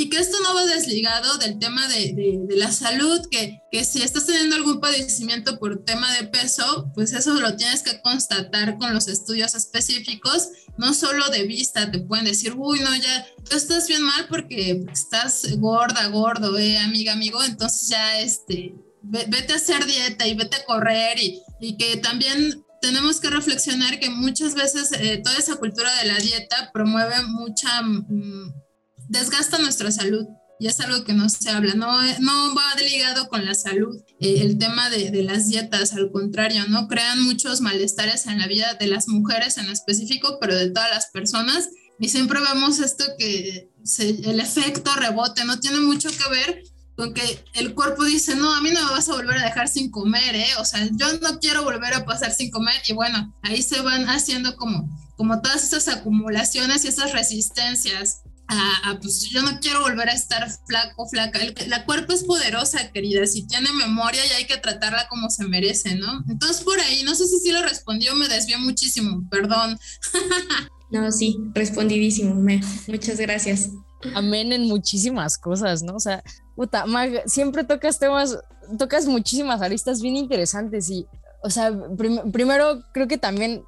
Y 0.00 0.08
que 0.08 0.16
esto 0.16 0.38
no 0.42 0.54
va 0.54 0.64
desligado 0.64 1.36
del 1.36 1.58
tema 1.58 1.86
de, 1.88 2.14
de, 2.14 2.38
de, 2.48 2.56
la 2.56 2.72
salud, 2.72 3.20
que, 3.30 3.60
que 3.70 3.84
si 3.84 4.00
estás 4.00 4.24
teniendo 4.24 4.56
algún 4.56 4.80
padecimiento 4.80 5.58
por 5.58 5.84
tema 5.84 6.10
de 6.14 6.26
peso, 6.26 6.90
pues 6.94 7.12
eso 7.12 7.34
lo 7.34 7.54
tienes 7.54 7.82
que 7.82 8.00
constatar 8.00 8.78
con 8.78 8.94
los 8.94 9.08
estudios 9.08 9.54
específicos, 9.54 10.48
no 10.78 10.94
solo 10.94 11.28
de 11.28 11.42
vista, 11.42 11.90
te 11.90 11.98
pueden 11.98 12.24
decir, 12.24 12.54
uy, 12.56 12.80
no, 12.80 12.96
ya, 12.96 13.26
tú 13.46 13.54
estás 13.54 13.88
bien 13.88 14.00
mal 14.00 14.26
porque 14.26 14.82
estás 14.90 15.58
gorda, 15.58 16.06
gordo, 16.06 16.56
eh, 16.56 16.78
amiga, 16.78 17.12
amigo, 17.12 17.44
entonces 17.44 17.90
ya, 17.90 18.20
este, 18.20 18.74
vete 19.02 19.52
a 19.52 19.56
hacer 19.56 19.84
dieta 19.84 20.26
y 20.26 20.34
vete 20.34 20.56
a 20.56 20.64
correr 20.64 21.18
y, 21.18 21.42
y 21.60 21.76
que 21.76 21.98
también 21.98 22.64
tenemos 22.80 23.20
que 23.20 23.28
reflexionar 23.28 24.00
que 24.00 24.08
muchas 24.08 24.54
veces 24.54 24.92
eh, 24.92 25.20
toda 25.22 25.36
esa 25.36 25.56
cultura 25.56 25.94
de 25.96 26.06
la 26.06 26.16
dieta 26.16 26.70
promueve 26.72 27.22
mucha, 27.24 27.82
mm, 27.82 28.54
desgasta 29.10 29.58
nuestra 29.58 29.90
salud 29.90 30.26
y 30.58 30.66
es 30.66 30.78
algo 30.80 31.04
que 31.04 31.14
no 31.14 31.28
se 31.28 31.50
habla, 31.50 31.74
no, 31.74 31.88
no 32.20 32.54
va 32.54 32.74
ligado 32.76 33.28
con 33.28 33.44
la 33.44 33.54
salud 33.54 33.96
eh, 34.20 34.42
el 34.42 34.58
tema 34.58 34.90
de, 34.90 35.10
de, 35.10 35.22
las 35.22 35.48
dietas, 35.48 35.94
al 35.94 36.10
contrario, 36.10 36.64
¿no? 36.68 36.86
Crean 36.86 37.22
muchos 37.22 37.60
malestares 37.60 38.26
en 38.26 38.38
la 38.38 38.46
vida 38.46 38.74
de 38.74 38.86
las 38.86 39.08
mujeres 39.08 39.56
en 39.58 39.68
específico, 39.70 40.38
pero 40.40 40.54
de 40.54 40.70
todas 40.70 40.90
las 40.90 41.06
personas 41.06 41.70
y 42.00 42.08
siempre 42.08 42.40
vemos 42.40 42.78
esto 42.78 43.04
que 43.18 43.68
el 43.98 44.40
efecto 44.40 44.90
rebote 44.96 45.44
no 45.44 45.60
tiene 45.60 45.80
mucho 45.80 46.08
que 46.08 46.30
ver 46.30 46.62
con 46.96 47.12
que 47.12 47.44
el 47.52 47.74
cuerpo 47.74 48.04
dice, 48.04 48.34
no, 48.36 48.54
a 48.54 48.62
mí 48.62 48.70
no 48.70 48.82
me 48.84 48.90
vas 48.92 49.08
a 49.10 49.14
volver 49.14 49.36
a 49.36 49.44
dejar 49.44 49.68
sin 49.68 49.90
comer, 49.90 50.34
¿eh? 50.34 50.48
O 50.58 50.64
sea, 50.64 50.88
yo 50.92 51.18
no 51.20 51.38
quiero 51.40 51.62
volver 51.62 51.92
a 51.92 52.06
pasar 52.06 52.32
sin 52.32 52.50
comer 52.50 52.74
y 52.88 52.94
bueno, 52.94 53.34
ahí 53.42 53.62
se 53.62 53.82
van 53.82 54.08
haciendo 54.08 54.56
como, 54.56 54.88
como 55.16 55.42
todas 55.42 55.62
esas 55.62 55.88
acumulaciones 55.88 56.84
y 56.84 56.88
esas 56.88 57.12
resistencias. 57.12 58.22
A, 58.52 58.90
a, 58.90 58.98
pues 58.98 59.30
yo 59.30 59.42
no 59.42 59.60
quiero 59.60 59.80
volver 59.80 60.08
a 60.08 60.12
estar 60.12 60.50
flaco, 60.66 61.06
flaca. 61.08 61.38
El, 61.38 61.54
la 61.68 61.84
cuerpo 61.84 62.12
es 62.12 62.24
poderosa, 62.24 62.90
querida, 62.90 63.24
si 63.24 63.46
tiene 63.46 63.72
memoria 63.72 64.26
y 64.26 64.30
hay 64.30 64.46
que 64.46 64.56
tratarla 64.56 65.06
como 65.08 65.30
se 65.30 65.44
merece, 65.44 65.94
¿no? 65.94 66.24
Entonces 66.28 66.64
por 66.64 66.80
ahí, 66.80 67.04
no 67.04 67.14
sé 67.14 67.26
si 67.28 67.38
sí 67.38 67.52
lo 67.52 67.62
respondió, 67.62 68.12
me 68.16 68.26
desvió 68.26 68.58
muchísimo, 68.58 69.22
perdón. 69.30 69.78
no, 70.90 71.12
sí, 71.12 71.38
respondidísimo, 71.54 72.34
me, 72.34 72.60
muchas 72.88 73.20
gracias. 73.20 73.70
Amén 74.14 74.52
en 74.52 74.66
muchísimas 74.66 75.38
cosas, 75.38 75.84
¿no? 75.84 75.94
O 75.94 76.00
sea, 76.00 76.24
puta, 76.56 76.86
Mag, 76.86 77.22
siempre 77.26 77.62
tocas 77.62 78.00
temas, 78.00 78.36
tocas 78.78 79.06
muchísimas 79.06 79.62
aristas 79.62 80.02
bien 80.02 80.16
interesantes 80.16 80.90
y, 80.90 81.06
o 81.42 81.50
sea, 81.50 81.70
prim 81.96 82.32
primero 82.32 82.82
creo 82.92 83.06
que 83.06 83.18
también, 83.18 83.62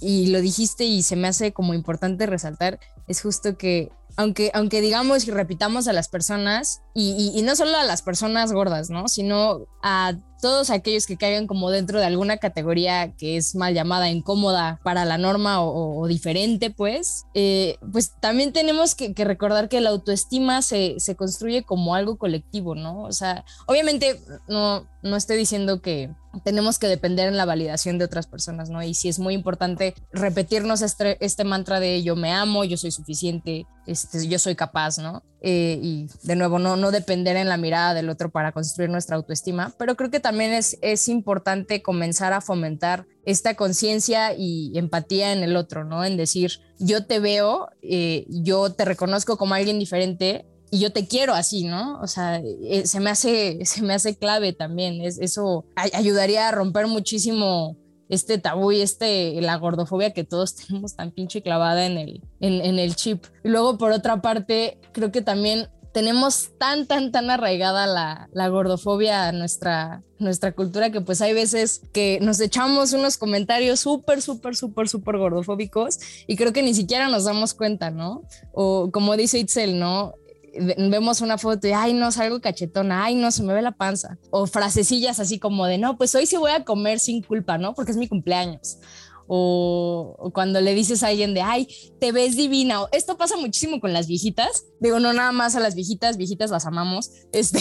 y 0.00 0.28
lo 0.28 0.40
dijiste 0.40 0.84
y 0.84 1.02
se 1.02 1.14
me 1.14 1.28
hace 1.28 1.52
como 1.52 1.72
importante 1.72 2.26
resaltar, 2.26 2.80
es 3.06 3.20
justo 3.20 3.56
que 3.56 3.92
aunque, 4.16 4.50
aunque 4.54 4.80
digamos 4.80 5.26
y 5.26 5.30
repitamos 5.30 5.88
a 5.88 5.92
las 5.92 6.08
personas, 6.08 6.82
y, 6.94 7.40
no 7.42 7.56
solo 7.56 7.76
a 7.76 7.84
las 7.84 8.02
personas 8.02 8.52
gordas, 8.52 8.90
¿no? 8.90 9.08
Sino 9.08 9.66
a 9.82 10.14
todos 10.40 10.70
aquellos 10.70 11.06
que 11.06 11.16
caigan 11.16 11.46
como 11.46 11.70
dentro 11.70 11.98
de 11.98 12.06
alguna 12.06 12.36
categoría 12.36 13.14
que 13.16 13.36
es 13.36 13.54
mal 13.54 13.74
llamada 13.74 14.10
incómoda 14.10 14.80
para 14.82 15.04
la 15.04 15.18
norma 15.18 15.62
o, 15.62 16.06
diferente, 16.06 16.70
pues, 16.70 17.24
eh, 17.34 17.76
pues 17.92 18.12
también 18.20 18.52
tenemos 18.52 18.94
que, 18.94 19.14
que, 19.14 19.24
recordar 19.24 19.68
que 19.68 19.80
la 19.80 19.90
autoestima 19.90 20.62
se, 20.62 20.96
se 20.98 21.16
construye 21.16 21.62
como 21.62 21.94
algo 21.94 22.18
colectivo, 22.18 22.74
¿no? 22.74 23.02
O 23.02 23.12
sea, 23.12 23.44
obviamente 23.66 24.20
no, 24.48 24.86
no 25.02 25.16
estoy 25.16 25.36
diciendo 25.36 25.80
que 25.80 26.10
tenemos 26.42 26.78
que 26.78 26.88
depender 26.88 27.28
en 27.28 27.36
la 27.36 27.44
validación 27.44 27.98
de 27.98 28.06
otras 28.06 28.26
personas, 28.26 28.70
¿no? 28.70 28.82
Y 28.82 28.94
sí 28.94 29.08
es 29.08 29.18
muy 29.18 29.34
importante 29.34 29.94
repetirnos 30.12 30.82
este, 30.82 31.22
este 31.24 31.44
mantra 31.44 31.78
de 31.78 32.02
yo 32.02 32.16
me 32.16 32.32
amo, 32.32 32.64
yo 32.64 32.76
soy 32.76 32.90
suficiente, 32.90 33.66
este, 33.86 34.26
yo 34.26 34.38
soy 34.38 34.56
capaz, 34.56 34.98
¿no? 34.98 35.22
Eh, 35.46 35.78
y 35.82 36.08
de 36.22 36.36
nuevo, 36.36 36.58
no, 36.58 36.74
no 36.76 36.90
depender 36.90 37.36
en 37.36 37.50
la 37.50 37.58
mirada 37.58 37.92
del 37.92 38.08
otro 38.08 38.30
para 38.30 38.52
construir 38.52 38.88
nuestra 38.88 39.16
autoestima, 39.16 39.74
pero 39.76 39.94
creo 39.94 40.10
que 40.10 40.18
también 40.18 40.54
es, 40.54 40.78
es 40.80 41.06
importante 41.06 41.82
comenzar 41.82 42.32
a 42.32 42.40
fomentar 42.40 43.06
esta 43.26 43.54
conciencia 43.54 44.32
y 44.32 44.72
empatía 44.78 45.34
en 45.34 45.42
el 45.42 45.56
otro, 45.56 45.84
¿no? 45.84 46.02
En 46.02 46.16
decir, 46.16 46.60
yo 46.78 47.04
te 47.04 47.18
veo, 47.18 47.68
eh, 47.82 48.24
yo 48.30 48.72
te 48.72 48.86
reconozco 48.86 49.36
como 49.36 49.52
alguien 49.52 49.78
diferente, 49.78 50.46
y 50.70 50.80
yo 50.80 50.92
te 50.92 51.06
quiero 51.06 51.34
así, 51.34 51.64
¿no? 51.64 52.00
O 52.00 52.06
sea, 52.06 52.40
eh, 52.40 52.86
se 52.86 53.00
me 53.00 53.10
hace, 53.10 53.58
se 53.66 53.82
me 53.82 53.92
hace 53.92 54.16
clave 54.16 54.54
también. 54.54 55.02
Es, 55.02 55.18
eso 55.18 55.66
ayudaría 55.92 56.48
a 56.48 56.52
romper 56.52 56.86
muchísimo 56.86 57.76
este 58.08 58.38
tabú 58.38 58.72
y 58.72 58.80
este, 58.80 59.40
la 59.40 59.56
gordofobia 59.56 60.12
que 60.12 60.24
todos 60.24 60.54
tenemos 60.66 60.96
tan 60.96 61.10
pinche 61.10 61.42
clavada 61.42 61.86
en 61.86 61.98
el, 61.98 62.22
en, 62.40 62.78
el 62.78 62.94
chip. 62.96 63.24
Y 63.42 63.48
luego, 63.48 63.78
por 63.78 63.92
otra 63.92 64.20
parte, 64.20 64.78
creo 64.92 65.12
que 65.12 65.22
también 65.22 65.68
tenemos 65.92 66.50
tan, 66.58 66.86
tan, 66.86 67.12
tan 67.12 67.30
arraigada 67.30 67.86
la, 67.86 68.28
la, 68.32 68.48
gordofobia 68.48 69.28
a 69.28 69.32
nuestra, 69.32 70.02
nuestra 70.18 70.50
cultura 70.50 70.90
que 70.90 71.00
pues 71.00 71.22
hay 71.22 71.32
veces 71.34 71.82
que 71.92 72.18
nos 72.20 72.40
echamos 72.40 72.92
unos 72.92 73.16
comentarios 73.16 73.78
súper, 73.78 74.20
súper, 74.20 74.56
súper, 74.56 74.88
súper 74.88 75.18
gordofóbicos 75.18 76.00
y 76.26 76.34
creo 76.34 76.52
que 76.52 76.64
ni 76.64 76.74
siquiera 76.74 77.08
nos 77.08 77.24
damos 77.24 77.54
cuenta, 77.54 77.92
¿no? 77.92 78.24
O 78.52 78.90
como 78.90 79.16
dice 79.16 79.38
Itzel, 79.38 79.78
¿no? 79.78 80.14
Vemos 80.58 81.20
una 81.20 81.38
foto 81.38 81.66
y, 81.68 81.72
ay, 81.72 81.92
no, 81.94 82.10
salgo 82.12 82.40
cachetona, 82.40 83.04
ay, 83.04 83.14
no, 83.14 83.30
se 83.30 83.42
me 83.42 83.54
ve 83.54 83.62
la 83.62 83.72
panza. 83.72 84.18
O 84.30 84.46
frasecillas 84.46 85.20
así 85.20 85.38
como 85.38 85.66
de, 85.66 85.78
no, 85.78 85.96
pues 85.96 86.14
hoy 86.14 86.26
sí 86.26 86.36
voy 86.36 86.50
a 86.50 86.64
comer 86.64 87.00
sin 87.00 87.22
culpa, 87.22 87.58
¿no? 87.58 87.74
Porque 87.74 87.92
es 87.92 87.96
mi 87.96 88.08
cumpleaños. 88.08 88.78
O, 89.26 90.16
o, 90.18 90.30
cuando 90.32 90.60
le 90.60 90.74
dices 90.74 91.02
a 91.02 91.08
alguien 91.08 91.34
de, 91.34 91.40
ay, 91.40 91.68
te 91.98 92.12
ves 92.12 92.36
divina. 92.36 92.82
O, 92.82 92.88
esto 92.92 93.16
pasa 93.16 93.36
muchísimo 93.36 93.80
con 93.80 93.92
las 93.92 94.06
viejitas. 94.06 94.64
Digo, 94.80 95.00
no 95.00 95.12
nada 95.12 95.32
más 95.32 95.56
a 95.56 95.60
las 95.60 95.74
viejitas, 95.74 96.16
viejitas 96.16 96.50
las 96.50 96.66
amamos. 96.66 97.10
Este, 97.32 97.60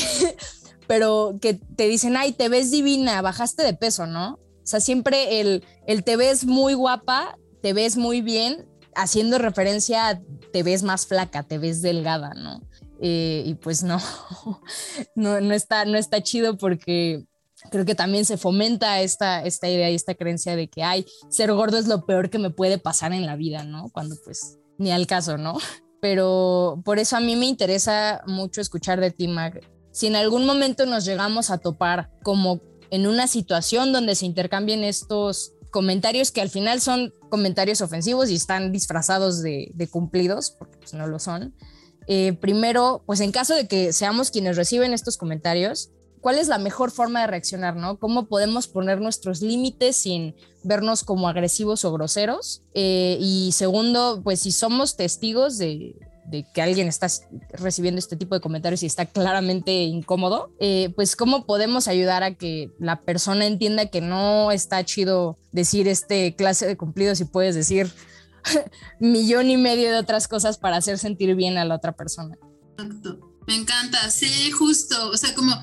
pero 0.87 1.37
que 1.41 1.53
te 1.53 1.87
dicen, 1.87 2.17
ay, 2.17 2.33
te 2.33 2.49
ves 2.49 2.71
divina, 2.71 3.21
bajaste 3.21 3.63
de 3.63 3.73
peso, 3.73 4.05
¿no? 4.05 4.33
O 4.33 4.65
sea, 4.65 4.79
siempre 4.79 5.41
el, 5.41 5.63
el 5.87 6.03
te 6.03 6.15
ves 6.15 6.45
muy 6.45 6.73
guapa, 6.73 7.37
te 7.61 7.73
ves 7.73 7.97
muy 7.97 8.21
bien, 8.21 8.67
haciendo 8.95 9.37
referencia 9.37 10.09
a 10.09 10.21
te 10.51 10.63
ves 10.63 10.83
más 10.83 11.07
flaca, 11.07 11.43
te 11.43 11.57
ves 11.57 11.81
delgada, 11.81 12.33
¿no? 12.33 12.61
Eh, 13.01 13.43
y 13.45 13.55
pues 13.55 13.83
no, 13.83 13.99
no, 15.15 15.41
no, 15.41 15.53
está, 15.53 15.85
no 15.85 15.97
está 15.97 16.21
chido 16.21 16.57
porque 16.57 17.25
creo 17.69 17.85
que 17.85 17.95
también 17.95 18.25
se 18.25 18.37
fomenta 18.37 19.01
esta, 19.01 19.43
esta 19.43 19.69
idea 19.69 19.89
y 19.89 19.95
esta 19.95 20.15
creencia 20.15 20.55
de 20.55 20.67
que, 20.69 20.83
ay, 20.83 21.05
ser 21.29 21.53
gordo 21.53 21.77
es 21.77 21.87
lo 21.87 22.05
peor 22.05 22.29
que 22.29 22.39
me 22.39 22.49
puede 22.49 22.77
pasar 22.77 23.13
en 23.13 23.25
la 23.25 23.35
vida, 23.35 23.63
¿no? 23.63 23.89
Cuando 23.89 24.15
pues 24.23 24.59
ni 24.77 24.91
al 24.91 25.07
caso, 25.07 25.37
¿no? 25.37 25.57
Pero 26.01 26.81
por 26.83 26.99
eso 26.99 27.15
a 27.15 27.21
mí 27.21 27.35
me 27.35 27.45
interesa 27.45 28.21
mucho 28.27 28.61
escuchar 28.61 28.99
de 28.99 29.11
ti, 29.11 29.27
Mag. 29.27 29.61
Si 29.91 30.07
en 30.07 30.15
algún 30.15 30.45
momento 30.45 30.85
nos 30.85 31.05
llegamos 31.05 31.49
a 31.49 31.59
topar 31.59 32.11
como 32.23 32.61
en 32.89 33.07
una 33.07 33.27
situación 33.27 33.91
donde 33.91 34.15
se 34.15 34.25
intercambien 34.25 34.83
estos 34.83 35.53
comentarios 35.71 36.31
que 36.31 36.41
al 36.41 36.49
final 36.49 36.81
son 36.81 37.13
comentarios 37.29 37.81
ofensivos 37.81 38.29
y 38.29 38.35
están 38.35 38.71
disfrazados 38.71 39.41
de, 39.41 39.71
de 39.73 39.87
cumplidos, 39.87 40.51
porque 40.51 40.77
pues 40.77 40.93
no 40.93 41.07
lo 41.07 41.19
son, 41.19 41.55
eh, 42.07 42.33
primero, 42.33 43.03
pues 43.05 43.19
en 43.19 43.31
caso 43.31 43.55
de 43.55 43.67
que 43.67 43.93
seamos 43.93 44.31
quienes 44.31 44.57
reciben 44.57 44.93
estos 44.93 45.17
comentarios, 45.17 45.89
¿cuál 46.23 46.39
es 46.39 46.47
la 46.47 46.57
mejor 46.57 46.89
forma 46.89 47.21
de 47.21 47.27
reaccionar, 47.27 47.75
no? 47.75 47.99
¿Cómo 47.99 48.25
podemos 48.27 48.67
poner 48.67 49.01
nuestros 49.01 49.41
límites 49.41 49.97
sin 49.97 50.35
vernos 50.63 51.03
como 51.03 51.27
agresivos 51.27 51.83
o 51.85 51.91
groseros? 51.91 52.63
Eh, 52.73 53.17
y 53.19 53.51
segundo, 53.51 54.21
pues 54.23 54.39
si 54.39 54.51
somos 54.51 54.95
testigos 54.95 55.57
de, 55.57 55.95
que 56.53 56.61
alguien 56.61 56.87
está 56.87 57.07
recibiendo 57.51 57.99
este 57.99 58.15
tipo 58.15 58.33
de 58.33 58.41
comentarios 58.41 58.81
y 58.81 58.85
está 58.85 59.05
claramente 59.05 59.83
incómodo, 59.83 60.49
eh, 60.59 60.91
pues 60.95 61.15
cómo 61.15 61.45
podemos 61.45 61.87
ayudar 61.89 62.23
a 62.23 62.35
que 62.35 62.71
la 62.79 63.01
persona 63.01 63.45
entienda 63.45 63.87
que 63.87 64.01
no 64.01 64.51
está 64.51 64.83
chido 64.85 65.37
decir 65.51 65.87
este 65.89 66.35
clase 66.35 66.65
de 66.65 66.77
cumplidos 66.77 67.19
y 67.19 67.25
puedes 67.25 67.53
decir 67.53 67.91
millón 68.99 69.49
y 69.49 69.57
medio 69.57 69.91
de 69.91 69.97
otras 69.97 70.27
cosas 70.27 70.57
para 70.57 70.77
hacer 70.77 70.97
sentir 70.97 71.35
bien 71.35 71.57
a 71.57 71.65
la 71.65 71.75
otra 71.75 71.93
persona. 71.93 72.37
Exacto. 72.77 73.33
Me 73.47 73.55
encanta, 73.55 74.09
sí, 74.09 74.51
justo, 74.51 75.09
o 75.09 75.17
sea, 75.17 75.35
como 75.35 75.53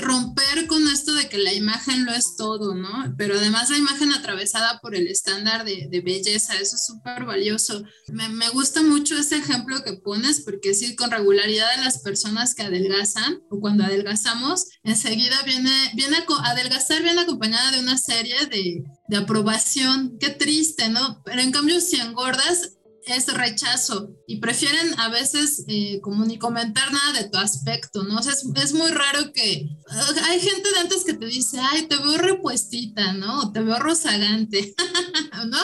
romper 0.00 0.66
con 0.66 0.86
esto 0.88 1.14
de 1.14 1.28
que 1.28 1.38
la 1.38 1.52
imagen 1.52 2.04
lo 2.04 2.12
es 2.12 2.36
todo, 2.36 2.74
¿no? 2.74 3.14
Pero 3.16 3.36
además 3.36 3.70
la 3.70 3.78
imagen 3.78 4.12
atravesada 4.12 4.80
por 4.80 4.94
el 4.94 5.06
estándar 5.08 5.64
de, 5.64 5.88
belleza, 6.04 6.54
eso 6.54 6.76
es 6.76 6.84
súper 6.84 7.24
valioso. 7.24 7.82
Me, 8.08 8.28
me, 8.28 8.48
gusta 8.50 8.82
mucho 8.82 9.16
ese 9.16 9.36
ejemplo 9.36 9.82
que 9.82 9.94
pones, 9.94 10.40
porque 10.40 10.74
sí, 10.74 10.94
con 10.94 11.10
regularidad 11.10 11.76
de 11.76 11.84
las 11.84 11.98
personas 11.98 12.54
que 12.54 12.62
adelgazan 12.62 13.40
o 13.50 13.60
cuando 13.60 13.84
adelgazamos, 13.84 14.66
enseguida 14.82 15.42
viene, 15.44 15.90
viene 15.94 16.16
a 16.16 16.50
adelgazar, 16.50 17.02
viene 17.02 17.22
acompañada 17.22 17.72
de 17.72 17.80
una 17.80 17.98
serie 17.98 18.46
de, 18.46 18.84
de 19.08 19.16
aprobación. 19.16 20.16
Qué 20.20 20.30
triste, 20.30 20.88
¿no? 20.88 21.22
Pero 21.24 21.40
en 21.40 21.52
cambio, 21.52 21.80
si 21.80 21.96
engordas, 21.96 22.75
es 23.06 23.32
rechazo 23.32 24.10
y 24.26 24.36
prefieren 24.38 24.98
a 24.98 25.08
veces 25.08 25.64
eh, 25.68 26.00
como 26.02 26.24
ni 26.24 26.38
comentar 26.38 26.92
nada 26.92 27.12
de 27.12 27.28
tu 27.28 27.38
aspecto, 27.38 28.02
¿no? 28.02 28.18
O 28.18 28.22
sea, 28.22 28.32
es, 28.32 28.72
muy 28.74 28.90
raro 28.90 29.32
que 29.32 29.68
hay 30.24 30.40
gente 30.40 30.70
de 30.70 30.80
antes 30.80 31.04
que 31.04 31.14
te 31.14 31.26
dice, 31.26 31.58
ay, 31.60 31.86
te 31.86 31.96
veo 31.96 32.18
repuestita, 32.18 33.12
¿no? 33.12 33.42
O 33.42 33.52
te 33.52 33.60
veo 33.60 33.78
rozagante, 33.78 34.74
¿no? 35.46 35.58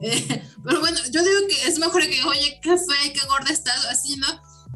Eh, 0.00 0.42
pero 0.64 0.80
bueno, 0.80 0.98
yo 1.10 1.22
digo 1.22 1.40
que 1.48 1.68
es 1.68 1.78
mejor 1.78 2.02
que, 2.02 2.22
oye, 2.22 2.60
qué 2.62 2.76
fea 2.76 3.12
qué 3.12 3.26
gorda 3.26 3.52
estás, 3.52 3.84
así, 3.86 4.16
¿no? 4.16 4.28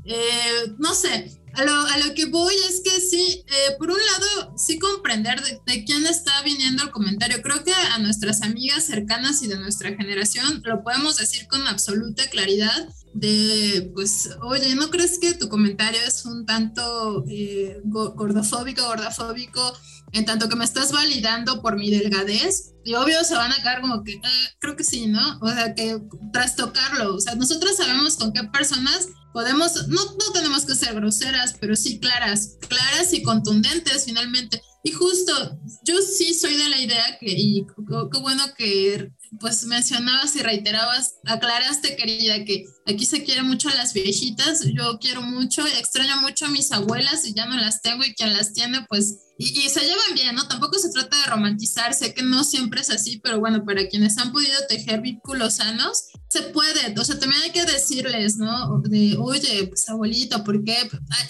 Eh, 0.05 0.75
no 0.79 0.95
sé, 0.95 1.39
a 1.55 1.99
lo, 1.99 2.15
que 2.15 2.27
voy 2.27 2.55
es 2.69 2.81
que 2.85 3.01
sí, 3.01 3.45
eh, 3.47 3.77
por 3.79 3.91
un 3.91 3.97
lado, 3.97 4.55
sí 4.57 4.79
comprender 4.79 5.41
de, 5.43 5.85
quién 5.85 6.07
está 6.07 6.43
viniendo 6.43 6.83
el 6.83 6.91
comentario. 6.91 7.43
Creo 7.43 7.65
que 7.65 7.73
a 7.73 7.99
nuestras 7.99 8.43
amigas 8.43 8.85
cercanas 8.85 9.43
y 9.43 9.49
de 9.49 9.59
nuestra 9.59 9.91
generación 9.95 10.63
lo 10.65 10.83
podemos 10.83 11.17
decir 11.17 11.47
con 11.49 11.67
absoluta 11.67 12.29
claridad 12.29 12.89
de, 13.15 13.91
pues, 13.95 14.31
oye, 14.43 14.75
¿no 14.75 14.91
crees 14.91 15.19
que 15.19 15.35
tu 15.35 15.49
comentario 15.49 16.01
es 16.07 16.25
un 16.25 16.47
tanto 16.47 17.25
eh, 17.29 17.81
gordofóbico, 17.85 18.87
gordafóbico, 18.87 19.73
en 20.13 20.25
tanto 20.25 20.49
que 20.49 20.57
me 20.57 20.65
estás 20.65 20.93
validando 20.93 21.63
por 21.63 21.77
mi 21.77 21.91
delgadez? 21.91 22.75
Y 22.85 22.95
obvio 22.95 23.23
se 23.25 23.35
van 23.35 23.53
a 23.53 23.57
quedar 23.57 23.81
como 23.81 24.05
que, 24.05 24.21
ah, 24.23 24.49
creo 24.61 24.77
que 24.77 24.85
sí, 24.85 25.07
¿no? 25.07 25.39
O 25.41 25.49
sea, 25.49 25.75
que 25.75 26.01
trastocarlo. 26.33 27.17
O 27.17 27.21
sea, 27.21 27.35
nosotros 27.35 27.77
sabemos 27.77 28.17
con 28.17 28.33
qué 28.33 28.45
personas 28.45 29.09
podemos, 29.33 29.89
no, 29.89 30.05
no 30.05 30.33
tenemos 30.33 30.64
que 30.64 30.74
ser 30.74 30.95
groseras, 30.95 31.55
pero 31.61 31.76
sí 31.76 32.01
claras, 32.01 32.57
claras 32.68 33.12
y 33.12 33.22
contundentes 33.22 34.05
finalmente. 34.05 34.62
Y 34.83 34.93
justo, 34.93 35.59
yo 35.85 36.01
sí 36.01 36.35
soy 36.35 36.57
de 36.57 36.68
la 36.68 36.81
idea 36.81 37.18
que, 37.18 37.31
y 37.31 37.66
qué 38.12 38.18
bueno 38.18 38.45
que 38.57 39.11
pues 39.39 39.64
mencionabas 39.64 40.35
y 40.37 40.43
reiterabas, 40.43 41.14
aclaraste 41.24 41.97
querida 41.97 42.45
que 42.45 42.64
aquí 42.87 43.07
se 43.07 43.22
quiere 43.22 43.43
mucho 43.43 43.68
a 43.68 43.74
las 43.74 43.93
viejitas, 43.93 44.64
yo 44.74 44.99
quiero 44.99 45.22
mucho, 45.22 45.66
extraño 45.66 46.20
mucho 46.20 46.47
a 46.47 46.51
mis 46.51 46.72
abuelas 46.72 47.24
y 47.26 47.35
ya 47.35 47.47
no 47.47 47.57
las 47.57 47.83
tengo 47.83 48.05
y 48.05 48.14
quien 48.14 48.33
las 48.33 48.53
tiene 48.53 48.85
pues 48.89 49.18
y, 49.43 49.70
se 49.70 49.81
llevan 49.81 50.14
bien, 50.14 50.35
¿no? 50.35 50.47
Tampoco 50.47 50.78
se 50.78 50.91
trata 50.91 51.16
de 51.16 51.24
romantizar, 51.31 51.95
sé 51.95 52.12
que 52.12 52.22
no 52.22 52.45
siempre 52.45 52.83
es 52.83 52.91
así, 52.91 53.20
pero 53.24 53.41
bueno, 53.41 53.64
para 53.64 53.89
quienes 53.89 54.18
han 54.18 54.33
podido 54.33 54.55
tejer 54.68 55.01
vínculos 55.01 55.55
sanos, 55.55 56.09
se 56.28 56.43
puede, 56.43 56.95
o 56.99 57.05
sea, 57.05 57.18
también 57.18 57.41
hay 57.43 57.51
que 57.51 57.64
decirles, 57.64 58.37
¿no? 58.37 58.83
De, 58.83 59.16
oye, 59.18 59.66
pues 59.68 59.89
abuelito, 59.89 60.45
¿por 60.45 60.62
qué? 60.62 60.76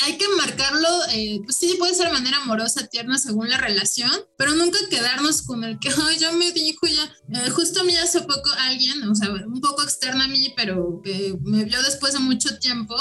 Hay, 0.01 0.19
que 0.19 0.25
marcarlo, 0.37 0.89
eh, 1.13 1.39
pues 1.45 1.57
sí, 1.57 1.77
puede 1.79 1.95
ser 1.95 2.09
de 2.09 2.15
manera 2.15 2.39
amorosa, 2.39 2.89
tierna, 2.89 3.17
según 3.17 3.49
la 3.49 3.59
relación, 3.59 4.11
pero 4.37 4.57
nunca 4.57 4.79
quedarnos 4.91 5.43
con 5.43 5.63
el 5.63 5.79
que, 5.79 5.91
ay, 5.91 6.19
ya 6.19 6.33
me 6.33 6.51
dijo, 6.51 6.89
ya, 6.89 7.05
eh, 7.33 7.51
justo 7.51 7.85
mí 7.91 7.97
hace 7.99 8.21
poco 8.21 8.51
alguien, 8.59 9.03
o 9.09 9.15
sea, 9.15 9.31
un 9.31 9.61
poco 9.61 9.83
externa 9.83 10.25
a 10.25 10.29
mí, 10.29 10.53
pero 10.57 11.01
que 11.03 11.35
me 11.43 11.65
vio 11.65 11.83
después 11.83 12.13
de 12.13 12.19
mucho 12.21 12.59
tiempo, 12.59 12.95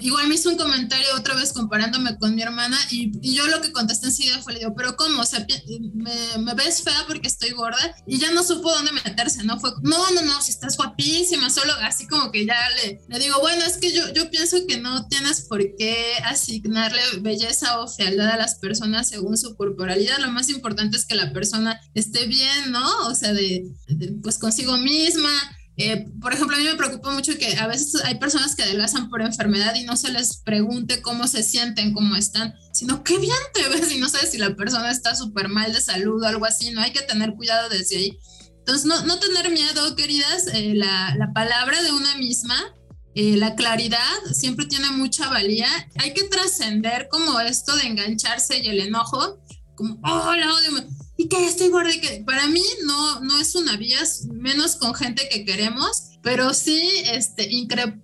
igual 0.00 0.28
me 0.28 0.34
hizo 0.34 0.50
un 0.50 0.56
comentario 0.56 1.06
otra 1.16 1.34
vez 1.34 1.52
comparándome 1.52 2.16
con 2.18 2.34
mi 2.34 2.42
hermana 2.42 2.78
y, 2.90 3.12
y 3.22 3.34
yo 3.34 3.46
lo 3.46 3.60
que 3.60 3.72
contesté 3.72 4.06
enseguida 4.06 4.40
fue, 4.42 4.54
le 4.54 4.60
digo, 4.60 4.74
pero 4.76 4.96
¿cómo? 4.96 5.22
O 5.22 5.26
sea, 5.26 5.44
me, 5.94 6.38
me 6.38 6.54
ves 6.54 6.82
fea 6.82 7.04
porque 7.06 7.28
estoy 7.28 7.50
gorda 7.50 7.96
y 8.06 8.18
ya 8.18 8.30
no 8.32 8.42
supo 8.42 8.70
dónde 8.70 8.92
meterse, 8.92 9.42
¿no? 9.44 9.58
Fue, 9.58 9.70
no, 9.82 10.10
no, 10.12 10.22
no, 10.22 10.40
si 10.42 10.50
estás 10.50 10.76
guapísima 10.76 11.50
solo 11.50 11.72
así 11.82 12.06
como 12.06 12.30
que 12.30 12.46
ya 12.46 12.56
le, 12.82 13.00
le 13.08 13.18
digo, 13.18 13.40
bueno, 13.40 13.64
es 13.64 13.78
que 13.78 13.92
yo, 13.92 14.12
yo 14.12 14.30
pienso 14.30 14.56
que 14.66 14.78
no 14.78 15.06
tienes 15.08 15.42
por 15.42 15.60
qué 15.76 16.14
asignarle 16.24 17.00
belleza 17.20 17.80
o 17.80 17.88
fealdad 17.88 18.30
a 18.30 18.36
las 18.36 18.56
personas 18.56 19.08
según 19.08 19.36
su 19.36 19.56
corporalidad. 19.56 20.18
Lo 20.18 20.30
más 20.30 20.48
importante 20.48 20.96
es 20.96 21.06
que 21.06 21.14
la 21.14 21.32
persona 21.32 21.80
esté 21.94 22.26
bien, 22.26 22.72
¿no? 22.72 23.08
O 23.08 23.14
sea, 23.14 23.32
de, 23.32 23.64
pues 24.22 24.35
consigo 24.38 24.76
misma. 24.76 25.30
Eh, 25.78 26.06
por 26.20 26.32
ejemplo, 26.32 26.56
a 26.56 26.58
mí 26.58 26.64
me 26.64 26.74
preocupa 26.74 27.12
mucho 27.12 27.36
que 27.36 27.56
a 27.56 27.66
veces 27.66 28.02
hay 28.04 28.18
personas 28.18 28.56
que 28.56 28.62
adelgazan 28.62 29.10
por 29.10 29.20
enfermedad 29.20 29.74
y 29.74 29.84
no 29.84 29.96
se 29.96 30.10
les 30.10 30.38
pregunte 30.38 31.02
cómo 31.02 31.28
se 31.28 31.42
sienten, 31.42 31.92
cómo 31.92 32.16
están, 32.16 32.54
sino 32.72 33.04
qué 33.04 33.18
bien 33.18 33.36
te 33.52 33.68
ves 33.68 33.92
y 33.92 33.98
no 33.98 34.08
sabes 34.08 34.30
si 34.30 34.38
la 34.38 34.56
persona 34.56 34.90
está 34.90 35.14
súper 35.14 35.48
mal 35.48 35.72
de 35.72 35.80
salud 35.80 36.22
o 36.22 36.26
algo 36.26 36.46
así, 36.46 36.70
¿no? 36.70 36.80
Hay 36.80 36.92
que 36.92 37.02
tener 37.02 37.34
cuidado 37.34 37.68
desde 37.68 37.96
ahí. 37.96 38.18
Entonces, 38.58 38.86
no, 38.86 39.04
no 39.04 39.18
tener 39.20 39.50
miedo, 39.50 39.94
queridas, 39.94 40.48
eh, 40.52 40.72
la, 40.74 41.14
la, 41.16 41.32
palabra 41.32 41.80
de 41.82 41.92
una 41.92 42.16
misma, 42.16 42.56
eh, 43.14 43.36
la 43.36 43.54
claridad 43.54 43.98
siempre 44.32 44.66
tiene 44.66 44.90
mucha 44.90 45.28
valía. 45.28 45.68
Hay 45.98 46.14
que 46.14 46.24
trascender 46.24 47.08
como 47.10 47.38
esto 47.38 47.76
de 47.76 47.84
engancharse 47.86 48.58
y 48.58 48.68
el 48.68 48.80
enojo, 48.80 49.38
como, 49.76 50.00
oh, 50.02 50.30
odio, 50.30 50.84
y 51.16 51.28
que 51.28 51.46
estoy 51.46 51.68
gorda, 51.68 51.94
y 51.94 52.00
que 52.00 52.22
para 52.26 52.46
mí 52.46 52.62
no, 52.84 53.20
no 53.20 53.38
es 53.38 53.54
una 53.54 53.76
vía, 53.76 54.00
menos 54.32 54.76
con 54.76 54.94
gente 54.94 55.28
que 55.30 55.44
queremos 55.44 56.10
pero 56.26 56.52
sí, 56.54 57.04
este, 57.12 57.48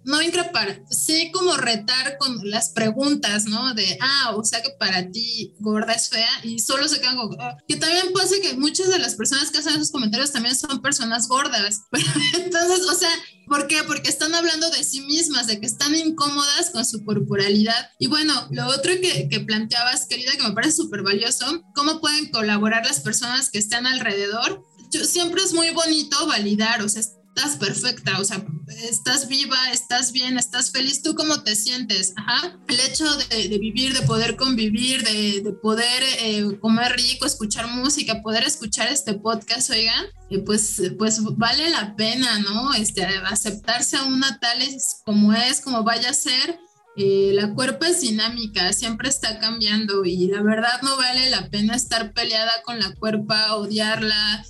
no 0.04 0.22
increpar, 0.22 0.84
sí 0.88 1.32
como 1.32 1.56
retar 1.56 2.18
con 2.18 2.48
las 2.48 2.68
preguntas, 2.68 3.46
¿no? 3.46 3.74
De, 3.74 3.98
ah, 4.00 4.36
o 4.36 4.44
sea 4.44 4.62
que 4.62 4.70
para 4.78 5.10
ti 5.10 5.56
gorda 5.58 5.94
es 5.94 6.08
fea 6.08 6.30
y 6.44 6.60
solo 6.60 6.86
se 6.86 7.00
quedan 7.00 7.16
como, 7.16 7.36
ah". 7.40 7.56
que 7.66 7.74
también 7.74 8.12
ser 8.28 8.40
que 8.40 8.54
muchas 8.54 8.90
de 8.90 9.00
las 9.00 9.16
personas 9.16 9.50
que 9.50 9.58
hacen 9.58 9.74
esos 9.74 9.90
comentarios 9.90 10.30
también 10.30 10.54
son 10.54 10.80
personas 10.80 11.26
gordas, 11.26 11.80
entonces, 12.34 12.86
o 12.88 12.94
sea, 12.94 13.10
¿por 13.48 13.66
qué? 13.66 13.82
Porque 13.88 14.08
están 14.08 14.36
hablando 14.36 14.70
de 14.70 14.84
sí 14.84 15.00
mismas, 15.00 15.48
de 15.48 15.58
que 15.58 15.66
están 15.66 15.92
incómodas 15.92 16.70
con 16.70 16.86
su 16.86 17.04
corporalidad. 17.04 17.90
Y 17.98 18.06
bueno, 18.06 18.46
lo 18.52 18.68
otro 18.68 18.92
que, 19.02 19.28
que 19.28 19.40
planteabas, 19.40 20.06
querida, 20.06 20.30
que 20.36 20.44
me 20.44 20.54
parece 20.54 20.76
súper 20.76 21.02
valioso, 21.02 21.60
¿cómo 21.74 22.00
pueden 22.00 22.30
colaborar 22.30 22.86
las 22.86 23.00
personas 23.00 23.50
que 23.50 23.58
están 23.58 23.84
alrededor? 23.84 24.62
Yo, 24.92 25.04
siempre 25.04 25.42
es 25.42 25.54
muy 25.54 25.70
bonito 25.70 26.24
validar, 26.28 26.82
o 26.82 26.88
sea, 26.88 27.02
estás 27.34 27.56
perfecta, 27.56 28.20
o 28.20 28.24
sea, 28.24 28.44
estás 28.90 29.26
viva, 29.26 29.70
estás 29.72 30.12
bien, 30.12 30.36
estás 30.36 30.70
feliz, 30.70 31.02
¿tú 31.02 31.14
cómo 31.14 31.42
te 31.42 31.56
sientes? 31.56 32.12
Ajá. 32.16 32.58
El 32.68 32.80
hecho 32.80 33.06
de, 33.16 33.58
vivir, 33.58 33.98
de 33.98 34.06
poder 34.06 34.36
convivir, 34.36 35.02
de, 35.02 35.52
poder 35.62 36.02
eh, 36.20 36.58
comer 36.60 36.92
rico, 36.92 37.24
escuchar 37.24 37.68
música, 37.68 38.20
poder 38.20 38.44
escuchar 38.44 38.88
este 38.88 39.14
podcast, 39.14 39.70
oigan, 39.70 40.04
eh, 40.28 40.40
pues, 40.40 40.82
pues 40.98 41.22
vale 41.36 41.70
la 41.70 41.96
pena, 41.96 42.38
¿no? 42.40 42.74
Este, 42.74 43.02
aceptarse 43.04 43.96
a 43.96 44.04
una 44.04 44.38
tal 44.38 44.58
como 45.04 45.32
es, 45.32 45.60
como 45.60 45.82
vaya 45.82 46.10
a 46.10 46.14
ser. 46.14 46.58
Eh, 46.98 47.30
la 47.32 47.54
cuerpo 47.54 47.86
es 47.86 48.02
dinámica, 48.02 48.70
siempre 48.74 49.08
está 49.08 49.38
cambiando 49.38 50.04
y 50.04 50.26
la 50.26 50.42
verdad 50.42 50.82
no 50.82 50.98
vale 50.98 51.30
la 51.30 51.48
pena 51.48 51.74
estar 51.74 52.12
peleada 52.12 52.52
con 52.66 52.78
la 52.78 52.94
cuerpa, 52.94 53.56
odiarla, 53.56 54.44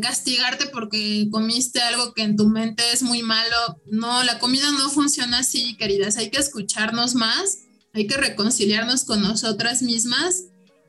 castigarte 0.00 0.66
porque 0.66 1.28
comiste 1.30 1.80
algo 1.80 2.12
que 2.14 2.22
en 2.22 2.36
tu 2.36 2.48
mente 2.48 2.82
es 2.92 3.02
muy 3.02 3.22
malo. 3.22 3.80
No, 3.86 4.22
la 4.24 4.38
comida 4.38 4.70
no 4.72 4.90
funciona 4.90 5.38
así, 5.38 5.76
queridas. 5.76 6.16
Hay 6.16 6.30
que 6.30 6.38
escucharnos 6.38 7.14
más, 7.14 7.58
hay 7.92 8.06
que 8.06 8.16
reconciliarnos 8.16 9.04
con 9.04 9.22
nosotras 9.22 9.82
mismas 9.82 10.44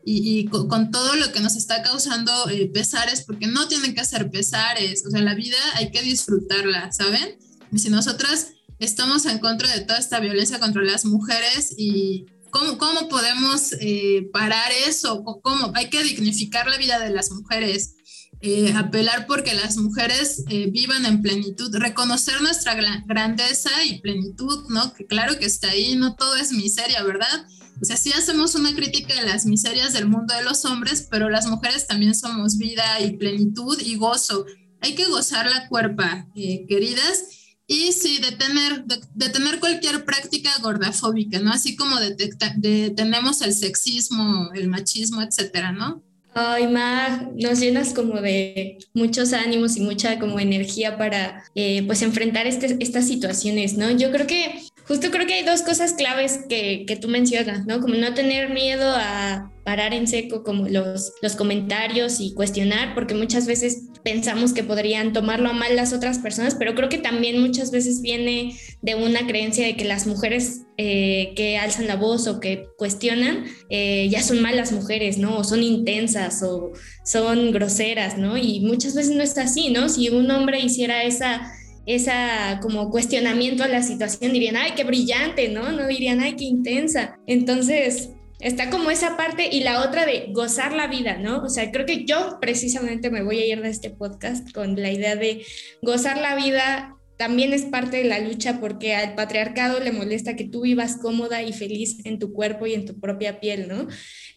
y, 0.05 0.45
con, 0.45 0.91
todo 0.91 1.15
lo 1.15 1.31
que 1.31 1.39
nos 1.39 1.55
está 1.55 1.83
causando 1.83 2.49
eh, 2.49 2.69
pesares, 2.73 3.21
porque 3.21 3.47
no 3.47 3.67
tienen 3.67 3.93
que 3.93 4.05
ser 4.05 4.31
pesares. 4.31 5.05
O 5.05 5.11
sea, 5.11 5.21
la 5.21 5.35
vida 5.35 5.57
hay 5.75 5.91
que 5.91 6.01
disfrutarla, 6.01 6.91
¿saben? 6.91 7.37
Y 7.71 7.79
si 7.79 7.89
nosotras 7.89 8.53
estamos 8.79 9.25
en 9.25 9.39
contra 9.39 9.71
de 9.71 9.81
toda 9.81 9.99
esta 9.99 10.19
violencia 10.19 10.59
contra 10.59 10.81
las 10.81 11.05
mujeres 11.05 11.75
y 11.77 12.25
¿Cómo, 12.51 12.77
cómo 12.77 13.09
podemos 13.09 13.73
eh, 13.79 14.27
parar 14.33 14.71
eso? 14.87 15.23
¿Cómo? 15.23 15.71
Hay 15.75 15.89
que 15.89 16.03
dignificar 16.03 16.67
la 16.67 16.77
vida 16.77 16.99
de 16.99 17.11
las 17.11 17.31
mujeres. 17.31 17.95
Eh, 18.41 18.71
apelar 18.73 19.27
porque 19.27 19.53
las 19.53 19.75
mujeres 19.75 20.45
eh, 20.47 20.69
vivan 20.71 21.05
en 21.05 21.21
plenitud, 21.21 21.75
reconocer 21.75 22.41
nuestra 22.41 22.73
grandeza 23.05 23.69
y 23.83 23.99
plenitud, 23.99 24.69
¿no? 24.69 24.93
Que 24.93 25.05
claro 25.05 25.37
que 25.37 25.45
está 25.45 25.71
ahí, 25.71 25.95
no 25.97 26.15
todo 26.15 26.37
es 26.37 26.53
miseria, 26.53 27.03
¿verdad? 27.03 27.45
O 27.81 27.85
sea, 27.85 27.97
sí 27.97 28.13
hacemos 28.13 28.55
una 28.55 28.73
crítica 28.73 29.13
de 29.13 29.27
las 29.27 29.45
miserias 29.45 29.91
del 29.91 30.07
mundo 30.07 30.33
de 30.33 30.43
los 30.43 30.63
hombres, 30.63 31.05
pero 31.11 31.29
las 31.29 31.47
mujeres 31.47 31.85
también 31.87 32.15
somos 32.15 32.57
vida 32.57 33.01
y 33.01 33.17
plenitud 33.17 33.77
y 33.81 33.95
gozo. 33.95 34.45
Hay 34.79 34.95
que 34.95 35.05
gozar 35.05 35.45
la 35.49 35.67
cuerpa, 35.67 36.25
eh, 36.33 36.65
queridas, 36.67 37.23
y 37.67 37.91
sí, 37.91 38.19
detener, 38.19 38.85
detener 39.13 39.59
cualquier 39.59 40.05
práctica 40.05 40.49
gordafóbica, 40.61 41.39
¿no? 41.39 41.51
Así 41.51 41.75
como 41.75 41.97
detenemos 41.99 43.41
el 43.41 43.53
sexismo, 43.53 44.49
el 44.53 44.69
machismo, 44.69 45.21
etcétera, 45.21 45.73
¿no? 45.73 46.03
Ay, 46.33 46.67
Mag, 46.67 47.31
nos 47.35 47.59
llenas 47.59 47.93
como 47.93 48.21
de 48.21 48.77
muchos 48.93 49.33
ánimos 49.33 49.75
y 49.77 49.81
mucha 49.81 50.19
como 50.19 50.39
energía 50.39 50.97
para 50.97 51.43
eh, 51.55 51.83
pues 51.85 52.01
enfrentar 52.01 52.45
este, 52.47 52.77
estas 52.79 53.07
situaciones, 53.07 53.75
¿no? 53.77 53.89
Yo 53.91 54.11
creo 54.11 54.27
que 54.27 54.61
justo 54.89 55.11
creo 55.11 55.27
que 55.27 55.35
hay 55.35 55.45
dos 55.45 55.61
cosas 55.61 55.93
claves 55.93 56.39
que, 56.49 56.83
que 56.87 56.95
tú 56.95 57.09
mencionas, 57.09 57.67
¿no? 57.67 57.79
Como 57.79 57.93
no 57.93 58.15
tener 58.15 58.49
miedo 58.49 58.91
a 58.91 59.51
parar 59.63 59.93
en 59.93 60.07
seco 60.07 60.41
como 60.43 60.67
los, 60.67 61.13
los 61.21 61.35
comentarios 61.35 62.19
y 62.19 62.33
cuestionar, 62.33 62.95
porque 62.95 63.13
muchas 63.13 63.45
veces 63.45 63.83
pensamos 64.03 64.51
que 64.51 64.63
podrían 64.63 65.13
tomarlo 65.13 65.49
a 65.49 65.53
mal 65.53 65.75
las 65.75 65.93
otras 65.93 66.17
personas, 66.17 66.55
pero 66.55 66.73
creo 66.73 66.89
que 66.89 66.97
también 66.97 67.39
muchas 67.39 67.69
veces 67.69 68.01
viene 68.01 68.57
de 68.81 68.95
una 68.95 69.27
creencia 69.27 69.63
de 69.63 69.75
que 69.75 69.85
las 69.85 70.07
mujeres 70.07 70.61
eh, 70.77 71.33
que 71.35 71.59
alzan 71.59 71.85
la 71.85 71.95
voz 71.95 72.25
o 72.25 72.39
que 72.39 72.65
cuestionan 72.75 73.45
eh, 73.69 74.09
ya 74.09 74.23
son 74.23 74.41
malas 74.41 74.71
mujeres, 74.71 75.19
¿no? 75.19 75.37
O 75.37 75.43
son 75.43 75.61
intensas 75.61 76.41
o 76.41 76.71
son 77.05 77.51
groseras, 77.51 78.17
¿no? 78.17 78.37
Y 78.37 78.61
muchas 78.61 78.95
veces 78.95 79.15
no 79.15 79.21
está 79.21 79.43
así, 79.43 79.69
¿no? 79.69 79.87
Si 79.87 80.09
un 80.09 80.31
hombre 80.31 80.59
hiciera 80.61 81.03
esa 81.03 81.53
esa 81.89 82.59
como 82.61 82.91
cuestionamiento 82.91 83.63
a 83.63 83.67
la 83.67 83.81
situación 83.81 84.31
dirían, 84.31 84.57
ay, 84.57 84.73
qué 84.75 84.83
brillante, 84.83 85.49
¿no? 85.49 85.71
No 85.71 85.87
dirían, 85.87 86.19
ay, 86.21 86.35
qué 86.35 86.43
intensa. 86.43 87.17
Entonces, 87.25 88.11
está 88.39 88.69
como 88.69 88.91
esa 88.91 89.17
parte 89.17 89.49
y 89.51 89.61
la 89.61 89.81
otra 89.81 90.05
de 90.05 90.27
gozar 90.31 90.73
la 90.73 90.85
vida, 90.85 91.17
¿no? 91.17 91.39
O 91.39 91.49
sea, 91.49 91.71
creo 91.71 91.87
que 91.87 92.05
yo 92.05 92.37
precisamente 92.39 93.09
me 93.09 93.23
voy 93.23 93.39
a 93.39 93.45
ir 93.47 93.61
de 93.61 93.69
este 93.69 93.89
podcast 93.89 94.51
con 94.51 94.79
la 94.79 94.91
idea 94.91 95.15
de 95.15 95.43
gozar 95.81 96.21
la 96.21 96.35
vida 96.35 96.95
también 97.17 97.51
es 97.51 97.63
parte 97.63 97.97
de 97.97 98.05
la 98.05 98.19
lucha 98.19 98.61
porque 98.61 98.95
al 98.95 99.13
patriarcado 99.13 99.81
le 99.81 99.91
molesta 99.91 100.37
que 100.37 100.45
tú 100.45 100.61
vivas 100.61 100.95
cómoda 100.95 101.41
y 101.43 101.51
feliz 101.51 101.97
en 102.05 102.17
tu 102.17 102.31
cuerpo 102.31 102.65
y 102.65 102.73
en 102.73 102.85
tu 102.85 102.97
propia 102.97 103.41
piel, 103.41 103.67
¿no? 103.67 103.87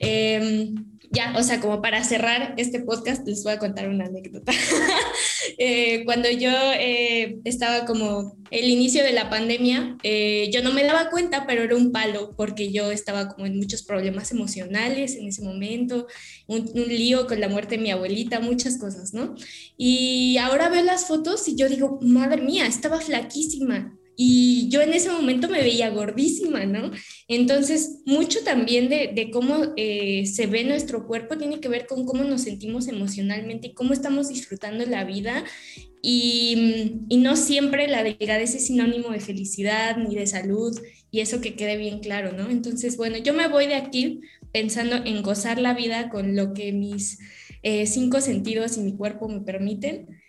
Em, 0.01 0.75
ya, 1.13 1.35
o 1.37 1.43
sea, 1.43 1.61
como 1.61 1.83
para 1.83 2.03
cerrar 2.05 2.55
este 2.57 2.81
podcast, 2.81 3.27
les 3.27 3.45
voy 3.45 3.53
a 3.53 3.59
contar 3.59 3.89
una 3.89 4.07
anécdota. 4.07 4.53
Eh, 5.59 6.05
cuando 6.07 6.31
yo 6.31 6.51
eh, 6.79 7.39
estaba 7.45 7.85
como 7.85 8.37
el 8.51 8.71
inicio 8.71 9.05
de 9.05 9.13
la 9.13 9.29
pandemia, 9.29 9.99
eh, 10.03 10.49
yo 10.53 10.63
no 10.63 10.73
me 10.73 10.83
daba 10.83 11.11
cuenta, 11.11 11.47
pero 11.47 11.63
era 11.63 11.77
un 11.77 11.93
palo 11.93 12.35
porque 12.37 12.73
yo 12.73 12.91
estaba 12.91 13.29
como 13.29 13.47
en 13.47 13.59
muchos 13.59 13.83
problemas 13.83 14.31
emocionales 14.33 15.15
en 15.15 15.27
ese 15.27 15.43
momento, 15.43 16.07
un, 16.47 16.71
un 16.75 16.89
lío 16.89 17.27
con 17.27 17.41
la 17.41 17.49
muerte 17.49 17.77
de 17.77 17.83
mi 17.83 17.91
abuelita, 17.91 18.41
muchas 18.41 18.79
cosas, 18.79 19.13
¿no? 19.13 19.35
Y 19.77 20.39
ahora 20.39 20.69
veo 20.69 20.83
las 20.83 21.07
fotos 21.07 21.47
y 21.49 21.57
yo 21.57 21.69
digo, 21.69 21.99
madre 22.01 22.41
mía, 22.41 22.67
estaba 22.67 23.01
flaquísima 23.01 23.99
y 24.25 24.69
yo 24.69 24.81
en 24.83 24.93
ese 24.93 25.11
momento 25.11 25.49
me 25.49 25.63
veía 25.63 25.91
gordísima, 25.91 26.65
¿no? 26.65 26.93
Entonces, 27.27 28.03
mucho 28.07 28.45
también 28.45 28.89
de, 28.89 29.31
cómo 29.33 29.73
eh, 29.77 30.27
se 30.27 30.47
ve 30.47 30.63
nuestro 30.63 31.09
cuerpo 31.09 31.37
tiene 31.37 31.59
que 31.59 31.69
ver 31.69 31.89
con 31.89 32.07
cómo 32.07 32.23
nos 32.23 32.43
sentimos 32.43 32.87
emocionalmente 32.87 33.67
y 33.67 33.75
cómo 33.75 33.93
estamos 33.93 34.29
disfrutando 34.29 34.87
la 34.87 35.03
vida. 35.03 35.43
Y, 36.03 37.01
no 37.11 37.35
siempre 37.35 37.89
la 37.89 38.05
delgadez 38.05 38.55
es 38.55 38.69
sinónimo 38.69 39.11
de 39.11 39.19
felicidad 39.19 39.97
ni 39.97 40.15
de 40.15 40.29
salud, 40.29 40.81
y 41.11 41.19
eso 41.19 41.41
que 41.41 41.57
quede 41.57 41.77
bien 41.77 41.99
claro, 41.99 42.31
¿no? 42.31 42.49
Entonces, 42.49 42.97
bueno, 42.97 43.17
yo 43.17 43.35
me 43.35 43.49
voy 43.49 43.67
de 43.67 43.75
aquí 43.75 44.21
pensando 44.53 45.05
en 45.05 45.23
gozar 45.23 45.61
la 45.61 45.75
vida 45.75 46.11
con 46.11 46.37
lo 46.37 46.55
que 46.55 46.73
mis 46.73 47.19
eh, 47.65 47.87
cinco 47.89 48.21
sentidos 48.21 48.77
y 48.77 48.83
mi 48.83 48.97
cuerpo 48.97 49.29
me 49.29 49.41
permiten 49.41 50.22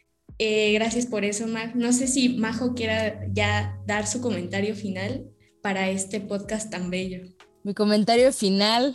eh, 0.43 0.73
gracias 0.73 1.05
por 1.05 1.23
eso, 1.23 1.47
Mag. 1.47 1.73
No 1.73 1.93
sé 1.93 2.07
si 2.07 2.29
Majo 2.29 2.73
quiera 2.73 3.21
ya 3.31 3.79
dar 3.85 4.07
su 4.07 4.19
comentario 4.19 4.75
final 4.75 5.25
para 5.61 5.89
este 5.89 6.19
podcast 6.19 6.69
tan 6.69 6.89
bello. 6.89 7.23
Mi 7.63 7.73
comentario 7.73 8.33
final 8.33 8.93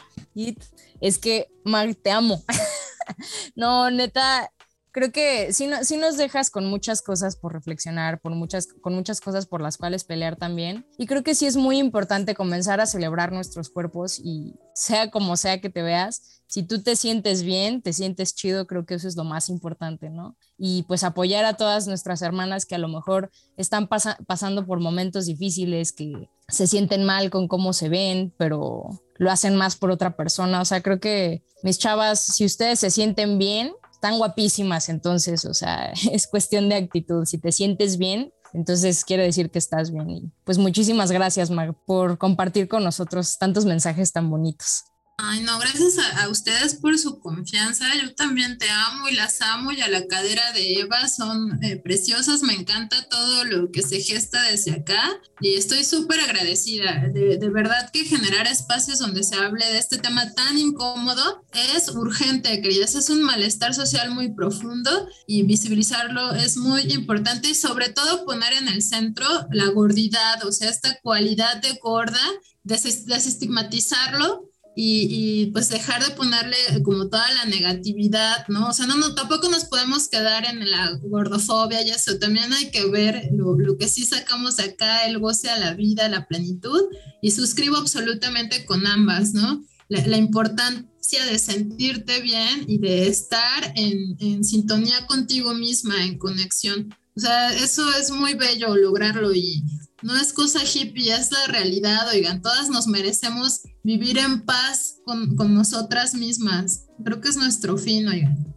es 1.01 1.19
que, 1.19 1.49
Mag, 1.65 1.97
te 1.97 2.11
amo. 2.11 2.45
no, 3.57 3.91
neta, 3.91 4.53
creo 4.99 5.13
que 5.13 5.53
sí, 5.53 5.69
no, 5.69 5.77
nos 6.01 6.17
dejas 6.17 6.51
con 6.51 6.67
muchas 6.67 7.03
cosas 7.03 7.37
por 7.37 7.53
reflexionar, 7.53 8.21
por 8.21 8.33
muchas, 8.33 8.67
con 8.67 8.95
muchas 8.95 9.21
cosas 9.21 9.47
por 9.47 9.61
las 9.61 9.77
cuales 9.77 10.03
pelear 10.03 10.35
también. 10.35 10.85
Y 10.99 11.07
creo 11.07 11.23
que 11.23 11.37
sí 11.37 11.47
es 11.47 11.57
muy 11.57 11.79
importante 11.79 12.35
comenzar 12.35 12.81
a 12.81 12.87
celebrar 12.87 13.33
nuestros 13.33 13.71
cuerpos 13.71 14.19
y 14.19 14.57
sea 14.75 15.13
como 15.13 15.37
sea 15.37 15.61
que 15.61 15.71
te 15.71 15.83
veas, 15.83 16.43
si 16.49 16.65
tú 16.65 16.83
te 16.83 16.97
sientes 16.97 17.45
bien, 17.45 17.81
te 17.81 17.93
sientes 17.93 18.35
chido, 18.35 18.67
creo 18.67 18.87
que 18.87 18.95
eso 18.95 19.07
es 19.07 19.15
lo 19.15 19.23
más 19.23 19.51
importante, 19.51 20.11
¿no? 20.11 20.37
Y 20.57 20.83
pues 20.85 21.05
apoyar 21.05 21.45
a 21.45 21.57
todas 21.57 21.87
nuestras 21.87 22.23
hermanas 22.23 22.67
que 22.67 22.75
a 22.75 22.79
lo 22.79 22.89
mejor 22.89 23.31
están 23.57 23.87
pasando 23.89 24.67
por 24.67 24.81
momentos 24.81 25.27
difíciles, 25.27 25.93
que 25.93 26.29
se 26.49 26.67
sienten 26.67 27.05
mal 27.05 27.31
con 27.31 27.47
cómo 27.47 27.73
se 27.73 27.89
ven, 27.89 28.33
pero 28.37 29.01
lo 29.17 29.31
hacen 29.31 29.55
más 29.55 29.77
por 29.77 29.91
otra 29.93 30.17
persona. 30.17 30.61
O 30.61 30.65
sea, 30.65 30.81
creo 30.81 30.99
que 30.99 31.45
mis 31.63 31.79
chavas, 31.79 32.19
si 32.19 32.45
ustedes 32.45 32.81
se 32.81 32.91
sienten 32.91 33.39
bien, 33.39 33.73
están 33.99 34.19
guapísimas, 34.19 34.89
entonces, 34.89 35.45
o 35.45 35.55
sea, 35.55 35.93
es 36.13 36.29
cuestión 36.29 36.69
de 36.69 36.77
actitud. 36.77 37.25
Si 37.25 37.39
te 37.39 37.51
sientes 37.51 37.99
bien, 37.99 38.33
entonces 38.53 39.05
quiere 39.05 39.25
decir 39.25 39.51
que 39.51 39.59
estás 39.59 39.91
bien. 39.91 40.09
Y 40.09 40.33
pues 40.45 40.57
muchísimas 40.57 41.11
gracias, 41.11 41.51
Mar, 41.51 41.75
por 41.85 42.17
compartir 42.17 42.69
con 42.69 42.85
nosotros 42.85 43.39
tantos 43.39 43.65
mensajes 43.65 44.13
tan 44.13 44.31
bonitos. 44.31 44.85
Ay, 45.21 45.41
no, 45.41 45.59
gracias 45.59 45.99
a, 45.99 46.29
ustedes 46.29 46.77
por 46.77 46.97
su 46.97 47.19
confianza. 47.19 47.87
Yo 48.01 48.15
también 48.15 48.57
te 48.57 48.71
amo 48.71 49.09
y 49.09 49.17
las 49.17 49.43
amo 49.43 49.73
y 49.73 49.81
a 49.81 49.89
la 49.89 50.07
cadera 50.07 50.53
de 50.53 50.75
Eva 50.75 51.09
son 51.09 51.59
eh, 51.65 51.77
preciosas. 51.77 52.43
Me 52.43 52.55
encanta 52.55 53.09
todo 53.09 53.45
lo 53.45 53.73
que 53.73 53.83
se 53.83 54.01
gesta 54.01 54.41
desde 54.43 54.75
acá 54.75 55.03
y 55.41 55.55
estoy 55.55 55.83
súper 55.83 56.21
agradecida. 56.21 57.09
De, 57.13 57.37
de, 57.37 57.49
verdad 57.49 57.91
que 57.93 58.05
generar 58.05 58.47
espacios 58.47 59.01
donde 59.01 59.25
se 59.25 59.35
hable 59.35 59.67
de 59.67 59.79
este 59.79 59.99
tema 59.99 60.33
tan 60.35 60.57
incómodo 60.57 61.45
es 61.75 61.89
urgente, 61.89 62.63
queridas. 62.63 62.95
Es 62.95 63.11
un 63.11 63.23
malestar 63.23 63.75
social 63.75 64.13
muy 64.13 64.33
profundo 64.33 65.09
y 65.27 65.43
visibilizarlo 65.43 66.37
es 66.37 66.57
muy 66.57 66.83
importante 66.93 67.51
y 67.51 67.55
sobre 67.57 67.89
todo 67.89 68.25
poner 68.25 68.53
en 68.53 68.69
el 68.69 68.83
centro 68.83 69.27
la 69.51 69.67
gordidad, 69.71 70.47
o 70.47 70.53
sea, 70.53 70.71
esta 70.71 70.97
cualidad 71.01 71.57
de 71.57 71.77
gorda, 71.83 72.21
desestigmatizarlo 72.63 74.49
y, 74.81 75.47
pues 75.47 75.69
dejar 75.71 76.05
de 76.05 76.15
ponerle 76.15 76.57
como 76.85 77.09
toda 77.09 77.29
la 77.33 77.47
negatividad, 77.47 78.47
¿no? 78.47 78.69
O 78.69 78.73
sea, 78.73 78.87
no, 78.87 78.97
no, 78.97 79.13
tampoco 79.15 79.49
nos 79.49 79.65
podemos 79.65 80.09
quedar 80.09 80.47
en 80.47 80.71
la 80.71 80.97
gordofobia 81.03 81.83
y 81.83 81.91
eso, 81.91 82.19
también 82.21 82.53
hay 82.53 82.71
que 82.71 82.89
ver 82.89 83.29
lo, 83.33 83.59
lo 83.59 83.77
que 83.77 83.89
sí 83.89 84.05
sacamos 84.05 84.61
acá, 84.61 85.07
el 85.07 85.19
goce 85.19 85.51
a 85.51 85.59
la 85.59 85.75
vida, 85.75 86.09
la 86.09 86.29
plenitud, 86.29 86.81
y 87.21 87.33
suscribo 87.33 87.77
absolutamente 87.77 88.65
con 88.67 88.87
ambas, 88.87 89.35
¿no? 89.35 89.65
La, 89.89 90.07
la 90.07 90.17
importancia 90.17 91.27
de 91.27 91.39
sentirte 91.41 92.21
bien 92.21 92.65
y 92.69 92.79
de 92.79 93.09
estar 93.09 93.73
en, 93.75 94.17
en 94.21 94.45
sintonía 94.45 95.07
contigo 95.07 95.55
misma, 95.55 96.05
en 96.05 96.19
conexión. 96.19 96.95
O 97.17 97.21
sea, 97.21 97.53
eso 97.53 97.83
es 97.99 98.13
muy 98.13 98.35
bello 98.35 98.77
lograrlo 98.77 99.35
y 99.35 99.65
no 100.03 100.17
es 100.17 100.33
cosa 100.33 100.61
hippie, 100.63 101.13
es 101.13 101.31
la 101.33 101.47
realidad, 101.49 102.09
oigan, 102.13 102.41
todas 102.41 102.69
nos 102.69 102.87
merecemos 102.87 103.63
vivir 103.83 104.19
en 104.19 104.45
paz 104.45 104.99
con, 105.05 105.37
nosotras 105.55 106.15
mismas. 106.15 106.87
Creo 107.05 107.21
que 107.21 107.29
es 107.29 107.37
nuestro 107.37 107.77
fin, 107.77 108.07
oigan. 108.07 108.55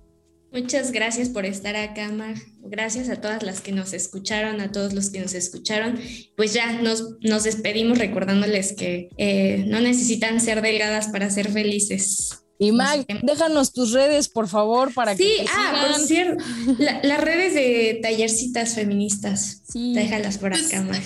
Muchas 0.51 0.91
gracias 0.91 1.29
por 1.29 1.45
estar 1.45 1.75
acá, 1.77 2.09
Mar. 2.11 2.35
Gracias 2.59 3.09
a 3.09 3.15
todas 3.15 3.41
las 3.41 3.61
que 3.61 3.71
nos 3.71 3.93
escucharon, 3.93 4.59
a 4.59 4.71
todos 4.71 4.93
los 4.93 5.09
que 5.09 5.21
nos 5.21 5.33
escucharon. 5.33 5.97
Pues 6.35 6.53
ya 6.53 6.81
nos, 6.81 7.15
nos 7.21 7.43
despedimos 7.43 7.97
recordándoles 7.97 8.73
que 8.73 9.09
eh, 9.17 9.63
no 9.67 9.79
necesitan 9.79 10.41
ser 10.41 10.61
delgadas 10.61 11.07
para 11.07 11.29
ser 11.29 11.49
felices. 11.51 12.43
Y 12.59 12.73
Mag, 12.73 13.07
déjanos 13.23 13.71
tus 13.71 13.91
redes, 13.93 14.27
por 14.29 14.47
favor, 14.47 14.93
para 14.93 15.15
que. 15.15 15.23
Sí, 15.23 15.45
ah, 15.51 15.87
por 15.87 15.99
cierto, 16.05 16.43
las 16.77 17.21
redes 17.21 17.55
de 17.55 17.99
tallercitas 18.03 18.75
feministas. 18.75 19.63
Sí. 19.71 19.93
Déjalas 19.95 20.37
por 20.37 20.51
pues, 20.51 20.67
acá, 20.67 20.83
Mag 20.83 21.01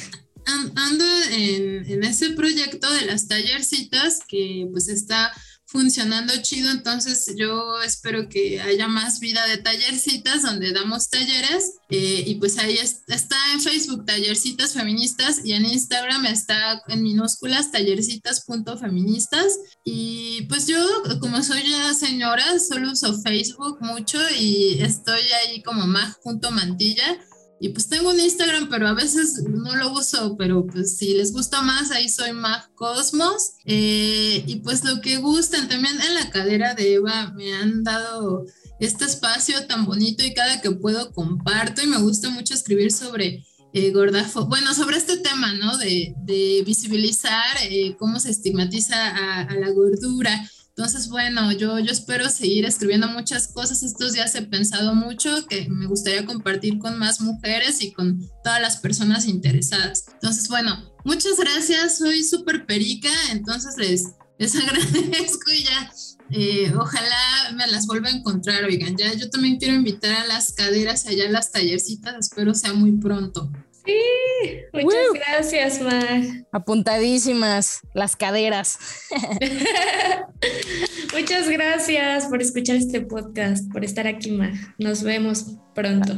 ando 0.45 1.05
en, 1.31 1.89
en, 1.89 2.03
ese 2.03 2.31
proyecto 2.31 2.91
de 2.93 3.05
las 3.05 3.27
tallercitas 3.27 4.19
que 4.27 4.67
pues 4.71 4.87
está 4.89 5.31
funcionando 5.75 6.33
chido, 6.41 6.71
entonces 6.71 7.33
yo 7.35 7.81
espero 7.81 8.29
que 8.29 8.61
haya 8.61 8.87
más 8.87 9.19
vida 9.19 9.45
de 9.47 9.57
tallercitas 9.57 10.43
donde 10.43 10.71
damos 10.71 11.09
talleres 11.09 11.73
eh, 11.89 12.23
y 12.25 12.35
pues 12.35 12.57
ahí 12.59 12.77
está 12.77 13.35
en 13.53 13.59
Facebook 13.59 14.05
tallercitas 14.05 14.73
feministas 14.73 15.41
y 15.43 15.53
en 15.53 15.65
Instagram 15.65 16.27
está 16.27 16.81
en 16.87 17.01
minúsculas 17.03 17.71
tallercitas.feministas 17.71 19.59
y 19.83 20.43
pues 20.43 20.67
yo 20.67 20.77
como 21.19 21.43
soy 21.43 21.69
ya 21.69 21.93
señora 21.93 22.59
solo 22.59 22.91
uso 22.91 23.19
Facebook 23.21 23.79
mucho 23.81 24.19
y 24.39 24.79
estoy 24.81 25.23
ahí 25.43 25.63
como 25.63 25.87
mag.mantilla 25.87 27.19
y 27.59 27.69
pues 27.69 27.87
tengo 27.87 28.09
un 28.09 28.19
Instagram, 28.19 28.69
pero 28.69 28.87
a 28.87 28.93
veces 28.93 29.43
no 29.47 29.75
lo 29.75 29.93
uso, 29.93 30.35
pero 30.37 30.65
pues 30.65 30.97
si 30.97 31.13
les 31.13 31.31
gusta 31.31 31.61
más, 31.61 31.91
ahí 31.91 32.09
soy 32.09 32.33
Mag 32.33 32.73
Cosmos. 32.75 33.53
Eh, 33.65 34.43
y 34.45 34.57
pues 34.57 34.83
lo 34.83 34.99
que 35.01 35.17
gustan, 35.17 35.69
también 35.69 35.99
en 36.01 36.15
la 36.15 36.29
cadera 36.29 36.73
de 36.73 36.95
Eva 36.95 37.31
me 37.35 37.53
han 37.53 37.83
dado 37.83 38.45
este 38.79 39.05
espacio 39.05 39.65
tan 39.67 39.85
bonito 39.85 40.25
y 40.25 40.33
cada 40.33 40.59
que 40.59 40.71
puedo 40.71 41.13
comparto 41.13 41.81
y 41.81 41.87
me 41.87 41.97
gusta 41.97 42.29
mucho 42.29 42.53
escribir 42.53 42.91
sobre 42.91 43.45
eh, 43.73 43.91
gordafo, 43.91 44.47
bueno, 44.47 44.73
sobre 44.73 44.97
este 44.97 45.17
tema, 45.17 45.53
¿no? 45.53 45.77
De, 45.77 46.13
de 46.23 46.61
visibilizar 46.65 47.55
eh, 47.69 47.95
cómo 47.97 48.19
se 48.19 48.31
estigmatiza 48.31 49.41
a 49.41 49.53
la 49.55 49.69
gordura. 49.71 50.49
Entonces, 50.77 51.09
bueno, 51.09 51.51
yo, 51.53 51.79
yo 51.79 51.91
espero 51.91 52.29
seguir 52.29 52.65
escribiendo 52.65 53.07
muchas 53.07 53.47
cosas. 53.47 53.81
Estos 53.81 54.13
días 54.13 54.35
he 54.35 54.41
pensado 54.41 54.93
mucho 54.93 55.45
que 55.47 55.69
me 55.69 55.87
gustaría 55.87 56.25
compartir 56.25 56.79
con 56.79 56.99
más 56.99 57.21
mujeres 57.21 57.81
y 57.81 57.93
con 57.93 58.19
todas 58.43 58.61
las 58.61 58.77
personas 58.77 59.25
interesadas. 59.25 60.05
Entonces, 60.13 60.49
bueno, 60.49 60.93
Muchas 61.05 61.37
gracias, 61.37 61.99
soy 61.99 62.23
súper 62.23 62.65
perica, 62.65 63.11
entonces 63.31 63.77
les, 63.77 64.15
les 64.39 64.55
agradezco 64.59 65.51
y 65.51 65.63
ya. 65.63 65.93
Eh, 66.31 66.73
ojalá 66.75 67.51
me 67.53 67.67
las 67.67 67.85
vuelva 67.85 68.07
a 68.09 68.11
encontrar, 68.11 68.63
oigan, 68.63 68.97
ya 68.97 69.13
yo 69.13 69.29
también 69.29 69.57
quiero 69.57 69.75
invitar 69.75 70.15
a 70.15 70.25
las 70.25 70.51
caderas 70.53 71.05
allá 71.05 71.27
a 71.27 71.31
las 71.31 71.51
tallercitas, 71.51 72.15
espero 72.17 72.55
sea 72.55 72.73
muy 72.73 72.93
pronto. 72.93 73.51
Sí, 73.85 74.61
muchas 74.73 75.13
gracias, 75.13 75.81
Mar. 75.81 76.21
Apuntadísimas 76.51 77.81
las 77.93 78.15
caderas. 78.15 78.79
muchas 81.13 81.49
gracias 81.49 82.25
por 82.25 82.41
escuchar 82.41 82.77
este 82.77 83.01
podcast, 83.01 83.71
por 83.71 83.83
estar 83.83 84.07
aquí, 84.07 84.31
Mar. 84.31 84.51
Nos 84.79 85.03
vemos 85.03 85.55
pronto. 85.73 86.13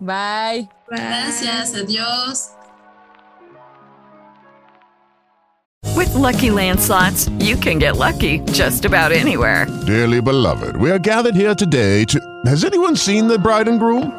Bye. 0.00 0.68
Bye. 0.88 0.98
Gracias, 0.98 1.74
adiós. 1.74 2.50
With 5.96 6.14
lucky 6.14 6.48
landslots, 6.48 7.28
you 7.38 7.56
can 7.56 7.78
get 7.78 7.96
lucky 7.96 8.40
just 8.52 8.86
about 8.86 9.12
anywhere. 9.12 9.66
Dearly 9.86 10.22
beloved, 10.22 10.76
we 10.76 10.90
are 10.90 10.98
gathered 10.98 11.34
here 11.34 11.54
today 11.54 12.04
to. 12.06 12.18
Has 12.46 12.64
anyone 12.64 12.96
seen 12.96 13.28
the 13.28 13.38
bride 13.38 13.68
and 13.68 13.78
groom? 13.78 14.18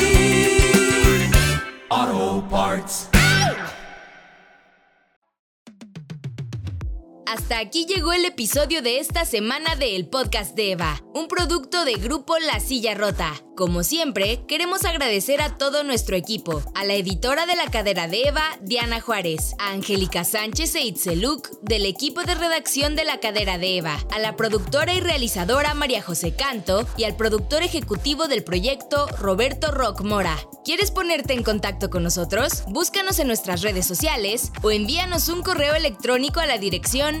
Hasta 7.31 7.59
aquí 7.59 7.85
llegó 7.85 8.11
el 8.11 8.25
episodio 8.25 8.81
de 8.81 8.99
esta 8.99 9.23
semana 9.23 9.77
de 9.77 9.95
El 9.95 10.05
Podcast 10.05 10.53
de 10.53 10.73
Eva, 10.73 11.01
un 11.13 11.29
producto 11.29 11.85
de 11.85 11.93
Grupo 11.93 12.37
La 12.37 12.59
Silla 12.59 12.93
Rota. 12.93 13.31
Como 13.55 13.83
siempre, 13.83 14.43
queremos 14.47 14.83
agradecer 14.83 15.41
a 15.41 15.57
todo 15.57 15.83
nuestro 15.83 16.17
equipo, 16.17 16.61
a 16.75 16.83
la 16.83 16.95
editora 16.95 17.45
de 17.45 17.55
la 17.55 17.69
cadera 17.71 18.09
de 18.09 18.23
Eva, 18.23 18.43
Diana 18.61 18.99
Juárez, 18.99 19.53
a 19.59 19.71
Angélica 19.71 20.25
Sánchez 20.25 20.75
e 20.75 20.81
Itzeluk, 20.81 21.47
del 21.61 21.85
equipo 21.85 22.21
de 22.23 22.35
redacción 22.35 22.97
de 22.97 23.05
la 23.05 23.19
cadera 23.19 23.57
de 23.57 23.77
Eva, 23.77 23.97
a 24.11 24.19
la 24.19 24.35
productora 24.35 24.93
y 24.93 24.99
realizadora 24.99 25.73
María 25.73 26.01
José 26.01 26.35
Canto 26.35 26.85
y 26.97 27.05
al 27.05 27.15
productor 27.15 27.63
ejecutivo 27.63 28.27
del 28.27 28.43
proyecto, 28.43 29.07
Roberto 29.19 29.71
Rock 29.71 30.01
Mora. 30.01 30.37
¿Quieres 30.65 30.91
ponerte 30.91 31.33
en 31.33 31.43
contacto 31.43 31.89
con 31.89 32.03
nosotros? 32.03 32.63
Búscanos 32.67 33.19
en 33.19 33.27
nuestras 33.27 33.61
redes 33.61 33.85
sociales 33.85 34.51
o 34.63 34.71
envíanos 34.71 35.29
un 35.29 35.43
correo 35.43 35.75
electrónico 35.75 36.39
a 36.39 36.45
la 36.45 36.57
dirección 36.57 37.20